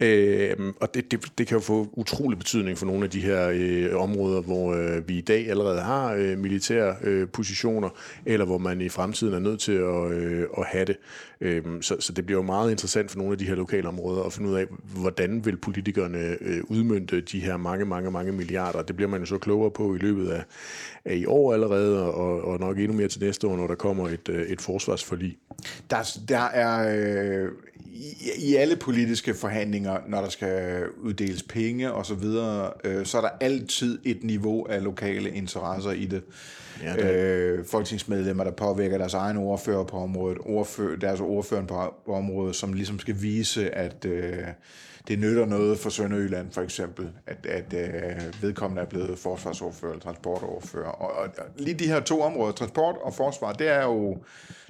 Øh, 0.00 0.72
og 0.80 0.94
det, 0.94 1.10
det, 1.10 1.38
det 1.38 1.46
kan 1.46 1.56
jo 1.56 1.62
få 1.62 1.88
utrolig 1.92 2.38
betydning 2.38 2.78
for 2.78 2.86
nogle 2.86 3.04
af 3.04 3.10
de 3.10 3.20
her 3.20 3.50
øh, 3.54 4.02
områder, 4.02 4.40
hvor 4.40 4.74
øh, 4.74 5.08
vi 5.08 5.18
i 5.18 5.20
dag 5.20 5.50
allerede 5.50 5.80
har 5.80 6.12
øh, 6.12 6.38
militære 6.38 6.96
øh, 7.02 7.28
positioner, 7.28 7.88
eller 8.26 8.46
hvor 8.46 8.58
man 8.58 8.80
i 8.80 8.88
fremtiden 8.88 9.34
er 9.34 9.38
nødt 9.38 9.60
til 9.60 9.72
at, 9.72 10.12
øh, 10.12 10.46
at 10.58 10.64
have 10.66 10.84
det. 10.84 10.96
Øh, 11.44 11.62
så, 11.80 11.96
så 12.00 12.12
det 12.12 12.26
bliver 12.26 12.38
jo 12.38 12.46
meget 12.46 12.70
interessant 12.70 13.10
for 13.10 13.18
nogle 13.18 13.32
af 13.32 13.38
de 13.38 13.44
her 13.44 13.54
lokale 13.54 13.88
områder 13.88 14.22
at 14.22 14.32
finde 14.32 14.50
ud 14.50 14.54
af, 14.54 14.66
hvordan 14.96 15.44
vil 15.44 15.56
politikerne 15.56 16.36
øh, 16.40 16.60
udmynde 16.68 17.20
de 17.20 17.40
her 17.40 17.56
mange, 17.56 17.84
mange, 17.84 18.10
mange 18.10 18.32
milliarder. 18.32 18.82
Det 18.82 18.96
bliver 18.96 19.08
man 19.08 19.20
jo 19.20 19.26
så 19.26 19.38
klogere 19.38 19.70
på 19.70 19.94
i 19.94 19.98
løbet 19.98 20.28
af, 20.28 20.44
af 21.04 21.14
i 21.14 21.26
år 21.26 21.52
allerede, 21.52 22.12
og, 22.12 22.44
og 22.44 22.60
nok 22.60 22.78
endnu 22.78 22.96
mere 22.96 23.08
til 23.08 23.22
næste 23.22 23.46
år, 23.46 23.56
når 23.56 23.66
der 23.66 23.74
kommer 23.74 24.08
et, 24.08 24.28
øh, 24.28 24.46
et 24.46 24.60
forsvarsforlig. 24.60 25.38
Der, 25.90 26.18
der 26.28 26.38
er 26.38 26.96
øh, 27.44 27.48
i, 27.94 28.30
i 28.38 28.54
alle 28.54 28.76
politiske 28.76 29.34
forhandlinger, 29.34 29.98
når 30.08 30.20
der 30.20 30.28
skal 30.28 30.84
uddeles 31.02 31.42
penge 31.42 31.92
og 31.92 32.06
så 32.06 32.14
videre, 32.14 32.70
øh, 32.84 33.06
så 33.06 33.16
er 33.16 33.22
der 33.22 33.30
altid 33.40 33.98
et 34.04 34.24
niveau 34.24 34.66
af 34.66 34.84
lokale 34.84 35.30
interesser 35.30 35.90
i 35.90 36.04
det. 36.04 36.22
Ja, 36.82 36.92
det 36.92 37.14
øh, 37.14 37.64
folketingsmedlemmer, 37.64 38.44
der 38.44 38.50
påvirker 38.50 38.98
deres 38.98 39.14
egen 39.14 39.36
ordfører 39.36 39.84
på 39.84 39.96
området, 39.96 40.38
ordfører, 40.40 40.96
deres 40.96 41.20
ordfører 41.20 41.66
på, 41.66 41.94
på 42.06 42.14
området, 42.14 42.56
som 42.56 42.72
ligesom 42.72 42.98
skal 42.98 43.22
vise, 43.22 43.70
at 43.74 44.04
øh, 44.04 44.38
det 45.08 45.18
nytter 45.18 45.46
noget 45.46 45.78
for 45.78 45.90
Sønderjylland 45.90 46.52
for 46.52 46.62
eksempel, 46.62 47.10
at, 47.26 47.46
at 47.46 47.74
øh, 47.74 48.42
vedkommende 48.42 48.82
er 48.82 48.86
blevet 48.86 49.18
forsvarsordfører 49.18 49.92
eller 49.92 50.02
transportoverfører. 50.02 50.88
Og, 50.90 51.12
og, 51.12 51.28
og 51.38 51.44
lige 51.56 51.74
de 51.74 51.86
her 51.86 52.00
to 52.00 52.20
områder, 52.22 52.52
transport 52.52 52.96
og 53.02 53.14
forsvar, 53.14 53.52
det 53.52 53.68
er 53.68 53.84
jo 53.84 54.18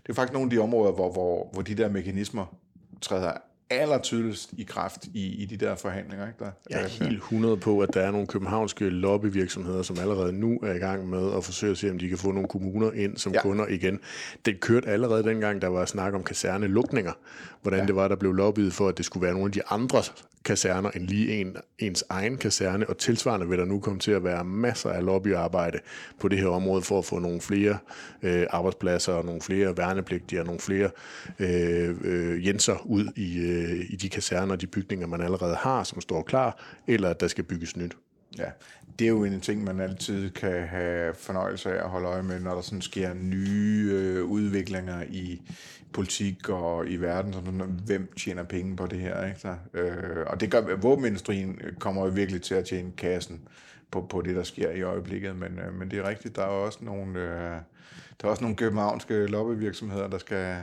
det 0.03 0.09
er 0.09 0.15
faktisk 0.15 0.33
nogle 0.33 0.47
af 0.47 0.51
de 0.51 0.59
områder, 0.59 0.93
hvor, 0.93 1.13
hvor, 1.13 1.49
hvor 1.53 1.63
de 1.63 1.75
der 1.75 1.89
mekanismer 1.89 2.55
træder 3.01 3.33
aller 3.71 3.99
tydeligst 3.99 4.53
i 4.59 4.63
kraft 4.63 5.07
i, 5.15 5.43
i 5.43 5.45
de 5.45 5.57
der 5.57 5.75
forhandlinger. 5.75 6.27
Ikke? 6.27 6.45
Der, 6.45 6.51
jeg 6.71 6.83
er 6.83 7.05
helt 7.05 7.17
100 7.17 7.57
på, 7.57 7.81
at 7.81 7.95
der 7.95 8.01
er 8.01 8.11
nogle 8.11 8.27
københavnske 8.27 8.89
lobbyvirksomheder, 8.89 9.83
som 9.83 9.99
allerede 9.99 10.33
nu 10.33 10.59
er 10.63 10.75
i 10.75 10.79
gang 10.79 11.09
med 11.09 11.33
at 11.37 11.45
forsøge 11.45 11.73
at 11.73 11.79
se, 11.79 11.91
om 11.91 11.99
de 11.99 12.09
kan 12.09 12.19
få 12.19 12.33
nogle 12.33 12.49
kommuner 12.49 12.93
ind 12.93 13.17
som 13.17 13.33
ja. 13.33 13.43
kunder 13.43 13.67
igen. 13.67 14.01
Det 14.45 14.61
kørte 14.61 14.89
allerede 14.89 15.23
dengang, 15.23 15.63
der 15.63 15.69
var 15.69 15.85
snak 15.85 16.15
om 16.15 16.23
kasernelukninger, 16.23 17.13
hvordan 17.63 17.81
ja. 17.81 17.87
det 17.87 17.97
var, 17.97 18.09
der 18.09 18.17
blev 18.17 18.33
lobbyet 18.33 18.73
for, 18.73 18.89
at 18.89 18.99
det 18.99 19.05
skulle 19.05 19.25
være 19.25 19.33
nogle 19.33 19.47
af 19.47 19.53
de 19.53 19.67
andre 19.71 20.03
kaserner 20.45 20.91
end 20.91 21.09
lige 21.09 21.41
en, 21.41 21.57
ens 21.79 22.05
egen 22.09 22.37
kaserne, 22.39 22.89
og 22.89 22.99
tilsvarende 22.99 23.49
vil 23.49 23.59
der 23.59 23.65
nu 23.65 23.81
komme 23.81 23.99
til 23.99 24.11
at 24.11 24.25
være 24.25 24.45
masser 24.45 24.91
af 24.91 25.05
lobbyarbejde 25.05 25.79
på 26.21 26.29
det 26.29 26.39
her 26.39 26.47
område 26.47 26.83
for 26.83 26.99
at 26.99 27.05
få 27.05 27.19
nogle 27.19 27.41
flere 27.41 27.79
øh, 28.23 28.47
arbejdspladser, 28.51 29.13
og 29.13 29.25
nogle 29.25 29.41
flere 29.41 29.77
værnepligtige 29.77 30.41
og 30.41 30.47
nogle 30.47 30.61
flere 30.61 30.91
øh, 31.39 31.97
øh, 32.05 32.47
jenser 32.47 32.87
ud 32.87 33.07
i, 33.17 33.39
øh, 33.39 33.87
i 33.91 33.97
de 33.97 34.09
kaserner 34.09 34.53
og 34.53 34.61
de 34.61 34.67
bygninger, 34.67 35.07
man 35.07 35.21
allerede 35.21 35.55
har, 35.55 35.85
som 35.85 36.01
står 36.01 36.23
klar, 36.23 36.59
eller 36.87 37.11
at 37.11 37.21
der 37.21 37.29
skal 37.29 37.45
bygges 37.45 37.77
nyt. 37.77 37.97
Ja, 38.39 38.51
det 38.99 39.05
er 39.05 39.09
jo 39.09 39.25
en 39.25 39.41
ting, 39.41 39.65
man 39.65 39.81
altid 39.81 40.31
kan 40.31 40.69
have 40.69 41.15
fornøjelse 41.15 41.71
af 41.71 41.85
at 41.85 41.91
holde 41.91 42.09
øje 42.09 42.23
med, 42.23 42.41
når 42.41 42.55
der 42.55 42.61
sådan 42.61 42.83
sker 42.83 43.15
nye 43.15 43.91
øh, 43.93 44.25
udviklinger 44.25 45.03
i 45.09 45.43
politik 45.95 46.49
og 46.49 46.89
i 46.89 46.97
verden, 46.97 47.33
sådan, 47.33 47.53
mm. 47.53 47.79
hvem 47.87 48.13
tjener 48.17 48.43
penge 48.43 48.77
på 48.77 48.87
det 48.87 48.99
her. 48.99 49.27
Ikke? 49.27 49.41
Så, 49.41 49.55
øh, 49.75 50.27
og 50.27 50.41
det 50.41 50.51
gør, 50.51 50.77
våbenindustrien 50.77 51.61
kommer 51.79 52.05
jo 52.05 52.11
virkelig 52.11 52.43
til 52.43 52.55
at 52.55 52.65
tjene 52.65 52.93
kassen 52.97 53.41
på, 53.91 54.07
på 54.11 54.23
det, 54.23 54.37
der 54.37 54.43
sker 54.43 54.71
i 54.71 54.83
øjeblikket, 54.83 55.37
men, 55.37 55.59
øh, 55.59 55.75
men 55.75 55.91
det 55.91 55.99
er 55.99 56.09
rigtigt, 56.09 56.37
der 56.37 56.43
er 56.43 56.47
også 56.47 56.79
nogle, 56.83 57.21
øh, 57.21 57.61
der 58.21 58.27
er 58.27 58.29
også 58.29 58.43
nogle 58.43 58.57
københavnske 58.57 59.27
lobbyvirksomheder, 59.27 60.09
der, 60.09 60.19
skal, 60.19 60.57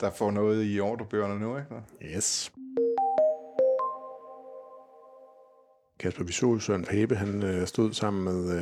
der 0.00 0.10
får 0.10 0.30
noget 0.30 0.74
i 0.74 0.80
ordrebøgerne 0.80 1.40
nu. 1.40 1.56
Ikke? 1.58 2.16
Yes. 2.16 2.52
Kasper, 5.98 6.24
vi 6.24 6.32
så 6.32 6.58
Søren 6.58 6.84
Pape, 6.84 7.16
han 7.16 7.42
øh, 7.42 7.66
stod 7.66 7.92
sammen 7.92 8.24
med 8.24 8.58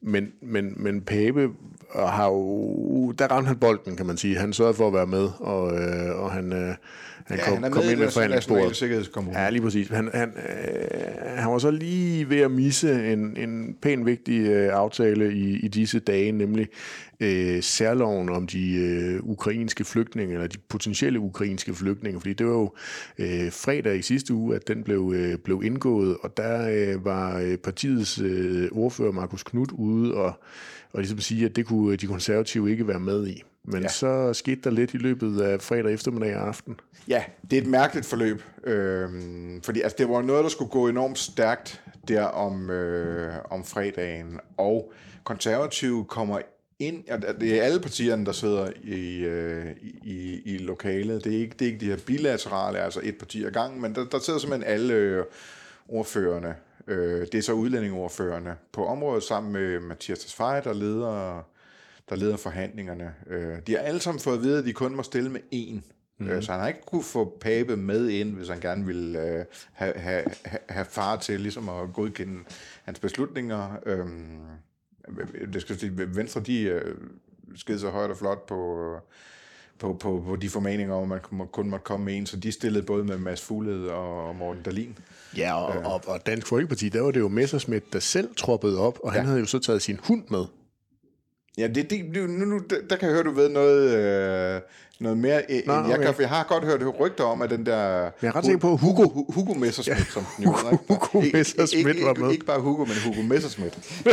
Men, 0.00 0.32
men, 0.42 0.74
men 0.76 1.00
Pape 1.00 1.48
har 1.94 2.26
jo... 2.26 3.12
Der 3.12 3.26
ramte 3.26 3.48
han 3.48 3.56
bolden, 3.56 3.96
kan 3.96 4.06
man 4.06 4.16
sige. 4.16 4.38
Han 4.38 4.52
sørgede 4.52 4.74
for 4.74 4.86
at 4.86 4.94
være 4.94 5.06
med, 5.06 5.28
og, 5.40 5.80
øh, 5.80 6.22
og 6.22 6.32
han... 6.32 6.52
Øh, 6.52 6.74
han 7.26 7.38
ja, 7.38 7.44
kom, 7.44 7.62
han 7.62 7.72
kom 7.72 7.84
med 7.84 7.90
ind 7.90 8.00
med 8.00 8.10
forhandlingsbordet. 8.10 8.82
Ja, 9.32 9.50
lige 9.50 9.62
præcis. 9.62 9.88
Han, 9.88 10.10
han, 10.14 10.28
øh, 10.28 11.36
han 11.36 11.52
var 11.52 11.58
så 11.58 11.70
lige 11.70 12.30
ved 12.30 12.40
at 12.40 12.50
misse 12.50 13.12
en, 13.12 13.36
en 13.36 13.76
pæn 13.82 14.06
vigtig 14.06 14.40
øh, 14.40 14.72
aftale 14.72 15.32
i, 15.32 15.56
i 15.56 15.68
disse 15.68 15.98
dage, 15.98 16.32
nemlig 16.32 16.68
øh, 17.20 17.62
særloven 17.62 18.28
om 18.28 18.46
de 18.46 18.74
øh, 18.74 19.20
ukrainske 19.22 19.84
flygtninge, 19.84 20.34
eller 20.34 20.46
de 20.46 20.58
potentielle 20.68 21.20
ukrainske 21.20 21.74
flygtninge, 21.74 22.20
fordi 22.20 22.32
det 22.32 22.46
var 22.46 22.52
jo 22.52 22.74
øh, 23.18 23.52
fredag 23.52 23.98
i 23.98 24.02
sidste 24.02 24.34
uge, 24.34 24.56
at 24.56 24.68
den 24.68 24.84
blev, 24.84 25.12
øh, 25.16 25.38
blev 25.38 25.62
indgået, 25.64 26.16
og 26.22 26.36
der 26.36 26.70
øh, 26.70 27.04
var 27.04 27.38
øh, 27.38 27.56
partiets 27.56 28.20
øh, 28.20 28.68
ordfører 28.72 29.12
Markus 29.12 29.42
Knudt 29.42 29.72
ude 29.72 30.14
og, 30.14 30.32
og 30.92 31.00
ligesom 31.00 31.18
sige, 31.18 31.44
at 31.44 31.56
det 31.56 31.66
kunne 31.66 31.96
de 31.96 32.06
konservative 32.06 32.70
ikke 32.70 32.88
være 32.88 33.00
med 33.00 33.26
i. 33.26 33.42
Men 33.64 33.82
ja. 33.82 33.88
så 33.88 34.32
skete 34.32 34.60
der 34.64 34.70
lidt 34.70 34.94
i 34.94 34.96
løbet 34.96 35.40
af 35.40 35.60
fredag 35.60 35.92
eftermiddag 35.92 36.36
og 36.36 36.48
aften. 36.48 36.80
Ja, 37.08 37.24
det 37.50 37.58
er 37.58 37.62
et 37.62 37.68
mærkeligt 37.68 38.06
forløb. 38.06 38.42
Øhm, 38.64 39.60
fordi 39.62 39.80
altså, 39.80 39.96
det 39.98 40.08
var 40.08 40.22
noget, 40.22 40.44
der 40.44 40.50
skulle 40.50 40.70
gå 40.70 40.88
enormt 40.88 41.18
stærkt 41.18 41.82
der 42.08 42.22
om, 42.24 42.70
øh, 42.70 43.34
om 43.50 43.64
fredagen. 43.64 44.40
Og 44.56 44.92
konservative 45.24 46.04
kommer 46.04 46.38
ind, 46.78 47.04
det 47.40 47.58
er 47.58 47.62
alle 47.62 47.80
partierne, 47.80 48.26
der 48.26 48.32
sidder 48.32 48.70
i, 48.84 49.18
øh, 49.18 49.76
i, 50.02 50.40
i 50.44 50.58
lokalet. 50.58 51.24
Det 51.24 51.34
er, 51.34 51.38
ikke, 51.38 51.54
det 51.58 51.62
er 51.62 51.72
ikke 51.72 51.86
de 51.86 51.90
her 51.90 51.98
bilaterale, 52.06 52.78
altså 52.78 53.00
et 53.02 53.18
parti 53.18 53.44
ad 53.44 53.50
gangen, 53.50 53.80
men 53.80 53.94
der, 53.94 54.04
der 54.04 54.18
sidder 54.18 54.38
simpelthen 54.38 54.72
alle 54.72 54.94
øh, 54.94 55.24
ordførerne. 55.88 56.56
Øh, 56.86 57.20
det 57.20 57.34
er 57.34 57.42
så 57.42 57.52
udlændingeordførerne 57.52 58.56
på 58.72 58.86
området 58.86 59.22
sammen 59.22 59.52
med 59.52 59.80
Mathias 59.80 60.18
Tesfaye, 60.18 60.60
der 60.64 60.72
leder 60.72 61.42
der 62.08 62.16
leder 62.16 62.36
forhandlingerne. 62.36 63.14
Øh, 63.26 63.58
de 63.66 63.72
har 63.72 63.78
alle 63.78 64.00
sammen 64.00 64.20
fået 64.20 64.36
at 64.36 64.42
vide, 64.42 64.58
at 64.58 64.64
de 64.64 64.72
kun 64.72 64.94
må 64.94 65.02
stille 65.02 65.30
med 65.30 65.40
én. 65.54 65.80
Mm. 66.18 66.42
Så 66.42 66.52
han 66.52 66.60
har 66.60 66.68
ikke 66.68 66.86
kunne 66.86 67.02
få 67.02 67.38
Pape 67.40 67.76
med 67.76 68.08
ind, 68.08 68.34
hvis 68.36 68.48
han 68.48 68.60
gerne 68.60 68.86
ville 68.86 69.22
øh, 69.22 69.44
have, 69.72 69.94
have, 69.94 70.24
have 70.68 70.84
far 70.84 71.16
til 71.16 71.40
ligesom 71.40 71.68
at 71.68 71.92
godkende 71.94 72.40
hans 72.84 73.00
beslutninger. 73.00 73.78
Øhm, 73.86 74.38
det 75.52 75.62
skal 75.62 75.78
sige, 75.78 75.92
Venstre, 76.16 76.40
de 76.40 76.62
øh, 76.62 76.94
skede 77.56 77.78
så 77.78 77.90
højt 77.90 78.10
og 78.10 78.16
flot 78.16 78.46
på, 78.46 78.92
på, 79.78 79.94
på, 80.00 80.24
på 80.26 80.36
de 80.36 80.48
formaninger 80.48 80.94
om, 80.94 81.12
at 81.12 81.32
man 81.32 81.46
kun 81.46 81.70
måtte 81.70 81.84
komme 81.84 82.06
med 82.06 82.16
en, 82.16 82.26
så 82.26 82.36
de 82.36 82.52
stillede 82.52 82.82
både 82.82 83.04
med 83.04 83.18
Mads 83.18 83.42
Fugled 83.42 83.86
og 83.86 84.36
Morten 84.36 84.62
Dalin. 84.62 84.98
Ja, 85.36 85.54
og, 85.54 85.76
øh. 85.76 85.86
og, 85.86 86.02
og 86.06 86.26
Dansk 86.26 86.46
Folkeparti, 86.46 86.88
der 86.88 87.00
var 87.00 87.10
det 87.10 87.20
jo 87.20 87.28
Messersmith, 87.28 87.86
der 87.92 87.98
selv 87.98 88.34
troppede 88.36 88.78
op, 88.78 88.98
og 89.04 89.12
han 89.12 89.22
ja. 89.22 89.26
havde 89.26 89.40
jo 89.40 89.46
så 89.46 89.58
taget 89.58 89.82
sin 89.82 90.00
hund 90.02 90.24
med. 90.28 90.44
Ja, 91.58 91.66
det, 91.66 91.90
det, 91.90 92.30
nu, 92.30 92.44
nu, 92.44 92.60
der 92.90 92.96
kan 92.96 93.08
jeg 93.08 93.14
høre, 93.14 93.24
du 93.24 93.30
ved 93.30 93.48
noget, 93.48 93.90
øh, 93.90 94.60
noget 95.00 95.18
mere, 95.18 95.42
Nå, 95.48 95.54
end 95.54 95.70
okay. 95.70 95.90
jeg 95.90 95.98
kan, 96.00 96.14
for 96.14 96.22
jeg 96.22 96.28
har 96.28 96.46
godt 96.48 96.64
hørt 96.64 97.00
rygter 97.00 97.24
om, 97.24 97.42
at 97.42 97.50
den 97.50 97.66
der... 97.66 97.78
Jeg 98.02 98.10
er 98.22 98.36
ret 98.36 98.44
sikker 98.44 98.58
på 98.58 98.76
Hugo. 98.76 99.02
Hugo, 99.02 99.32
Hugo 99.32 99.54
Messerschmidt, 99.54 99.98
ja. 99.98 100.04
som 100.04 100.24
den 100.36 100.44
jo 100.44 100.50
Hugo, 100.50 100.94
Hugo 101.12 101.26
Messerschmidt 101.32 102.04
var 102.04 102.14
med. 102.14 102.32
Ikke 102.32 102.44
bare 102.44 102.60
Hugo, 102.60 102.84
men 102.84 102.94
Hugo 103.04 103.22
Messerschmidt. 103.22 103.78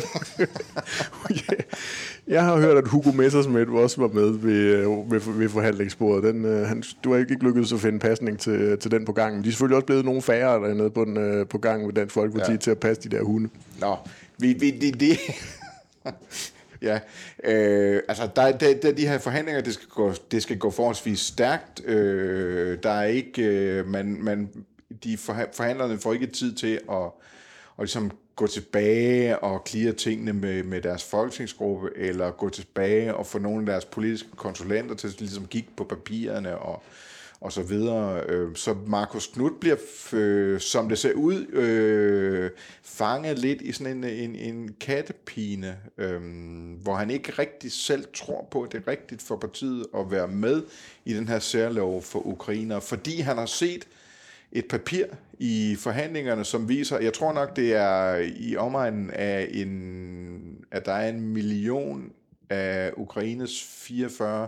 Jeg 2.27 2.43
har 2.43 2.59
hørt, 2.59 2.77
at 2.77 2.87
Hugo 2.87 3.11
Messerschmidt 3.11 3.69
også 3.69 4.01
var 4.01 4.07
med 4.07 4.29
ved, 4.29 4.53
øh, 4.53 5.11
ved, 5.11 5.19
ved 5.33 5.49
forhandlingsbordet. 5.49 6.33
Den, 6.33 6.45
uh, 6.45 6.67
han, 6.67 6.83
du 7.03 7.11
har 7.11 7.19
ikke 7.19 7.43
lykkedes 7.43 7.73
at 7.73 7.79
finde 7.79 7.99
pasning 7.99 8.39
til, 8.39 8.77
til 8.79 8.91
den 8.91 9.05
på 9.05 9.11
gangen. 9.11 9.43
De 9.43 9.47
er 9.47 9.51
selvfølgelig 9.51 9.75
også 9.75 9.85
blevet 9.85 10.05
nogle 10.05 10.21
færre 10.21 10.67
dernede 10.67 10.89
på, 10.89 11.05
den, 11.05 11.39
uh, 11.41 11.47
på 11.47 11.57
gangen 11.57 11.87
ved 11.87 11.93
Dansk 11.93 12.13
Folkeparti 12.13 12.51
ja. 12.51 12.57
til 12.57 12.71
at 12.71 12.79
passe 12.79 13.09
de 13.09 13.15
der 13.15 13.23
hunde. 13.23 13.49
Nå, 13.79 13.95
vi, 14.37 14.53
vi, 14.53 14.71
det, 14.71 14.99
det 14.99 15.19
Ja, 16.85 16.99
øh, 17.43 18.01
altså 18.07 18.29
der, 18.35 18.57
der, 18.57 18.73
der, 18.73 18.91
de 18.91 19.07
her 19.07 19.17
forhandlinger, 19.17 19.61
det 19.61 19.73
skal 19.73 19.87
gå, 19.87 20.13
det 20.31 20.43
skal 20.43 20.57
gå 20.57 20.69
forholdsvis 20.69 21.19
stærkt. 21.19 21.85
Øh, 21.85 22.77
der 22.83 22.89
er 22.89 23.05
ikke, 23.05 23.43
øh, 23.43 23.87
man, 23.87 24.17
man, 24.21 24.49
de 25.03 25.17
forhandlerne 25.17 25.99
får 25.99 26.13
ikke 26.13 26.27
tid 26.27 26.55
til 26.55 26.79
at, 26.91 27.03
at 27.77 27.79
ligesom 27.79 28.11
gå 28.35 28.47
tilbage 28.47 29.39
og 29.39 29.63
klire 29.63 29.91
tingene 29.91 30.33
med, 30.33 30.63
med 30.63 30.81
deres 30.81 31.03
folketingsgruppe, 31.03 31.89
eller 31.95 32.31
gå 32.31 32.49
tilbage 32.49 33.15
og 33.15 33.27
få 33.27 33.39
nogle 33.39 33.59
af 33.59 33.65
deres 33.65 33.85
politiske 33.85 34.29
konsulenter 34.35 34.95
til 34.95 35.07
at 35.07 35.19
ligesom 35.19 35.47
kigge 35.47 35.69
på 35.77 35.83
papirerne 35.83 36.57
og, 36.57 36.83
og 37.45 37.51
så 37.51 37.63
videre. 37.63 38.21
Øh, 38.27 38.55
så 38.55 38.75
Markus 38.87 39.27
Knud 39.27 39.51
bliver, 39.59 39.75
øh, 40.13 40.59
som 40.59 40.89
det 40.89 40.97
ser 40.97 41.13
ud, 41.13 41.47
øh, 41.47 42.51
fanget 42.83 43.39
lidt 43.39 43.61
i 43.61 43.71
sådan 43.71 44.03
en, 44.03 44.03
en, 44.03 44.35
en 44.35 44.75
kattepine, 44.79 45.77
øh, 45.97 46.21
hvor 46.81 46.95
han 46.95 47.09
ikke 47.09 47.31
rigtig 47.31 47.71
selv 47.71 48.05
tror 48.13 48.47
på, 48.51 48.61
at 48.61 48.71
det 48.71 48.83
er 48.85 48.87
rigtigt 48.87 49.21
for 49.21 49.35
partiet 49.35 49.85
at 49.97 50.11
være 50.11 50.27
med 50.27 50.63
i 51.05 51.13
den 51.13 51.27
her 51.27 51.39
særlov 51.39 52.01
for 52.01 52.27
ukrainer, 52.27 52.79
fordi 52.79 53.19
han 53.19 53.37
har 53.37 53.45
set 53.45 53.87
et 54.51 54.65
papir 54.69 55.05
i 55.39 55.75
forhandlingerne, 55.79 56.43
som 56.43 56.69
viser, 56.69 56.99
jeg 56.99 57.13
tror 57.13 57.33
nok, 57.33 57.55
det 57.55 57.73
er 57.73 58.15
i 58.37 58.55
omegnen 58.55 59.09
af 59.11 59.49
en, 59.51 60.65
at 60.71 60.85
der 60.85 60.93
er 60.93 61.09
en 61.09 61.21
million 61.21 62.11
af 62.49 62.91
Ukraines 62.97 63.63
44 63.63 64.47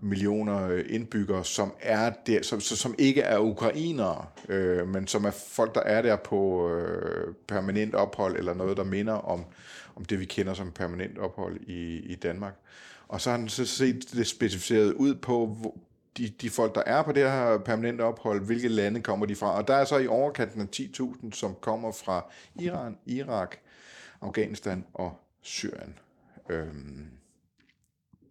millioner 0.00 0.68
øh, 0.68 0.84
indbyggere, 0.88 1.44
som 1.44 1.72
er 1.80 2.10
der, 2.26 2.42
som, 2.42 2.60
som 2.60 2.94
ikke 2.98 3.20
er 3.20 3.38
ukrainere, 3.38 4.26
øh, 4.48 4.88
men 4.88 5.06
som 5.06 5.24
er 5.24 5.30
folk, 5.30 5.74
der 5.74 5.80
er 5.80 6.02
der 6.02 6.16
på 6.16 6.70
øh, 6.70 7.34
permanent 7.48 7.94
ophold, 7.94 8.36
eller 8.36 8.54
noget, 8.54 8.76
der 8.76 8.84
minder 8.84 9.14
om, 9.14 9.44
om 9.96 10.04
det, 10.04 10.20
vi 10.20 10.24
kender 10.24 10.54
som 10.54 10.70
permanent 10.70 11.18
ophold 11.18 11.60
i, 11.60 11.96
i 11.96 12.14
Danmark. 12.14 12.54
Og 13.08 13.20
så 13.20 13.30
har 13.30 13.38
han 13.38 13.48
så 13.48 13.64
set 13.64 14.12
det 14.12 14.26
specificeret 14.26 14.92
ud 14.92 15.14
på, 15.14 15.56
de, 16.18 16.28
de 16.28 16.50
folk, 16.50 16.74
der 16.74 16.82
er 16.86 17.02
på 17.02 17.12
det 17.12 17.30
her 17.30 17.58
permanente 17.58 18.02
ophold, 18.02 18.40
hvilke 18.40 18.68
lande 18.68 19.02
kommer 19.02 19.26
de 19.26 19.36
fra. 19.36 19.56
Og 19.56 19.68
der 19.68 19.74
er 19.74 19.84
så 19.84 19.98
i 19.98 20.06
overkanten 20.06 20.60
af 20.60 20.66
10.000, 20.76 21.32
som 21.32 21.54
kommer 21.60 21.92
fra 21.92 22.30
Iran, 22.54 22.96
Irak, 23.06 23.56
Afghanistan 24.20 24.84
og 24.94 25.20
Syrien. 25.42 25.98
Øhm, 26.48 27.06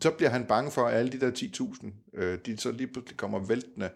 så 0.01 0.11
bliver 0.11 0.29
han 0.29 0.45
bange 0.45 0.71
for, 0.71 0.81
at 0.81 0.97
alle 0.97 1.11
de 1.11 1.19
der 1.19 1.31
10.000, 1.31 1.91
øh, 2.13 2.37
de 2.45 2.57
så 2.57 2.71
lige 2.71 2.87
pludselig 2.87 3.17
kommer 3.17 3.39
væltende 3.39 3.89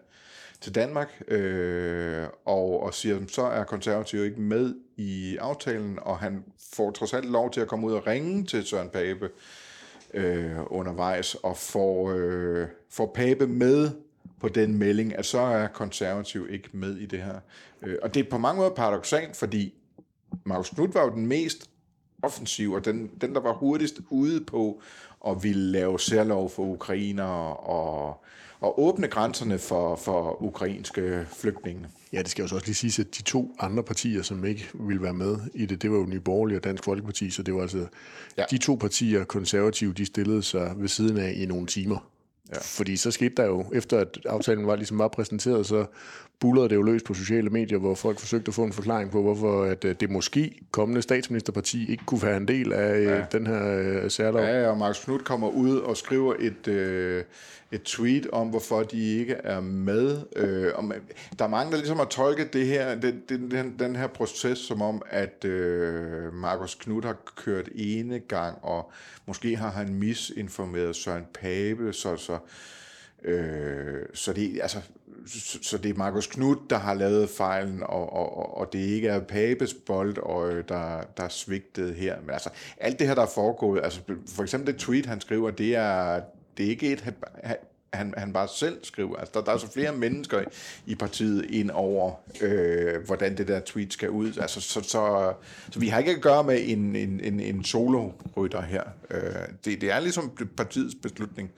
til 0.60 0.74
Danmark, 0.74 1.22
øh, 1.28 2.26
og, 2.44 2.82
og 2.82 2.94
siger, 2.94 3.20
så 3.28 3.42
er 3.42 3.64
konservativ 3.64 4.24
ikke 4.24 4.40
med 4.40 4.74
i 4.96 5.36
aftalen, 5.36 5.98
og 6.02 6.18
han 6.18 6.44
får 6.74 6.90
trods 6.90 7.14
alt 7.14 7.30
lov 7.30 7.50
til 7.50 7.60
at 7.60 7.68
komme 7.68 7.86
ud 7.86 7.92
og 7.92 8.06
ringe 8.06 8.44
til 8.44 8.66
Søren 8.66 8.88
Pape 8.88 9.30
øh, 10.14 10.56
undervejs, 10.66 11.34
og 11.34 11.56
får, 11.56 12.12
øh, 12.12 12.66
får 12.90 13.12
Pape 13.14 13.46
med 13.46 13.90
på 14.40 14.48
den 14.48 14.78
melding, 14.78 15.18
at 15.18 15.26
så 15.26 15.38
er 15.38 15.66
konservativ 15.66 16.46
ikke 16.50 16.68
med 16.72 16.96
i 16.96 17.06
det 17.06 17.22
her. 17.22 17.40
Øh, 17.82 17.96
og 18.02 18.14
det 18.14 18.26
er 18.26 18.30
på 18.30 18.38
mange 18.38 18.58
måder 18.58 18.70
paradoxalt, 18.70 19.36
fordi 19.36 19.74
Markus 20.44 20.70
Knudt 20.70 20.94
var 20.94 21.04
jo 21.04 21.10
den 21.10 21.26
mest 21.26 21.70
offensiv, 22.22 22.72
og 22.72 22.84
den, 22.84 23.10
den 23.20 23.34
der 23.34 23.40
var 23.40 23.52
hurtigst 23.52 24.00
ude 24.10 24.44
på 24.44 24.80
og 25.20 25.42
ville 25.44 25.72
lave 25.72 26.00
særlov 26.00 26.50
for 26.50 26.62
ukrainer 26.62 27.24
og, 27.24 28.24
og 28.60 28.80
åbne 28.80 29.08
grænserne 29.08 29.58
for, 29.58 29.96
for 29.96 30.42
ukrainske 30.42 31.26
flygtninge. 31.32 31.86
Ja, 32.12 32.18
det 32.18 32.28
skal 32.28 32.42
jo 32.42 32.48
så 32.48 32.54
også 32.54 32.66
lige 32.66 32.90
sige, 32.90 33.06
at 33.08 33.16
de 33.18 33.22
to 33.22 33.56
andre 33.60 33.82
partier, 33.82 34.22
som 34.22 34.44
ikke 34.44 34.68
ville 34.74 35.02
være 35.02 35.14
med 35.14 35.38
i 35.54 35.66
det, 35.66 35.82
det 35.82 35.90
var 35.90 35.96
jo 35.96 36.04
Nye 36.04 36.20
Borgerlige 36.20 36.58
og 36.58 36.64
Dansk 36.64 36.84
Folkeparti, 36.84 37.30
så 37.30 37.42
det 37.42 37.54
var 37.54 37.62
altså 37.62 37.86
ja. 38.38 38.44
de 38.50 38.58
to 38.58 38.74
partier, 38.74 39.24
konservative, 39.24 39.92
de 39.92 40.06
stillede 40.06 40.42
sig 40.42 40.74
ved 40.76 40.88
siden 40.88 41.18
af 41.18 41.32
i 41.36 41.46
nogle 41.46 41.66
timer. 41.66 41.98
Ja. 42.54 42.58
Fordi 42.60 42.96
så 42.96 43.10
skete 43.10 43.34
der 43.36 43.44
jo, 43.44 43.64
efter 43.74 43.98
at 43.98 44.18
aftalen 44.26 44.66
var, 44.66 44.76
ligesom 44.76 44.98
var 44.98 45.08
præsenteret, 45.08 45.66
så 45.66 45.86
bullerede 46.40 46.68
det 46.68 46.76
jo 46.76 46.82
løs 46.82 47.02
på 47.02 47.14
sociale 47.14 47.50
medier, 47.50 47.78
hvor 47.78 47.94
folk 47.94 48.18
forsøgte 48.18 48.48
at 48.48 48.54
få 48.54 48.64
en 48.64 48.72
forklaring 48.72 49.10
på, 49.10 49.22
hvorfor 49.22 49.62
at 49.62 49.84
øh, 49.84 49.94
det 50.00 50.10
måske 50.10 50.60
kommende 50.70 51.02
statsministerparti 51.02 51.90
ikke 51.90 52.04
kunne 52.06 52.22
være 52.22 52.36
en 52.36 52.48
del 52.48 52.72
af 52.72 52.96
øh, 52.96 53.04
ja. 53.04 53.24
den 53.32 53.46
her 53.46 54.02
uh, 54.04 54.10
særlov. 54.10 54.42
Ja, 54.42 54.70
og 54.70 54.78
Markus 54.78 55.04
Knudt 55.04 55.24
kommer 55.24 55.48
ud 55.48 55.76
og 55.76 55.96
skriver 55.96 56.34
et, 56.38 56.68
uh, 56.68 57.24
et 57.72 57.82
tweet 57.82 58.26
om, 58.32 58.48
hvorfor 58.48 58.82
de 58.82 59.18
ikke 59.18 59.34
er 59.34 59.60
med. 59.60 60.20
Øh, 60.36 60.72
og 60.74 60.84
man, 60.84 60.98
der 61.38 61.44
er 61.44 61.48
mange, 61.48 61.70
der 61.70 61.78
ligesom 61.78 61.96
har 61.96 62.04
tolket 62.04 62.52
det 62.52 62.66
her, 62.66 62.94
den, 62.94 63.22
den, 63.28 63.74
den 63.78 63.96
her 63.96 64.06
proces 64.06 64.58
som 64.58 64.82
om, 64.82 65.02
at 65.10 65.44
øh, 65.44 66.34
Markus 66.34 66.74
Knudt 66.74 67.04
har 67.04 67.16
kørt 67.36 67.68
ene 67.74 68.18
gang, 68.18 68.58
og 68.62 68.90
måske 69.26 69.56
har 69.56 69.70
han 69.70 69.94
misinformeret 69.94 70.96
Søren 70.96 71.24
Pape, 71.34 71.92
så, 71.92 72.16
så, 72.16 72.35
øh, 73.24 74.02
så 74.14 74.32
det, 74.32 74.58
altså, 74.62 74.78
så, 75.26 75.58
så 75.62 75.78
det 75.78 75.90
er 75.90 75.94
Markus 75.94 76.26
Knud, 76.26 76.56
der 76.70 76.78
har 76.78 76.94
lavet 76.94 77.30
fejlen, 77.30 77.82
og, 77.82 78.12
og, 78.12 78.58
og 78.58 78.72
det 78.72 78.78
ikke 78.78 79.08
er 79.08 79.20
Papes 79.20 79.74
bold, 79.74 80.18
og, 80.18 80.52
der, 80.68 81.02
der 81.16 81.24
er 81.24 81.28
svigtet 81.28 81.94
her. 81.94 82.20
Men 82.20 82.30
altså, 82.30 82.50
alt 82.76 82.98
det 82.98 83.06
her, 83.06 83.14
der 83.14 83.22
er 83.22 83.30
foregået, 83.34 83.84
altså 83.84 84.00
for 84.36 84.42
eksempel 84.42 84.72
det 84.72 84.80
tweet, 84.80 85.06
han 85.06 85.20
skriver, 85.20 85.50
det 85.50 85.76
er, 85.76 86.20
det 86.56 86.66
er 86.66 86.70
ikke 86.70 86.92
et, 86.92 87.14
han, 87.96 88.14
han 88.16 88.32
bare 88.32 88.48
selv 88.48 88.78
skriver. 88.82 89.16
Altså, 89.16 89.32
der, 89.34 89.44
der 89.44 89.52
er 89.52 89.58
så 89.58 89.72
flere 89.72 89.92
mennesker 89.92 90.44
i 90.86 90.94
partiet 90.94 91.44
ind 91.50 91.70
over, 91.70 92.12
øh, 92.40 93.06
hvordan 93.06 93.36
det 93.36 93.48
der 93.48 93.60
tweet 93.60 93.92
skal 93.92 94.10
ud. 94.10 94.38
Altså, 94.40 94.60
så, 94.60 94.80
så, 94.80 95.32
så 95.70 95.80
vi 95.80 95.88
har 95.88 95.98
ikke 95.98 96.10
at 96.10 96.22
gøre 96.22 96.44
med 96.44 96.60
en, 96.64 96.96
en, 96.96 97.20
en, 97.20 97.40
en 97.40 97.64
solo-rytter 97.64 98.62
her. 98.62 98.82
Øh, 99.10 99.20
det, 99.64 99.80
det 99.80 99.90
er 99.90 100.00
ligesom 100.00 100.36
partiets 100.56 100.94
beslutning, 101.02 101.50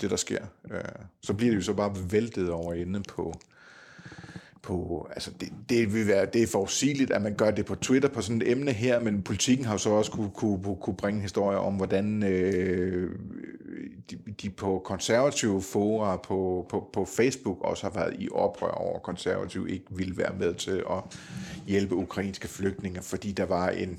det 0.00 0.10
der 0.10 0.16
sker. 0.16 0.42
Øh, 0.70 0.80
så 1.22 1.32
bliver 1.32 1.50
det 1.50 1.56
jo 1.56 1.62
så 1.62 1.72
bare 1.72 1.96
væltet 2.10 2.50
over 2.50 2.74
ende 2.74 3.02
på, 3.02 3.40
på, 4.62 5.08
altså 5.14 5.30
det, 5.40 5.48
det 5.68 5.94
vil 5.94 6.06
være, 6.06 6.26
det 6.26 6.42
er 6.42 6.46
forudsigeligt, 6.46 7.10
at 7.10 7.22
man 7.22 7.34
gør 7.34 7.50
det 7.50 7.66
på 7.66 7.74
Twitter 7.74 8.08
på 8.08 8.22
sådan 8.22 8.42
et 8.42 8.50
emne 8.50 8.72
her, 8.72 9.00
men 9.00 9.22
politikken 9.22 9.66
har 9.66 9.74
jo 9.74 9.78
så 9.78 9.90
også 9.90 10.10
kunne, 10.10 10.30
kunne, 10.30 10.76
kunne 10.80 10.96
bringe 10.96 11.20
historier 11.20 11.58
om, 11.58 11.74
hvordan 11.74 12.22
øh, 12.22 13.10
de, 14.10 14.18
de 14.42 14.50
på 14.50 14.82
konservative 14.84 15.62
fora 15.62 16.16
på, 16.16 16.66
på, 16.68 16.90
på 16.92 17.04
Facebook 17.04 17.60
også 17.60 17.82
har 17.82 18.00
været 18.00 18.16
i 18.18 18.28
oprør 18.32 18.70
over, 18.70 18.96
at 18.96 19.02
konservative 19.02 19.70
ikke 19.70 19.86
ville 19.90 20.16
være 20.16 20.34
med 20.38 20.54
til 20.54 20.82
at 20.90 21.18
hjælpe 21.66 21.94
ukrainske 21.94 22.48
flygtninge, 22.48 23.02
fordi 23.02 23.32
der 23.32 23.44
var 23.44 23.68
en 23.68 23.98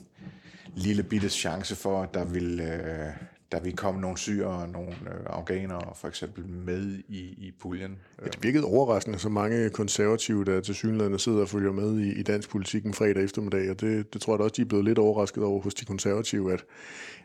lille 0.76 1.03
bitte 1.03 1.30
chance 1.30 1.76
for, 1.76 2.01
at 2.01 2.14
der 2.14 2.26
ville, 2.26 2.64
øh, 2.64 3.14
der 3.52 3.60
vi 3.60 3.72
kom 3.72 3.95
nogle 3.95 4.18
syre 4.18 4.47
og 4.47 4.70
nogle 4.70 4.89
øh, 4.89 5.26
afghanere 5.26 5.82
for 5.95 6.08
eksempel 6.08 6.45
med 6.47 7.00
i, 7.08 7.20
i 7.20 7.54
puljen. 7.62 7.97
Ja, 8.22 8.26
det 8.26 8.43
virkede 8.43 8.66
overraskende, 8.66 9.20
så 9.20 9.30
mange 9.30 9.70
konservative, 9.70 10.45
der 10.45 10.62
til 10.62 10.76
synligheden 10.76 11.20
sidder 11.20 11.41
og 11.41 11.50
følger 11.50 11.72
med 11.72 12.00
i, 12.00 12.20
i 12.20 12.24
dansk 12.24 12.50
politik 12.50 12.86
en 12.86 12.93
fredag 12.93 13.24
eftermiddag, 13.24 13.70
og 13.70 13.82
det, 13.82 14.14
det 14.14 14.22
tror 14.22 14.34
jeg 14.34 14.39
da 14.39 14.43
også, 14.43 14.54
de 14.58 14.62
er 14.62 14.66
blevet 14.66 14.86
lidt 14.86 15.00
overrasket 15.00 15.43
over 15.43 15.62
hos 15.62 15.74
de 15.74 15.86
konservative, 15.86 16.54
at, 16.54 16.64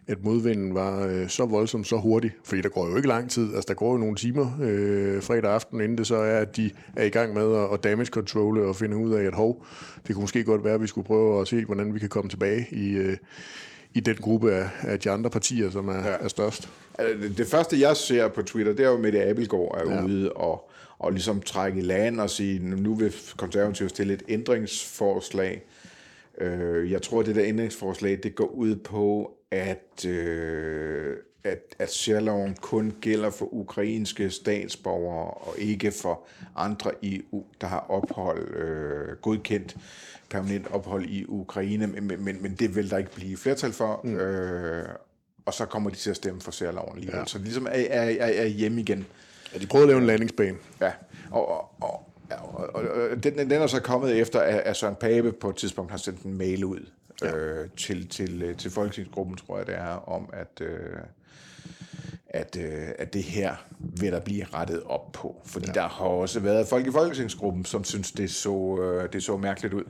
at 0.07 0.25
modvinden 0.25 0.75
var 0.75 1.07
øh, 1.07 1.29
så 1.29 1.47
voldsom, 1.47 1.85
så 1.85 1.97
hurtig, 1.97 2.33
fordi 2.45 2.61
der 2.61 2.69
går 2.69 2.89
jo 2.89 2.97
ikke 2.97 3.09
lang 3.09 3.31
tid, 3.31 3.55
altså 3.55 3.67
der 3.69 3.75
går 3.75 3.93
jo 3.93 3.99
nogle 3.99 4.17
timer 4.17 4.59
øh, 4.63 5.23
fredag 5.23 5.51
aften, 5.51 5.81
inden 5.81 5.99
det 5.99 6.07
så 6.07 6.17
er, 6.17 6.39
at 6.39 6.57
de 6.57 6.71
er 6.97 7.05
i 7.05 7.11
gang 7.11 7.35
med 7.35 7.57
at, 7.57 7.73
at 7.73 7.85
damage 7.85 8.07
control 8.07 8.59
og 8.59 8.77
finde 8.77 8.97
ud 8.97 9.13
af, 9.13 9.25
at 9.25 9.35
hov, 9.35 9.67
det 10.07 10.15
kunne 10.15 10.23
måske 10.23 10.45
godt 10.45 10.65
være, 10.65 10.75
at 10.75 10.83
vi 10.83 10.87
skulle 10.87 11.07
prøve 11.07 11.41
at 11.41 11.49
se, 11.49 11.65
hvordan 11.65 11.95
vi 11.95 11.99
kan 11.99 12.09
komme 12.09 12.29
tilbage 12.29 12.67
i, 12.71 12.91
øh, 12.91 13.17
i 13.95 14.01
den 14.01 14.17
gruppe 14.17 14.53
af, 14.53 14.69
af 14.83 15.01
de 15.01 15.11
andre 15.11 15.31
partier, 15.31 15.71
som 15.71 15.89
er, 15.89 16.09
ja. 16.09 16.17
er 16.21 16.29
størst. 16.29 16.69
Altså, 16.99 17.29
det, 17.29 17.39
det 17.39 17.47
første, 17.47 17.81
jeg 17.81 17.97
ser 17.97 18.29
på 18.29 18.43
Twitter, 18.43 18.73
det 18.73 18.85
er 18.85 18.91
jo, 18.91 18.99
Mette 18.99 19.25
Abelgaard 19.25 19.81
er 19.81 19.95
ja. 19.95 20.05
ude 20.05 20.33
og, 20.33 20.71
og 20.99 21.13
ligesom 21.13 21.41
trække 21.41 21.79
i 21.79 21.83
land 21.83 22.21
og 22.21 22.31
sige, 22.31 22.59
nu 22.59 22.95
vil 22.95 23.15
konservative 23.37 23.89
stille 23.89 24.15
et 24.15 24.23
ændringsforslag. 24.29 25.63
Øh, 26.39 26.91
jeg 26.91 27.03
tror, 27.03 27.21
at 27.21 27.27
det 27.27 27.37
der 27.37 27.45
ændringsforslag, 27.45 28.19
det 28.23 28.35
går 28.35 28.47
ud 28.47 28.77
på, 28.77 29.31
at, 29.51 30.05
øh, 30.07 31.17
at, 31.45 31.75
at 31.79 31.93
særloven 31.93 32.55
kun 32.61 32.93
gælder 33.01 33.31
for 33.31 33.55
ukrainske 33.55 34.31
statsborgere 34.31 35.31
og 35.31 35.55
ikke 35.59 35.91
for 35.91 36.27
andre 36.57 36.91
EU, 37.03 37.45
der 37.61 37.67
har 37.67 37.87
ophold 37.89 38.57
øh, 38.57 39.17
godkendt 39.23 39.77
permanent 40.35 40.67
ophold 40.71 41.05
i 41.05 41.25
Ukraine, 41.29 41.87
men, 41.87 42.25
men, 42.25 42.43
men 42.43 42.55
det 42.55 42.77
vil 42.77 42.91
der 42.91 42.99
ikke 42.99 43.11
blive 43.15 43.37
flertal 43.37 43.73
for, 43.73 44.01
mm. 44.05 44.17
øh, 44.17 44.89
og 45.47 45.55
så 45.55 45.67
kommer 45.67 45.91
de 45.91 45.97
til 45.97 46.11
at 46.11 46.17
stemme 46.17 46.41
for 46.41 46.51
særloven 46.51 46.99
lige 46.99 47.19
ja. 47.19 47.25
Så 47.27 47.39
det 47.39 47.45
ligesom 47.45 47.67
er, 47.67 47.71
er, 47.71 48.03
er, 48.21 48.43
er 48.43 48.47
hjemme 48.47 48.81
igen. 48.81 49.07
Ja, 49.55 49.59
de 49.59 49.67
prøvede 49.67 49.85
at 49.85 49.89
lave 49.89 50.01
en 50.01 50.07
landingsbane. 50.07 50.57
Ja, 50.81 50.93
og, 51.31 51.49
og, 51.49 51.71
og, 51.81 52.07
og, 52.75 52.85
og 53.11 53.25
den, 53.25 53.39
den 53.39 53.53
er 53.53 53.67
så 53.67 53.81
kommet 53.81 54.21
efter, 54.21 54.41
at 54.41 54.77
Søren 54.77 54.95
Pape 54.95 55.33
på 55.33 55.51
et 55.51 55.57
tidspunkt 55.57 55.91
har 55.91 55.99
sendt 55.99 56.23
en 56.23 56.39
mail 56.39 56.65
ud 56.65 56.87
ja. 57.23 57.37
øh, 57.37 57.69
til, 57.77 58.09
til, 58.09 58.55
til 58.57 58.71
folketingsgruppen, 58.71 59.37
tror 59.37 59.59
jeg 59.59 59.67
det 59.67 59.75
er, 59.75 60.09
om 60.09 60.31
at... 60.33 60.61
Øh, 60.61 60.97
at, 62.35 62.57
øh, 62.61 62.89
at 62.99 63.15
det 63.15 63.23
her 63.23 63.55
vil 63.79 64.13
der 64.13 64.21
blive 64.21 64.45
rettet 64.55 64.83
op 64.83 65.13
på. 65.13 65.43
Fordi 65.45 65.67
ja. 65.67 65.73
der 65.73 65.89
har 65.89 66.05
også 66.05 66.41
været 66.41 66.69
folk 66.69 66.87
i 66.87 66.91
Folketingsgruppen, 66.91 67.65
som 67.65 67.85
synes, 67.85 68.13
det 68.13 68.31
så, 68.31 68.79
øh, 68.83 69.13
det 69.13 69.23
så 69.23 69.37
mærkeligt 69.37 69.75
ud. 69.75 69.85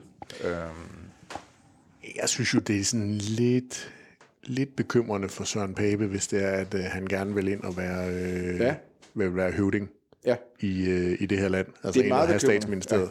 Øhm. 0.45 1.09
Jeg 2.21 2.29
synes 2.29 2.55
jo, 2.55 2.59
det 2.59 2.81
er 2.81 2.85
sådan 2.85 3.15
lidt, 3.15 3.93
lidt 4.43 4.77
bekymrende 4.77 5.29
for 5.29 5.45
Søren 5.45 5.75
Pape, 5.75 6.07
hvis 6.07 6.27
det 6.27 6.45
er, 6.45 6.51
at 6.51 6.75
øh, 6.75 6.81
han 6.85 7.07
gerne 7.07 7.35
vil 7.35 7.49
ind 7.49 7.63
og 7.63 7.77
være, 7.77 8.09
øh, 8.09 8.61
ja. 8.61 8.75
vil 9.15 9.37
være 9.37 9.51
høvding 9.51 9.91
ja. 10.27 10.37
i, 10.61 10.89
øh, 10.89 11.17
i 11.21 11.27
det 11.27 11.39
her 11.39 11.49
land. 11.49 11.67
Altså 11.85 12.01
det 12.01 12.07
er 12.07 12.15
meget 12.15 12.29
have 12.29 12.41
statsministeriet. 12.41 13.05
Ja. 13.05 13.11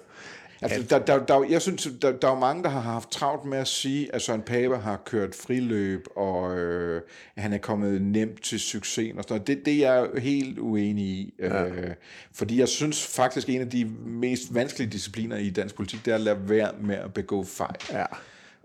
Altså, 0.63 0.81
der, 0.89 1.05
der, 1.05 1.25
der, 1.25 1.45
jeg 1.49 1.61
synes, 1.61 1.87
der, 2.01 2.11
der 2.11 2.31
er 2.31 2.39
mange, 2.39 2.63
der 2.63 2.69
har 2.69 2.79
haft 2.79 3.11
travlt 3.11 3.45
med 3.45 3.57
at 3.57 3.67
sige, 3.67 4.15
at 4.15 4.21
Søren 4.21 4.41
Pape 4.41 4.77
har 4.77 5.01
kørt 5.05 5.35
friløb, 5.35 6.07
og 6.15 6.57
øh, 6.57 7.01
han 7.37 7.53
er 7.53 7.57
kommet 7.57 8.01
nemt 8.01 8.43
til 8.43 8.59
succes. 8.59 9.13
Og 9.17 9.23
sådan 9.23 9.35
noget. 9.35 9.47
Det, 9.47 9.65
det 9.65 9.85
er 9.85 9.93
jeg 9.93 10.21
helt 10.21 10.59
uenig 10.59 11.05
i. 11.05 11.33
Ja. 11.39 11.65
Øh, 11.65 11.93
fordi 12.33 12.59
jeg 12.59 12.67
synes 12.67 13.07
faktisk, 13.07 13.49
en 13.49 13.61
af 13.61 13.69
de 13.69 13.85
mest 14.05 14.53
vanskelige 14.53 14.89
discipliner 14.89 15.37
i 15.37 15.49
dansk 15.49 15.75
politik, 15.75 16.05
det 16.05 16.11
er 16.11 16.15
at 16.15 16.21
lade 16.21 16.49
være 16.49 16.71
med 16.81 16.95
at 16.95 17.13
begå 17.13 17.43
fejl. 17.43 17.75
Ja. 17.91 18.05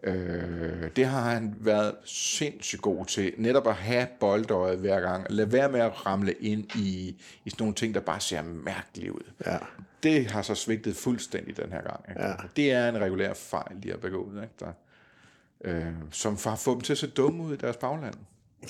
Øh, 0.02 0.90
det 0.96 1.06
har 1.06 1.30
han 1.30 1.54
været 1.60 1.94
sindssygt 2.04 2.82
god 2.82 3.06
til. 3.06 3.32
Netop 3.36 3.66
at 3.66 3.74
have 3.74 4.06
boldøjet 4.20 4.78
hver 4.78 5.00
gang. 5.00 5.26
Lad 5.30 5.46
være 5.46 5.72
med 5.72 5.80
at 5.80 6.06
ramle 6.06 6.32
ind 6.32 6.76
i, 6.76 7.16
i 7.44 7.50
sådan 7.50 7.62
nogle 7.62 7.74
ting, 7.74 7.94
der 7.94 8.00
bare 8.00 8.20
ser 8.20 8.42
mærkeligt 8.42 9.10
ud. 9.10 9.30
Ja. 9.46 9.56
Det 10.02 10.30
har 10.30 10.42
så 10.42 10.54
svigtet 10.54 10.96
fuldstændig 10.96 11.56
den 11.56 11.72
her 11.72 11.82
gang. 11.82 12.00
Ikke? 12.08 12.22
Ja. 12.22 12.34
Det 12.56 12.72
er 12.72 12.88
en 12.88 13.00
regulær 13.00 13.34
fejl, 13.34 13.82
de 13.82 13.90
har 13.90 13.96
begået. 13.96 14.42
Ikke? 14.42 14.54
Der, 14.60 14.72
øh, 15.64 15.92
som 16.10 16.38
har 16.44 16.56
fået 16.56 16.74
dem 16.74 16.80
til 16.80 16.92
at 16.92 16.98
se 16.98 17.06
dumme 17.06 17.42
ud 17.42 17.54
i 17.54 17.56
deres 17.56 17.76
bagland. 17.76 18.14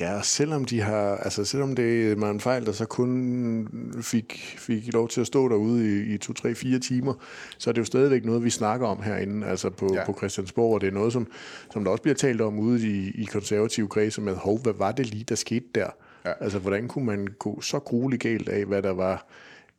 Ja, 0.00 0.20
selvom 0.22 0.64
de 0.64 0.80
har, 0.80 1.16
altså 1.16 1.44
selvom 1.44 1.76
det 1.76 2.20
var 2.20 2.30
en 2.30 2.40
fejl, 2.40 2.66
der 2.66 2.72
så 2.72 2.84
kun 2.84 3.98
fik, 4.02 4.54
fik 4.58 4.92
lov 4.92 5.08
til 5.08 5.20
at 5.20 5.26
stå 5.26 5.48
derude 5.48 6.00
i, 6.00 6.14
i 6.14 6.18
to, 6.18 6.32
tre, 6.32 6.54
fire 6.54 6.78
timer, 6.78 7.14
så 7.58 7.70
er 7.70 7.72
det 7.72 7.80
jo 7.80 7.84
stadigvæk 7.84 8.24
noget, 8.24 8.44
vi 8.44 8.50
snakker 8.50 8.86
om 8.86 9.02
herinde, 9.02 9.46
altså 9.46 9.70
på, 9.70 9.94
ja. 9.94 10.04
på 10.06 10.14
Christiansborg, 10.18 10.74
og 10.74 10.80
det 10.80 10.86
er 10.86 10.92
noget, 10.92 11.12
som, 11.12 11.26
som 11.72 11.84
der 11.84 11.90
også 11.90 12.02
bliver 12.02 12.14
talt 12.14 12.40
om 12.40 12.58
ude 12.58 12.88
i, 12.88 13.10
i 13.10 13.24
konservative 13.24 13.88
kredse 13.88 14.20
med, 14.20 14.34
hov, 14.34 14.58
hvad 14.58 14.72
var 14.72 14.92
det 14.92 15.06
lige, 15.06 15.24
der 15.24 15.34
skete 15.34 15.66
der? 15.74 15.90
Ja. 16.24 16.32
Altså, 16.40 16.58
hvordan 16.58 16.88
kunne 16.88 17.06
man 17.06 17.28
gå 17.38 17.60
så 17.60 17.78
grueligt 17.78 18.22
galt 18.22 18.48
af, 18.48 18.64
hvad 18.64 18.82
der 18.82 18.92
var 18.92 19.26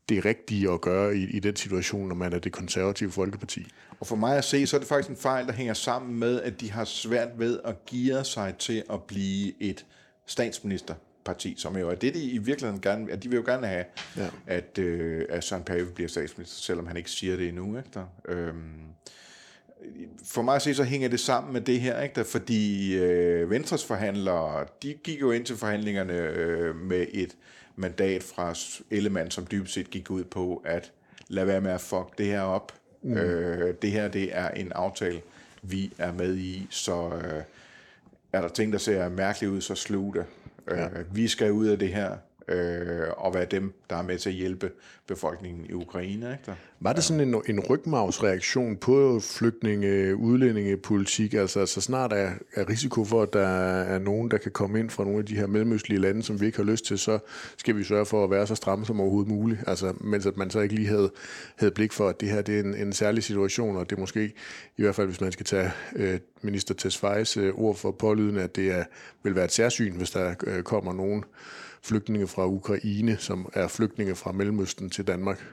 det 0.10 0.26
rigtige 0.26 0.72
at 0.72 0.82
gøre 0.82 1.18
i, 1.18 1.24
i 1.24 1.40
den 1.40 1.56
situation, 1.56 2.08
når 2.08 2.16
man 2.16 2.34
er 2.34 2.40
det 2.40 2.52
konservative 2.52 3.12
folkeparti? 3.12 3.68
Og 4.00 4.08
for 4.08 4.16
mig 4.16 4.38
at 4.38 4.44
se, 4.44 4.68
så 4.68 4.78
er 4.78 4.80
det 4.80 4.88
faktisk 4.88 5.10
en 5.10 5.16
fejl, 5.16 5.48
der 5.48 5.54
hænger 5.54 5.74
sammen 5.74 6.20
med, 6.20 6.42
at 6.42 6.62
de 6.62 6.72
har 6.72 6.86
svært 6.86 7.30
ved 7.38 7.60
at 7.66 7.86
give 7.86 8.24
sig 8.24 8.56
til 8.60 8.84
at 8.90 9.04
blive 9.04 9.62
et 9.62 9.86
statsministerparti, 10.26 11.56
som 11.58 11.78
jo 11.78 11.90
er 11.90 11.96
det, 11.96 12.14
de 12.14 12.24
i 12.24 12.38
virkeligheden 12.38 12.82
gerne 12.82 13.12
at 13.12 13.24
de 13.24 13.30
vil 13.30 13.38
jo 13.38 13.44
gerne 13.46 13.68
have, 13.68 13.86
ja. 14.18 14.30
at, 14.48 14.78
øh, 14.78 15.26
at 15.30 15.44
Søren 15.44 15.64
Pape 15.64 15.86
bliver 15.86 16.08
statsminister, 16.08 16.62
selvom 16.62 16.88
han 16.88 16.98
ikke 16.98 17.12
siger 17.12 17.36
det 17.38 17.48
endnu. 17.48 17.78
Ikke 17.78 17.90
der? 17.94 18.06
Øhm, 18.28 18.90
for 20.26 20.42
mig 20.42 20.56
at 20.56 20.62
se, 20.62 20.76
så 20.76 20.84
hænger 20.84 21.10
det 21.10 21.20
sammen 21.20 21.54
med 21.54 21.62
det 21.62 21.82
her, 21.82 22.02
ikke 22.02 22.16
der? 22.16 22.24
fordi 22.24 22.96
øh, 22.98 23.50
Venstres 23.50 23.86
forhandlere, 23.86 24.66
de 24.84 24.94
gik 24.94 25.22
jo 25.22 25.32
ind 25.32 25.46
til 25.46 25.58
forhandlingerne 25.58 26.14
øh, 26.14 26.76
med 26.76 27.06
et 27.12 27.36
mandat 27.76 28.24
fra 28.24 28.54
Ellemann, 28.92 29.32
som 29.32 29.48
dybest 29.52 29.74
set 29.74 29.90
gik 29.90 30.12
ud 30.12 30.24
på, 30.24 30.62
at 30.66 30.92
lad 31.28 31.46
være 31.46 31.62
med 31.62 31.72
at 31.72 31.82
fuck 31.82 32.18
det 32.18 32.26
her 32.26 32.42
op. 32.42 32.74
Mm. 33.02 33.18
Øh, 33.18 33.76
det 33.82 33.92
her, 33.92 34.08
det 34.08 34.38
er 34.38 34.50
en 34.50 34.72
aftale, 34.72 35.22
vi 35.62 35.94
er 35.98 36.14
med 36.14 36.38
i, 36.38 36.68
så 36.70 37.10
øh, 37.10 37.44
er 38.34 38.42
der 38.42 38.48
ting, 38.48 38.74
der 38.74 38.80
ser 38.80 39.10
mærkeligt 39.10 39.52
ud, 39.52 39.62
så 39.62 39.76
slug 39.76 40.16
det. 40.16 40.26
Ja. 40.72 40.86
Øh, 40.86 41.16
vi 41.16 41.28
skal 41.28 41.52
ud 41.52 41.68
af 41.68 41.80
det 41.80 41.90
her, 41.90 42.18
øh, 42.50 43.08
og 43.18 43.34
være 43.34 43.46
dem, 43.46 43.74
der 43.90 43.96
er 43.96 44.02
med 44.02 44.18
til 44.18 44.30
at 44.30 44.36
hjælpe 44.36 44.72
befolkningen 45.08 45.66
i 45.70 45.74
Ukraine. 45.74 46.32
Ikke? 46.32 46.60
Var 46.80 46.94
det 46.94 47.04
sådan 47.04 47.28
en, 47.28 47.42
en 47.50 47.60
rygmavsreaktion 47.60 48.78
på 48.78 49.20
flygtninge, 49.20 50.16
udlændingepolitik? 50.16 51.34
Altså, 51.34 51.66
så 51.66 51.82
snart 51.82 52.14
er, 52.14 52.32
er 52.56 52.70
risiko 52.70 53.06
for, 53.06 53.22
at 53.22 53.34
der 53.34 53.48
er 53.48 54.00
nogen, 54.00 54.32
der 54.32 54.38
kan 54.38 54.52
komme 54.52 54.80
ind 54.80 54.90
fra 54.90 55.04
nogle 55.04 55.20
af 55.20 55.26
de 55.26 55.36
her 55.36 55.48
mellemøstlige 55.48 56.00
lande, 56.00 56.24
som 56.24 56.42
vi 56.42 56.46
ikke 56.46 56.58
har 56.58 56.64
lyst 56.64 56.86
til, 56.86 57.00
så 57.00 57.20
skal 57.58 57.76
vi 57.76 57.84
sørge 57.84 58.06
for 58.06 58.24
at 58.24 58.32
være 58.32 58.48
så 58.48 58.56
stramme 58.56 58.86
som 58.86 59.02
overhovedet 59.02 59.32
muligt. 59.32 59.60
Altså, 59.68 59.94
mens 60.02 60.26
at 60.26 60.38
man 60.38 60.50
så 60.50 60.60
ikke 60.60 60.76
lige 60.76 60.88
havde, 60.88 61.12
havde 61.56 61.72
blik 61.72 61.94
for, 61.94 62.10
at 62.10 62.22
det 62.22 62.30
her 62.30 62.42
det 62.42 62.56
er 62.56 62.64
en, 62.64 62.76
en 62.76 62.94
særlig 62.94 63.24
situation, 63.24 63.78
og 63.78 63.90
det 63.90 63.96
er 63.96 64.00
måske, 64.00 64.34
i 64.78 64.82
hvert 64.82 64.96
fald 64.96 65.08
hvis 65.08 65.22
man 65.22 65.32
skal 65.32 65.46
tage 65.46 65.72
øh, 65.96 66.20
minister 66.42 66.74
Tesfayes 66.74 67.38
øh, 67.38 67.54
ord 67.56 67.76
for 67.76 67.92
pålydende, 67.92 68.42
at 68.42 68.56
det 68.56 68.72
er, 68.72 68.84
vil 69.24 69.36
være 69.36 69.46
et 69.46 69.52
særsyn, 69.52 69.96
hvis 69.96 70.12
der 70.12 70.36
øh, 70.44 70.64
kommer 70.64 70.94
nogen 70.94 71.24
flygtninge 71.82 72.28
fra 72.28 72.48
Ukraine, 72.48 73.18
som 73.18 73.50
er 73.54 73.68
flygtninge 73.68 74.16
fra 74.16 74.32
Mellemøsten 74.32 74.90
til 74.90 75.08
Danmark. 75.08 75.46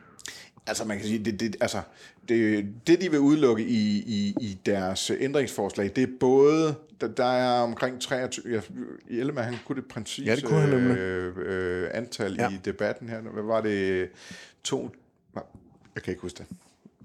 Altså 0.66 0.84
man 0.84 0.98
kan 0.98 1.06
sige, 1.06 1.24
det, 1.24 1.40
det, 1.40 1.56
altså, 1.60 1.80
det, 2.28 2.66
det 2.86 3.00
de 3.00 3.10
vil 3.10 3.20
udelukke 3.20 3.62
i, 3.64 3.96
i, 4.06 4.34
i 4.40 4.58
deres 4.66 5.10
ændringsforslag, 5.18 5.92
det 5.96 6.02
er 6.02 6.12
både, 6.20 6.74
der, 7.00 7.08
der 7.08 7.24
er 7.24 7.60
omkring 7.60 8.00
23, 8.00 8.52
jeg, 8.54 8.62
Ellemann, 9.20 9.44
han 9.48 9.58
kunne 9.66 9.82
det 9.82 9.88
præcis 9.88 10.26
Ja, 10.26 10.36
det 10.36 10.44
kunne 10.44 10.60
han 10.60 10.72
øh, 10.72 11.34
øh, 11.36 11.90
antal 11.94 12.34
Ja. 12.34 12.42
ja. 12.42 12.50
i 12.50 12.58
debatten 12.64 13.08
her. 13.08 13.20
Hvad 13.20 13.42
var 13.42 13.60
det? 13.60 14.08
To, 14.64 14.90
jeg 15.94 16.02
kan 16.02 16.10
ikke 16.12 16.22
huske 16.22 16.38
det. 16.38 16.46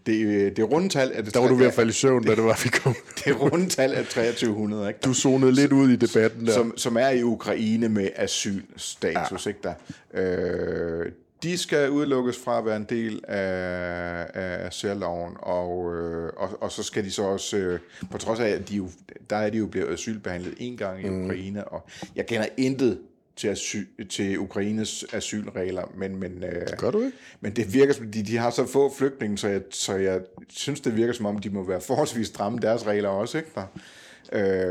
Det, 0.06 0.26
øh, 0.26 0.56
det 0.56 0.72
rundetal 0.72 1.12
er 1.14 1.22
det 1.22 1.34
Der 1.34 1.40
var 1.40 1.48
du 1.48 1.56
ved 1.56 1.66
at 1.68 1.74
falde 1.74 1.90
i 1.90 1.94
søvn, 1.94 2.24
da 2.24 2.36
det 2.36 2.44
var, 2.44 2.60
vi 2.64 2.70
kom. 2.70 2.96
det 3.26 3.42
rundetal 3.42 3.92
er 3.94 4.04
2300, 4.04 4.88
ikke? 4.88 5.00
Du 5.06 5.14
zonede 5.14 5.52
lidt 5.52 5.72
ud 5.74 5.90
i 5.90 5.96
debatten 5.96 6.46
der. 6.48 6.54
som, 6.54 6.78
som 6.78 6.98
er 6.98 7.10
i 7.10 7.24
Ukraine 7.24 7.90
med 7.90 8.10
asylstatus. 8.16 9.46
Ja. 9.46 9.50
Ikke 9.50 9.60
der? 9.64 9.74
Øh, 10.14 11.12
de 11.44 11.58
skal 11.58 11.90
udelukkes 11.90 12.38
fra 12.38 12.58
at 12.58 12.66
være 12.66 12.76
en 12.76 12.86
del 12.90 13.22
af, 13.28 14.28
af 14.34 14.74
særloven, 14.74 15.34
og, 15.40 15.96
øh, 15.96 16.30
og, 16.38 16.50
og 16.62 16.72
så 16.72 16.84
skal 16.84 17.04
de 17.04 17.12
så 17.12 17.24
også, 17.24 17.58
øh, 17.58 17.80
på 18.12 18.18
trods 18.18 18.40
af, 18.40 18.50
at 18.50 18.70
de 18.70 18.76
jo, 18.76 18.90
der 19.30 19.36
er 19.36 19.50
de 19.50 19.58
jo 19.58 19.66
blevet 19.68 19.94
asylbehandlet 19.94 20.54
en 20.58 20.78
gang 20.78 21.06
i 21.06 21.10
Mm. 21.10 21.26
Ukraine, 21.26 21.68
og 21.68 21.88
jeg 22.16 22.26
kender 22.26 22.48
intet 22.58 23.00
til, 23.36 23.48
asyl, 23.48 23.86
til 24.10 24.40
Ukraines 24.40 25.06
asylregler, 25.14 25.92
men, 25.98 26.16
men, 26.20 26.44
øh, 26.44 26.68
Gør 26.78 26.92
du 26.92 27.00
ikke? 27.02 27.18
men 27.42 27.56
det 27.56 27.74
virker 27.74 27.94
som, 27.94 28.12
de, 28.12 28.24
de 28.24 28.38
har 28.38 28.50
så 28.50 28.66
få 28.68 28.94
flygtninge, 28.98 29.38
så 29.38 29.48
jeg, 29.48 29.62
så 29.70 29.96
jeg 29.96 30.20
synes, 30.50 30.82
det 30.82 30.96
virker 30.96 31.14
som 31.14 31.26
om, 31.26 31.40
de 31.40 31.50
må 31.50 31.64
være 31.68 31.82
forholdsvis 31.82 32.28
stramme 32.28 32.60
deres 32.60 32.86
regler 32.86 33.10
også. 33.10 33.38
Ikke 33.38 33.50
der? 33.56 33.66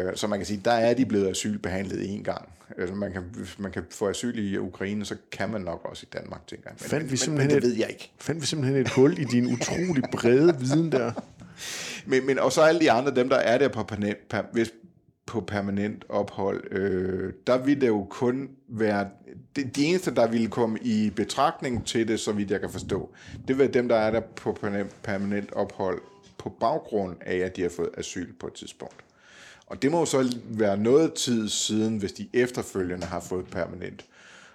Øh, 0.08 0.16
så 0.16 0.26
man 0.26 0.38
kan 0.38 0.46
sige, 0.46 0.61
der 0.64 0.70
er 0.72 0.94
de 0.94 1.06
blevet 1.06 1.28
asylbehandlet 1.30 2.11
en 2.14 2.24
gang. 2.24 2.48
Altså, 2.78 2.94
man, 2.94 3.12
kan, 3.12 3.22
hvis 3.36 3.58
man 3.58 3.72
kan 3.72 3.82
få 3.90 4.08
asyl 4.08 4.38
i 4.38 4.56
Ukraine, 4.58 5.04
så 5.04 5.16
kan 5.32 5.50
man 5.50 5.61
nok 5.61 5.80
også 5.84 6.06
i 6.12 6.18
Danmark, 6.18 6.46
tænker 6.46 6.70
jeg. 6.70 6.76
Men, 6.80 6.88
Fandt 6.90 7.04
vi 7.04 7.06
men, 7.06 7.11
men, 7.11 7.16
simpelthen 7.18 7.48
men 7.54 7.62
det 7.62 7.66
et- 7.68 7.70
ved 7.72 7.78
jeg 7.78 7.88
ikke. 7.90 8.12
Fandt 8.18 8.40
vi 8.40 8.46
simpelthen 8.46 8.80
et 8.80 8.88
hul 8.88 9.18
i 9.18 9.24
din 9.24 9.52
utrolig 9.52 10.02
brede 10.12 10.56
viden 10.61 10.92
der. 10.92 11.12
Men, 12.06 12.26
men 12.26 12.38
og 12.38 12.52
så 12.52 12.62
alle 12.62 12.80
de 12.80 12.90
andre, 12.90 13.14
dem 13.14 13.28
der 13.28 13.36
er 13.36 13.58
der 13.58 13.68
på 13.68 13.82
permanent, 13.82 14.28
per, 14.28 14.42
hvis, 14.52 14.70
på 15.31 15.41
permanent 15.41 16.05
ophold, 16.09 16.72
øh, 16.72 17.33
der 17.47 17.59
ville 17.59 17.81
det 17.81 17.89
jo 17.89 18.07
kun 18.11 18.51
være, 18.68 19.09
de, 19.57 19.64
de 19.64 19.85
eneste, 19.85 20.14
der 20.14 20.26
ville 20.28 20.49
komme 20.49 20.78
i 20.83 21.11
betragtning 21.11 21.87
til 21.87 22.09
det, 22.09 22.20
så 22.20 22.33
vidt 22.33 22.51
jeg 22.51 22.61
kan 22.61 22.70
forstå, 22.70 23.14
det 23.49 23.59
vil 23.59 23.74
dem, 23.74 23.89
der 23.89 23.97
er 23.97 24.11
der 24.11 24.20
på 24.20 24.53
permanent, 24.53 25.03
permanent 25.03 25.53
ophold 25.53 26.01
på 26.39 26.49
baggrund 26.61 27.16
af, 27.20 27.37
at 27.37 27.57
de 27.57 27.62
har 27.62 27.68
fået 27.68 27.91
asyl 27.97 28.33
på 28.41 28.47
et 28.47 28.53
tidspunkt. 28.53 29.05
Og 29.66 29.83
det 29.83 29.91
må 29.91 29.99
jo 29.99 30.05
så 30.05 30.37
være 30.45 30.76
noget 30.76 31.14
tid 31.14 31.49
siden, 31.49 31.99
hvis 31.99 32.12
de 32.12 32.28
efterfølgende 32.33 33.07
har 33.07 33.20
fået 33.20 33.47
permanent 33.47 34.05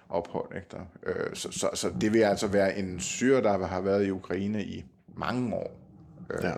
ophold. 0.08 0.56
Ikke 0.56 0.66
der? 0.70 0.80
Øh, 1.06 1.34
så, 1.34 1.52
så, 1.52 1.70
så 1.74 1.92
det 2.00 2.12
vil 2.12 2.20
altså 2.20 2.46
være 2.46 2.78
en 2.78 3.00
syre, 3.00 3.42
der 3.42 3.66
har 3.66 3.80
været 3.80 4.06
i 4.06 4.10
Ukraine 4.10 4.64
i 4.64 4.84
mange 5.16 5.54
år. 5.54 5.80
Øh, 6.30 6.44
Ja. 6.44 6.52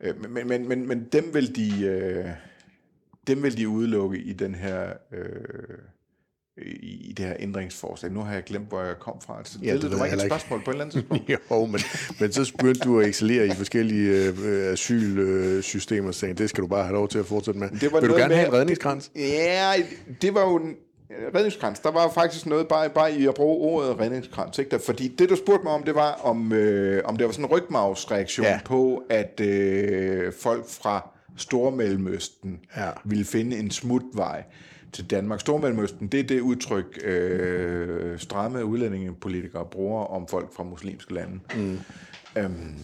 Øh, 0.00 0.30
men, 0.30 0.48
men, 0.48 0.68
men, 0.68 0.88
men 0.88 1.04
dem 1.12 1.34
vil 1.34 1.56
de 1.56 1.84
øh, 1.86 2.26
dem 3.26 3.42
vil 3.42 3.56
de 3.56 3.68
udelukke 3.68 4.18
i 4.18 4.32
den 4.32 4.54
her 4.54 4.88
øh, 5.12 5.78
i, 6.82 7.14
det 7.16 7.24
her 7.26 7.34
ændringsforslag. 7.38 8.12
Nu 8.12 8.20
har 8.20 8.34
jeg 8.34 8.44
glemt, 8.44 8.68
hvor 8.68 8.82
jeg 8.82 8.94
kom 9.00 9.20
fra. 9.26 9.38
Altså, 9.38 9.58
Ja, 9.62 9.72
det 9.74 9.82
det, 9.82 9.90
det 9.90 9.98
var 9.98 10.04
ikke 10.04 10.16
et 10.16 10.22
spørgsmål 10.22 10.62
på 10.64 10.70
et 10.70 10.74
eller 10.74 10.84
andet 10.84 10.92
tidspunkt. 10.92 11.30
Jo, 11.50 11.66
men, 11.66 11.80
men 12.20 12.32
så 12.32 12.52
begyndte 12.58 12.80
du 12.80 13.00
at 13.00 13.06
excellere 13.08 13.46
i 13.46 13.50
forskellige 13.50 14.32
øh, 14.44 14.72
asylsystemer, 14.72 16.08
og 16.08 16.14
sagde, 16.14 16.34
det 16.34 16.50
skal 16.50 16.62
du 16.62 16.68
bare 16.68 16.82
have 16.84 16.94
lov 16.94 17.08
til 17.08 17.18
at 17.18 17.26
fortsætte 17.26 17.60
med. 17.60 17.70
Det 17.70 17.92
var 17.92 18.00
Vil 18.00 18.08
du 18.10 18.14
gerne 18.16 18.34
have 18.34 18.46
med- 18.46 18.54
en 18.54 18.60
redningskrans? 18.60 19.10
Ja, 19.16 19.72
det 20.22 20.34
var 20.34 20.40
jo 20.40 20.56
en 20.56 20.74
redningskrans. 21.34 21.80
Der 21.80 21.90
var 21.90 22.10
faktisk 22.10 22.46
noget 22.46 22.68
bare, 22.68 22.90
bare 22.90 23.12
i 23.12 23.26
at 23.26 23.34
bruge 23.34 23.56
ordet 23.72 24.00
redningskrans. 24.00 24.58
Ikke? 24.58 24.70
Der, 24.70 24.78
fordi 24.78 25.08
det, 25.08 25.28
du 25.30 25.36
spurgte 25.36 25.64
mig 25.64 25.72
om, 25.72 25.82
det 25.82 25.94
var, 25.94 26.12
om, 26.12 26.52
øh, 26.52 27.02
om 27.04 27.16
det 27.16 27.26
var 27.26 27.32
sådan 27.32 27.44
en 27.44 27.50
rygmavsreaktion 27.50 28.46
ja. 28.46 28.60
på, 28.64 29.02
at 29.10 29.40
øh, 29.40 30.32
folk 30.40 30.68
fra 30.68 31.10
Stormellemøsten 31.36 32.60
Ja. 32.76 32.90
ville 33.04 33.24
finde 33.24 33.58
en 33.58 33.70
smutvej 33.70 34.44
til 34.92 35.10
Danmark. 35.10 35.40
Stormellemøsten, 35.40 36.06
det 36.08 36.20
er 36.20 36.24
det 36.24 36.40
udtryk, 36.40 36.98
øh, 37.04 38.18
stramme 38.18 38.64
udlændingepolitikere 38.64 39.64
bruger 39.64 40.04
om 40.04 40.28
folk 40.28 40.54
fra 40.54 40.64
muslimske 40.64 41.14
lande. 41.14 41.40
Mm. 41.56 41.78
Øhm, 42.38 42.74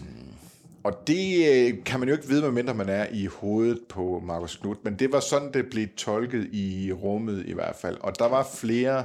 og 0.84 1.03
det 1.07 1.49
øh, 1.53 1.84
kan 1.84 2.01
man 2.01 2.09
jo 2.09 2.14
ikke 2.14 2.28
vide, 2.28 2.42
medmindre 2.42 2.74
man 2.74 2.88
er 2.88 3.07
i 3.12 3.26
hovedet 3.26 3.78
på 3.88 4.22
Markus 4.26 4.57
Knudt, 4.57 4.84
men 4.84 4.94
det 4.94 5.12
var 5.12 5.20
sådan, 5.20 5.53
det 5.53 5.66
blev 5.70 5.86
tolket 5.97 6.49
i 6.53 6.92
rummet 6.92 7.47
i 7.47 7.53
hvert 7.53 7.76
fald. 7.76 7.97
Og 8.01 8.18
der 8.18 8.28
var 8.28 8.49
flere 8.55 9.05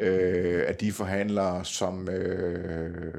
øh, 0.00 0.62
af 0.66 0.74
de 0.74 0.92
forhandlere, 0.92 1.64
som, 1.64 2.08
øh, 2.08 3.14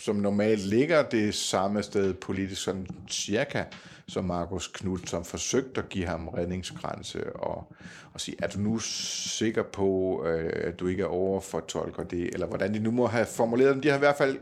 som 0.00 0.16
normalt 0.16 0.64
ligger 0.66 1.02
det 1.02 1.34
samme 1.34 1.82
sted 1.82 2.14
politisk, 2.14 2.62
sådan 2.62 2.86
cirka, 3.10 3.62
som 4.08 4.24
Markus 4.24 4.68
Knudt, 4.68 5.10
som 5.10 5.24
forsøgte 5.24 5.80
at 5.80 5.88
give 5.88 6.06
ham 6.06 6.28
redningsgrænse 6.28 7.36
og, 7.36 7.72
og 8.12 8.20
sige, 8.20 8.36
er 8.38 8.48
du 8.48 8.58
nu 8.58 8.78
sikker 8.78 9.62
på, 9.62 10.22
øh, 10.26 10.50
at 10.54 10.80
du 10.80 10.86
ikke 10.86 11.02
er 11.02 11.06
overfortolker 11.06 12.02
det, 12.02 12.30
eller 12.32 12.46
hvordan 12.46 12.74
de 12.74 12.78
nu 12.78 12.90
må 12.90 13.06
have 13.06 13.26
formuleret 13.26 13.74
dem. 13.74 13.82
De 13.82 13.88
har 13.88 13.96
i 13.96 13.98
hvert 13.98 14.16
fald, 14.16 14.38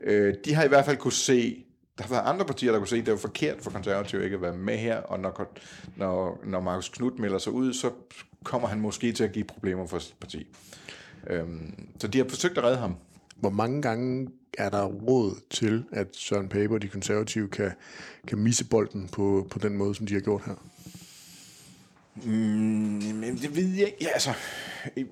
øh, 0.00 0.34
de 0.44 0.54
har 0.54 0.64
i 0.64 0.68
hvert 0.68 0.84
fald 0.84 0.96
kunne 0.96 1.12
se, 1.12 1.64
der 1.98 2.04
har 2.04 2.10
været 2.10 2.34
andre 2.34 2.44
partier, 2.44 2.72
der 2.72 2.78
kunne 2.78 2.88
se, 2.88 2.96
at 2.96 3.06
det 3.06 3.12
var 3.12 3.18
forkert 3.18 3.60
for 3.60 3.70
konservative 3.70 4.24
ikke 4.24 4.34
at 4.34 4.42
være 4.42 4.56
med 4.56 4.76
her, 4.76 4.96
og 4.96 5.20
når, 5.20 5.52
når, 5.96 6.40
når 6.44 6.60
Markus 6.60 6.88
Knudt 6.88 7.18
melder 7.18 7.38
sig 7.38 7.52
ud, 7.52 7.72
så 7.72 7.90
kommer 8.44 8.68
han 8.68 8.80
måske 8.80 9.12
til 9.12 9.24
at 9.24 9.32
give 9.32 9.44
problemer 9.44 9.86
for 9.86 9.98
sit 9.98 10.16
parti. 10.20 10.46
Øhm, 11.26 11.88
så 12.00 12.08
de 12.08 12.18
har 12.18 12.26
forsøgt 12.28 12.58
at 12.58 12.64
redde 12.64 12.76
ham. 12.76 12.96
Hvor 13.36 13.50
mange 13.50 13.82
gange 13.82 14.28
er 14.58 14.68
der 14.68 14.84
råd 14.84 15.40
til, 15.50 15.84
at 15.92 16.06
Søren 16.12 16.48
Pape 16.48 16.74
og 16.74 16.82
de 16.82 16.88
konservative 16.88 17.48
kan, 17.48 17.72
kan 18.26 18.38
misse 18.38 18.64
bolden 18.64 19.08
på, 19.12 19.46
på 19.50 19.58
den 19.58 19.76
måde, 19.76 19.94
som 19.94 20.06
de 20.06 20.14
har 20.14 20.20
gjort 20.20 20.42
her? 20.46 20.54
Mm, 22.24 22.32
men 23.14 23.36
det 23.36 23.56
ved 23.56 23.68
jeg 23.68 23.86
ikke. 23.86 23.98
Ja, 24.00 24.08
altså, 24.08 24.30
øh, 24.96 25.04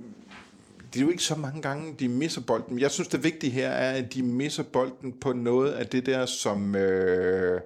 det 0.94 1.00
er 1.00 1.04
jo 1.04 1.10
ikke 1.10 1.22
så 1.22 1.34
mange 1.34 1.62
gange, 1.62 1.94
de 1.98 2.08
misser 2.08 2.40
bolden. 2.40 2.78
Jeg 2.78 2.90
synes, 2.90 3.08
det 3.08 3.24
vigtige 3.24 3.50
her 3.50 3.68
er, 3.68 3.92
at 3.92 4.14
de 4.14 4.22
misser 4.22 4.62
bolden 4.62 5.12
på 5.12 5.32
noget 5.32 5.72
af 5.72 5.86
det 5.86 6.06
der, 6.06 6.26
som, 6.26 6.74
øh, 6.74 7.60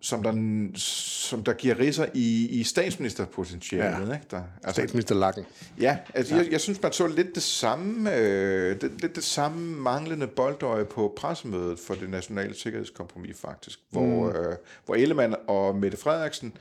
som, 0.00 0.22
der, 0.22 0.68
som 0.78 1.44
der 1.44 1.52
giver 1.52 1.78
riser 1.78 2.06
i, 2.14 2.48
i 2.48 2.62
statsministerpotentialet. 2.62 4.08
Ja. 4.08 4.14
Ikke? 4.14 4.26
Der, 4.30 4.42
altså, 4.62 4.80
Statsminister 4.80 5.14
Lakken. 5.14 5.44
Ja, 5.80 5.98
altså 6.14 6.34
ja. 6.34 6.42
Jeg, 6.42 6.52
jeg 6.52 6.60
synes, 6.60 6.82
man 6.82 6.92
så 6.92 7.06
lidt 7.06 7.34
det 7.34 7.42
samme, 7.42 8.14
øh, 8.16 8.80
det, 8.80 8.92
lidt 9.00 9.16
det 9.16 9.24
samme 9.24 9.76
manglende 9.76 10.26
boldøje 10.26 10.84
på 10.84 11.14
pressemødet 11.16 11.78
for 11.78 11.94
det 11.94 12.10
nationale 12.10 12.54
sikkerhedskompromis 12.54 13.36
faktisk, 13.40 13.78
hvor, 13.90 14.30
mm. 14.30 14.36
øh, 14.36 14.56
hvor 14.86 14.94
Ellemann 14.94 15.34
og 15.46 15.76
Mette 15.76 15.96
Frederiksen 15.96 16.52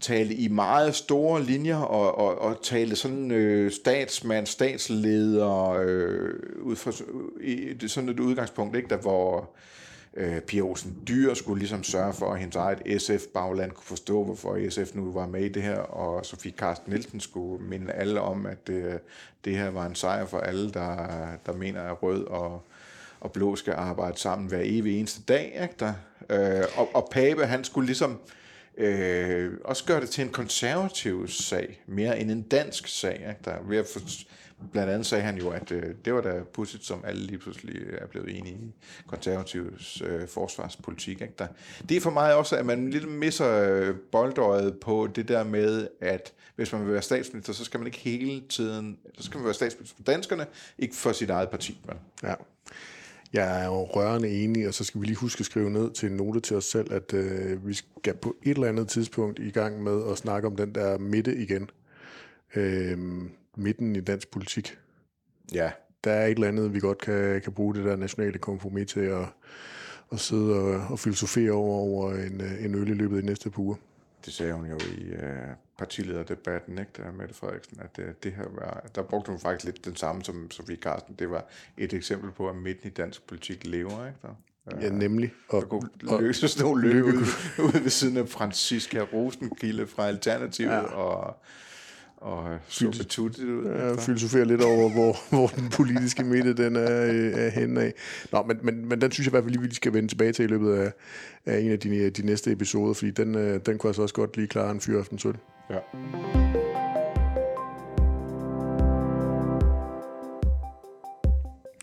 talte 0.00 0.34
i 0.34 0.48
meget 0.48 0.94
store 0.94 1.42
linjer 1.42 1.76
og, 1.76 2.18
og, 2.18 2.38
og 2.38 2.58
talte 2.62 2.96
sådan 2.96 3.30
øh, 3.30 3.72
statsmand, 3.72 4.46
statsleder 4.46 5.70
øh, 5.70 6.30
ud 6.62 6.76
fra 6.76 6.92
i, 7.40 7.72
det 7.72 7.82
er 7.82 7.88
sådan 7.88 8.08
et 8.08 8.20
udgangspunkt, 8.20 8.76
ikke, 8.76 8.88
der 8.88 8.96
hvor 8.96 9.38
øh, 9.38 9.46
Øh, 10.16 10.40
Pia 10.40 10.60
Olsen 10.60 10.96
Dyr 11.08 11.34
skulle 11.34 11.58
ligesom 11.58 11.82
sørge 11.82 12.12
for, 12.12 12.32
at 12.32 12.38
hendes 12.40 12.56
eget 12.56 13.02
SF-bagland 13.02 13.72
kunne 13.72 13.84
forstå, 13.84 14.24
hvorfor 14.24 14.70
SF 14.70 14.94
nu 14.94 15.12
var 15.12 15.26
med 15.26 15.44
i 15.44 15.48
det 15.48 15.62
her, 15.62 15.78
og 15.78 16.26
Sofie 16.26 16.52
Karsten 16.52 16.92
Nielsen 16.92 17.20
skulle 17.20 17.64
minde 17.64 17.92
alle 17.92 18.20
om, 18.20 18.46
at 18.46 18.68
øh, 18.68 18.94
det 19.44 19.56
her 19.56 19.70
var 19.70 19.86
en 19.86 19.94
sejr 19.94 20.26
for 20.26 20.38
alle, 20.38 20.70
der, 20.70 20.96
der 21.46 21.52
mener, 21.52 21.82
at 21.82 22.02
rød 22.02 22.24
og, 22.24 22.62
og 23.20 23.32
blå 23.32 23.56
skal 23.56 23.74
arbejde 23.76 24.18
sammen 24.18 24.48
hver 24.48 24.60
evig 24.62 24.98
eneste 24.98 25.22
dag. 25.22 25.58
Ikke 25.62 25.74
der? 25.80 25.94
Øh, 26.30 26.64
og, 26.76 26.88
og 26.94 27.08
Pape, 27.12 27.46
han 27.46 27.64
skulle 27.64 27.86
ligesom 27.86 28.18
øh, 28.76 29.52
også 29.64 29.84
gøre 29.84 30.00
det 30.00 30.10
til 30.10 30.24
en 30.24 30.30
konservativ 30.30 31.28
sag, 31.28 31.82
mere 31.86 32.20
end 32.20 32.30
en 32.30 32.42
dansk 32.42 32.88
sag. 32.88 33.14
Ikke? 33.14 33.40
Der, 33.44 33.54
ved 33.68 33.78
at 33.78 33.86
for, 33.92 34.00
blandt 34.72 34.92
andet 34.92 35.06
sagde 35.06 35.24
han 35.24 35.38
jo, 35.38 35.50
at 35.50 35.72
øh, 35.72 35.94
det 36.04 36.14
var 36.14 36.20
da 36.20 36.42
pudsigt, 36.52 36.84
som 36.84 37.04
alle 37.04 37.22
lige 37.22 37.38
pludselig 37.38 37.82
er 37.98 38.06
blevet 38.06 38.38
enige 38.38 38.54
i 38.54 38.74
konservativs 39.06 40.02
øh, 40.06 40.28
forsvarspolitik. 40.28 41.20
Ikke? 41.20 41.34
Der, 41.38 41.46
det 41.88 41.96
er 41.96 42.00
for 42.00 42.10
mig 42.10 42.34
også, 42.34 42.56
at 42.56 42.66
man 42.66 42.90
lidt 42.90 43.08
misser 43.08 43.72
øh, 43.72 43.94
boldøjet 44.12 44.80
på 44.80 45.08
det 45.14 45.28
der 45.28 45.44
med, 45.44 45.88
at 46.00 46.32
hvis 46.56 46.72
man 46.72 46.84
vil 46.84 46.92
være 46.92 47.02
statsminister, 47.02 47.52
så 47.52 47.64
skal 47.64 47.80
man 47.80 47.86
ikke 47.86 47.98
hele 47.98 48.42
tiden, 48.48 48.98
så 49.18 49.22
skal 49.22 49.38
man 49.38 49.44
være 49.44 49.54
statsminister 49.54 49.96
for 49.96 50.04
danskerne, 50.04 50.46
ikke 50.78 50.94
for 50.94 51.12
sit 51.12 51.30
eget 51.30 51.50
parti. 51.50 51.78
Men. 51.86 51.96
Ja. 52.22 52.34
Jeg 53.32 53.62
er 53.62 53.66
jo 53.66 53.84
rørende 53.84 54.28
enig, 54.28 54.68
og 54.68 54.74
så 54.74 54.84
skal 54.84 55.00
vi 55.00 55.06
lige 55.06 55.16
huske 55.16 55.40
at 55.40 55.46
skrive 55.46 55.70
ned 55.70 55.90
til 55.90 56.10
en 56.10 56.16
note 56.16 56.40
til 56.40 56.56
os 56.56 56.64
selv, 56.64 56.92
at 56.92 57.14
øh, 57.14 57.66
vi 57.66 57.74
skal 57.74 58.14
på 58.14 58.36
et 58.42 58.54
eller 58.54 58.68
andet 58.68 58.88
tidspunkt 58.88 59.38
i 59.38 59.50
gang 59.50 59.82
med 59.82 60.10
at 60.10 60.18
snakke 60.18 60.48
om 60.48 60.56
den 60.56 60.74
der 60.74 60.98
midte 60.98 61.36
igen. 61.36 61.70
Øh, 62.56 62.98
midten 63.56 63.96
i 63.96 64.00
dansk 64.00 64.30
politik. 64.30 64.78
Ja, 65.52 65.70
Der 66.04 66.12
er 66.12 66.26
et 66.26 66.30
eller 66.30 66.48
andet, 66.48 66.74
vi 66.74 66.80
godt 66.80 66.98
kan, 66.98 67.40
kan 67.40 67.52
bruge 67.52 67.74
det 67.74 67.84
der 67.84 67.96
nationale 67.96 68.38
kompromis 68.38 68.92
til 68.92 69.00
at, 69.00 69.26
at 70.12 70.20
sidde 70.20 70.54
og, 70.54 70.86
og 70.90 70.98
filosofere 70.98 71.52
over, 71.52 71.78
over 71.78 72.12
en, 72.12 72.40
øh, 72.40 72.64
en 72.64 72.74
øl 72.74 72.88
i 72.88 72.94
løbet 72.94 73.16
af 73.16 73.22
de 73.22 73.28
næste 73.28 73.50
par 73.50 73.62
uger. 73.62 73.76
det 74.24 74.32
sagde 74.32 74.52
hun 74.52 74.66
jo 74.66 74.78
i, 74.98 75.02
øh, 75.02 75.48
partilederdebatten, 75.78 76.78
ikke, 76.78 76.90
der 76.96 77.12
Mette 77.12 77.34
Frederiksen, 77.34 77.80
at 77.80 77.96
det, 77.96 78.24
det 78.24 78.32
her 78.32 78.48
var, 78.48 78.86
der 78.94 79.02
brugte 79.02 79.30
hun 79.30 79.40
faktisk 79.40 79.64
lidt 79.64 79.84
den 79.84 79.96
samme 79.96 80.24
som 80.24 80.50
Sofie 80.50 80.76
Carsten. 80.76 81.14
Det 81.18 81.30
var 81.30 81.44
et 81.76 81.92
eksempel 81.92 82.30
på, 82.32 82.48
at 82.48 82.56
midten 82.56 82.90
i 82.90 82.92
dansk 82.92 83.26
politik 83.26 83.66
lever, 83.66 84.06
ikke? 84.06 84.18
Der, 84.22 84.28
Ja, 84.80 84.90
nemlig. 84.90 85.32
Og, 85.48 85.60
der 85.60 85.68
kunne 85.68 85.88
løses 86.20 86.60
nogle 86.60 86.88
løb 86.88 87.04
ude, 87.04 87.16
ude 87.64 87.84
ved 87.84 87.90
siden 87.90 88.16
af 88.16 88.28
Franziska 88.28 89.00
Rosenkilde 89.00 89.86
fra 89.86 90.08
Alternativet, 90.08 90.70
ja. 90.70 90.80
og 90.80 91.36
og 92.16 92.58
så 92.68 92.90
betuttet 92.90 93.44
ud. 93.44 93.64
Ja, 93.64 93.96
filosofere 93.96 94.44
lidt 94.44 94.62
over, 94.62 94.90
hvor, 94.90 95.16
hvor 95.36 95.46
den 95.46 95.68
politiske 95.70 96.24
midte 96.24 96.54
den 96.54 96.76
er, 96.76 96.80
er 97.36 97.48
henne 97.50 97.80
af. 97.80 97.92
Nå, 98.32 98.42
men, 98.42 98.58
men, 98.62 98.88
men 98.88 99.00
den 99.00 99.12
synes 99.12 99.26
jeg 99.26 99.30
i 99.30 99.34
hvert 99.34 99.44
fald 99.44 99.54
lige, 99.54 99.68
vi 99.68 99.74
skal 99.74 99.92
vende 99.92 100.08
tilbage 100.08 100.32
til 100.32 100.44
i 100.44 100.48
løbet 100.48 100.74
af, 100.74 100.92
af 101.46 101.58
en 101.58 101.70
af 101.70 101.80
de, 101.80 102.10
de 102.10 102.26
næste 102.26 102.52
episoder, 102.52 102.94
fordi 102.94 103.10
den, 103.10 103.34
øh, 103.34 103.60
den 103.66 103.78
kunne 103.78 103.88
altså 103.88 104.02
også 104.02 104.14
godt 104.14 104.36
lige 104.36 104.48
klare 104.48 104.70
en 104.70 104.80
fyraften 104.80 105.18
sølv. 105.18 105.36
Ja. 105.70 105.78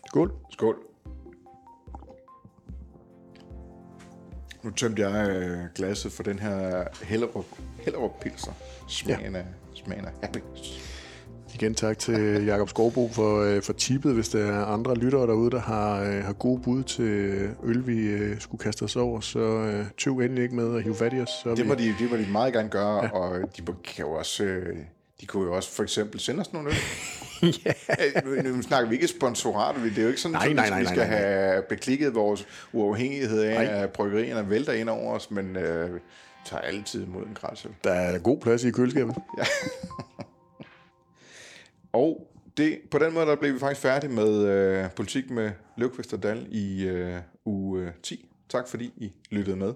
Skål. 0.06 0.32
Skål. 0.50 0.76
Nu 4.62 4.70
tømte 4.70 5.08
jeg 5.08 5.30
øh, 5.30 5.58
glasset 5.74 6.12
for 6.12 6.22
den 6.22 6.38
her 6.38 6.84
Hellerup, 7.02 7.44
Hellerup 7.80 8.20
Pilser. 8.20 8.52
Smagen, 8.88 9.32
ja. 9.32 9.38
af, 9.38 9.44
smagen 9.74 10.04
af 10.04 10.12
happiness. 10.22 10.94
Igen 11.54 11.74
tak 11.74 11.98
til 11.98 12.44
Jakob 12.44 12.68
Skovbo 12.68 13.08
for, 13.08 13.42
øh, 13.42 13.62
for 13.62 13.72
tippet, 13.72 14.14
hvis 14.14 14.28
der 14.28 14.46
er 14.46 14.64
andre 14.64 14.94
lyttere 14.94 15.26
derude, 15.26 15.50
der 15.50 15.60
har, 15.60 16.02
øh, 16.02 16.24
har 16.24 16.32
gode 16.32 16.62
bud 16.62 16.82
til 16.82 17.48
øl, 17.64 17.86
vi 17.86 18.18
skulle 18.40 18.62
kaste 18.62 18.82
os 18.82 18.96
over, 18.96 19.20
så 19.20 19.72
tøv 19.98 20.18
endelig 20.18 20.42
ikke 20.42 20.56
med 20.56 20.76
at 20.76 20.82
hive 20.82 20.94
fat 20.94 21.12
i 21.12 21.20
os. 21.20 21.28
Så 21.42 21.54
det, 21.54 21.66
må 21.66 21.74
vi... 21.74 21.88
de, 21.88 21.94
det 21.98 22.10
må 22.10 22.16
de 22.16 22.26
meget 22.32 22.52
gerne 22.52 22.68
gøre, 22.68 23.04
ja. 23.04 23.10
og 23.10 23.56
de 23.56 23.62
kan 23.84 24.04
jo 24.04 24.12
også... 24.12 24.60
De 25.20 25.26
kunne 25.26 25.44
jo 25.44 25.56
også 25.56 25.70
for 25.70 25.82
eksempel 25.82 26.20
sende 26.20 26.40
os 26.40 26.52
nogle 26.52 26.70
øl. 26.70 26.76
ja. 27.64 27.72
nu, 28.24 28.56
nu 28.56 28.62
snakker 28.62 28.88
vi 28.88 28.94
ikke 28.94 29.08
sponsorat, 29.08 29.74
det 29.84 29.98
er 29.98 30.02
jo 30.02 30.08
ikke 30.08 30.20
sådan, 30.20 30.32
nej, 30.32 30.52
nej, 30.52 30.68
nej, 30.68 30.80
vi 30.80 30.86
skal 30.86 30.98
nej, 30.98 31.08
nej. 31.08 31.18
have 31.18 31.62
beklikket 31.68 32.14
vores 32.14 32.46
uafhængighed 32.72 33.42
af, 33.42 33.54
nej. 33.54 33.82
at 33.82 33.90
bryggerierne 33.90 34.50
vælter 34.50 34.72
ind 34.72 34.88
over 34.88 35.14
os, 35.14 35.30
men 35.30 35.56
øh, 35.56 36.00
tager 36.46 36.60
altid 36.60 37.02
imod 37.02 37.26
en 37.26 37.34
græsøl. 37.34 37.72
Der 37.84 37.90
er 37.90 38.18
god 38.18 38.40
plads 38.40 38.64
i 38.64 38.70
køleskabet. 38.70 39.14
ja. 39.38 39.44
og 41.92 42.30
det, 42.56 42.80
på 42.90 42.98
den 42.98 43.14
måde 43.14 43.26
der 43.26 43.36
blev 43.36 43.54
vi 43.54 43.58
faktisk 43.58 43.80
færdige 43.80 44.12
med 44.12 44.46
øh, 44.46 44.90
politik 44.90 45.30
med 45.30 45.50
Løvqvist 45.76 46.12
og 46.12 46.22
Dal 46.22 46.46
i 46.50 46.84
øh, 46.84 47.20
uge 47.44 47.92
10. 48.02 48.28
Tak 48.48 48.68
fordi 48.68 48.92
I 48.96 49.12
lyttede 49.30 49.56
med. 49.56 49.74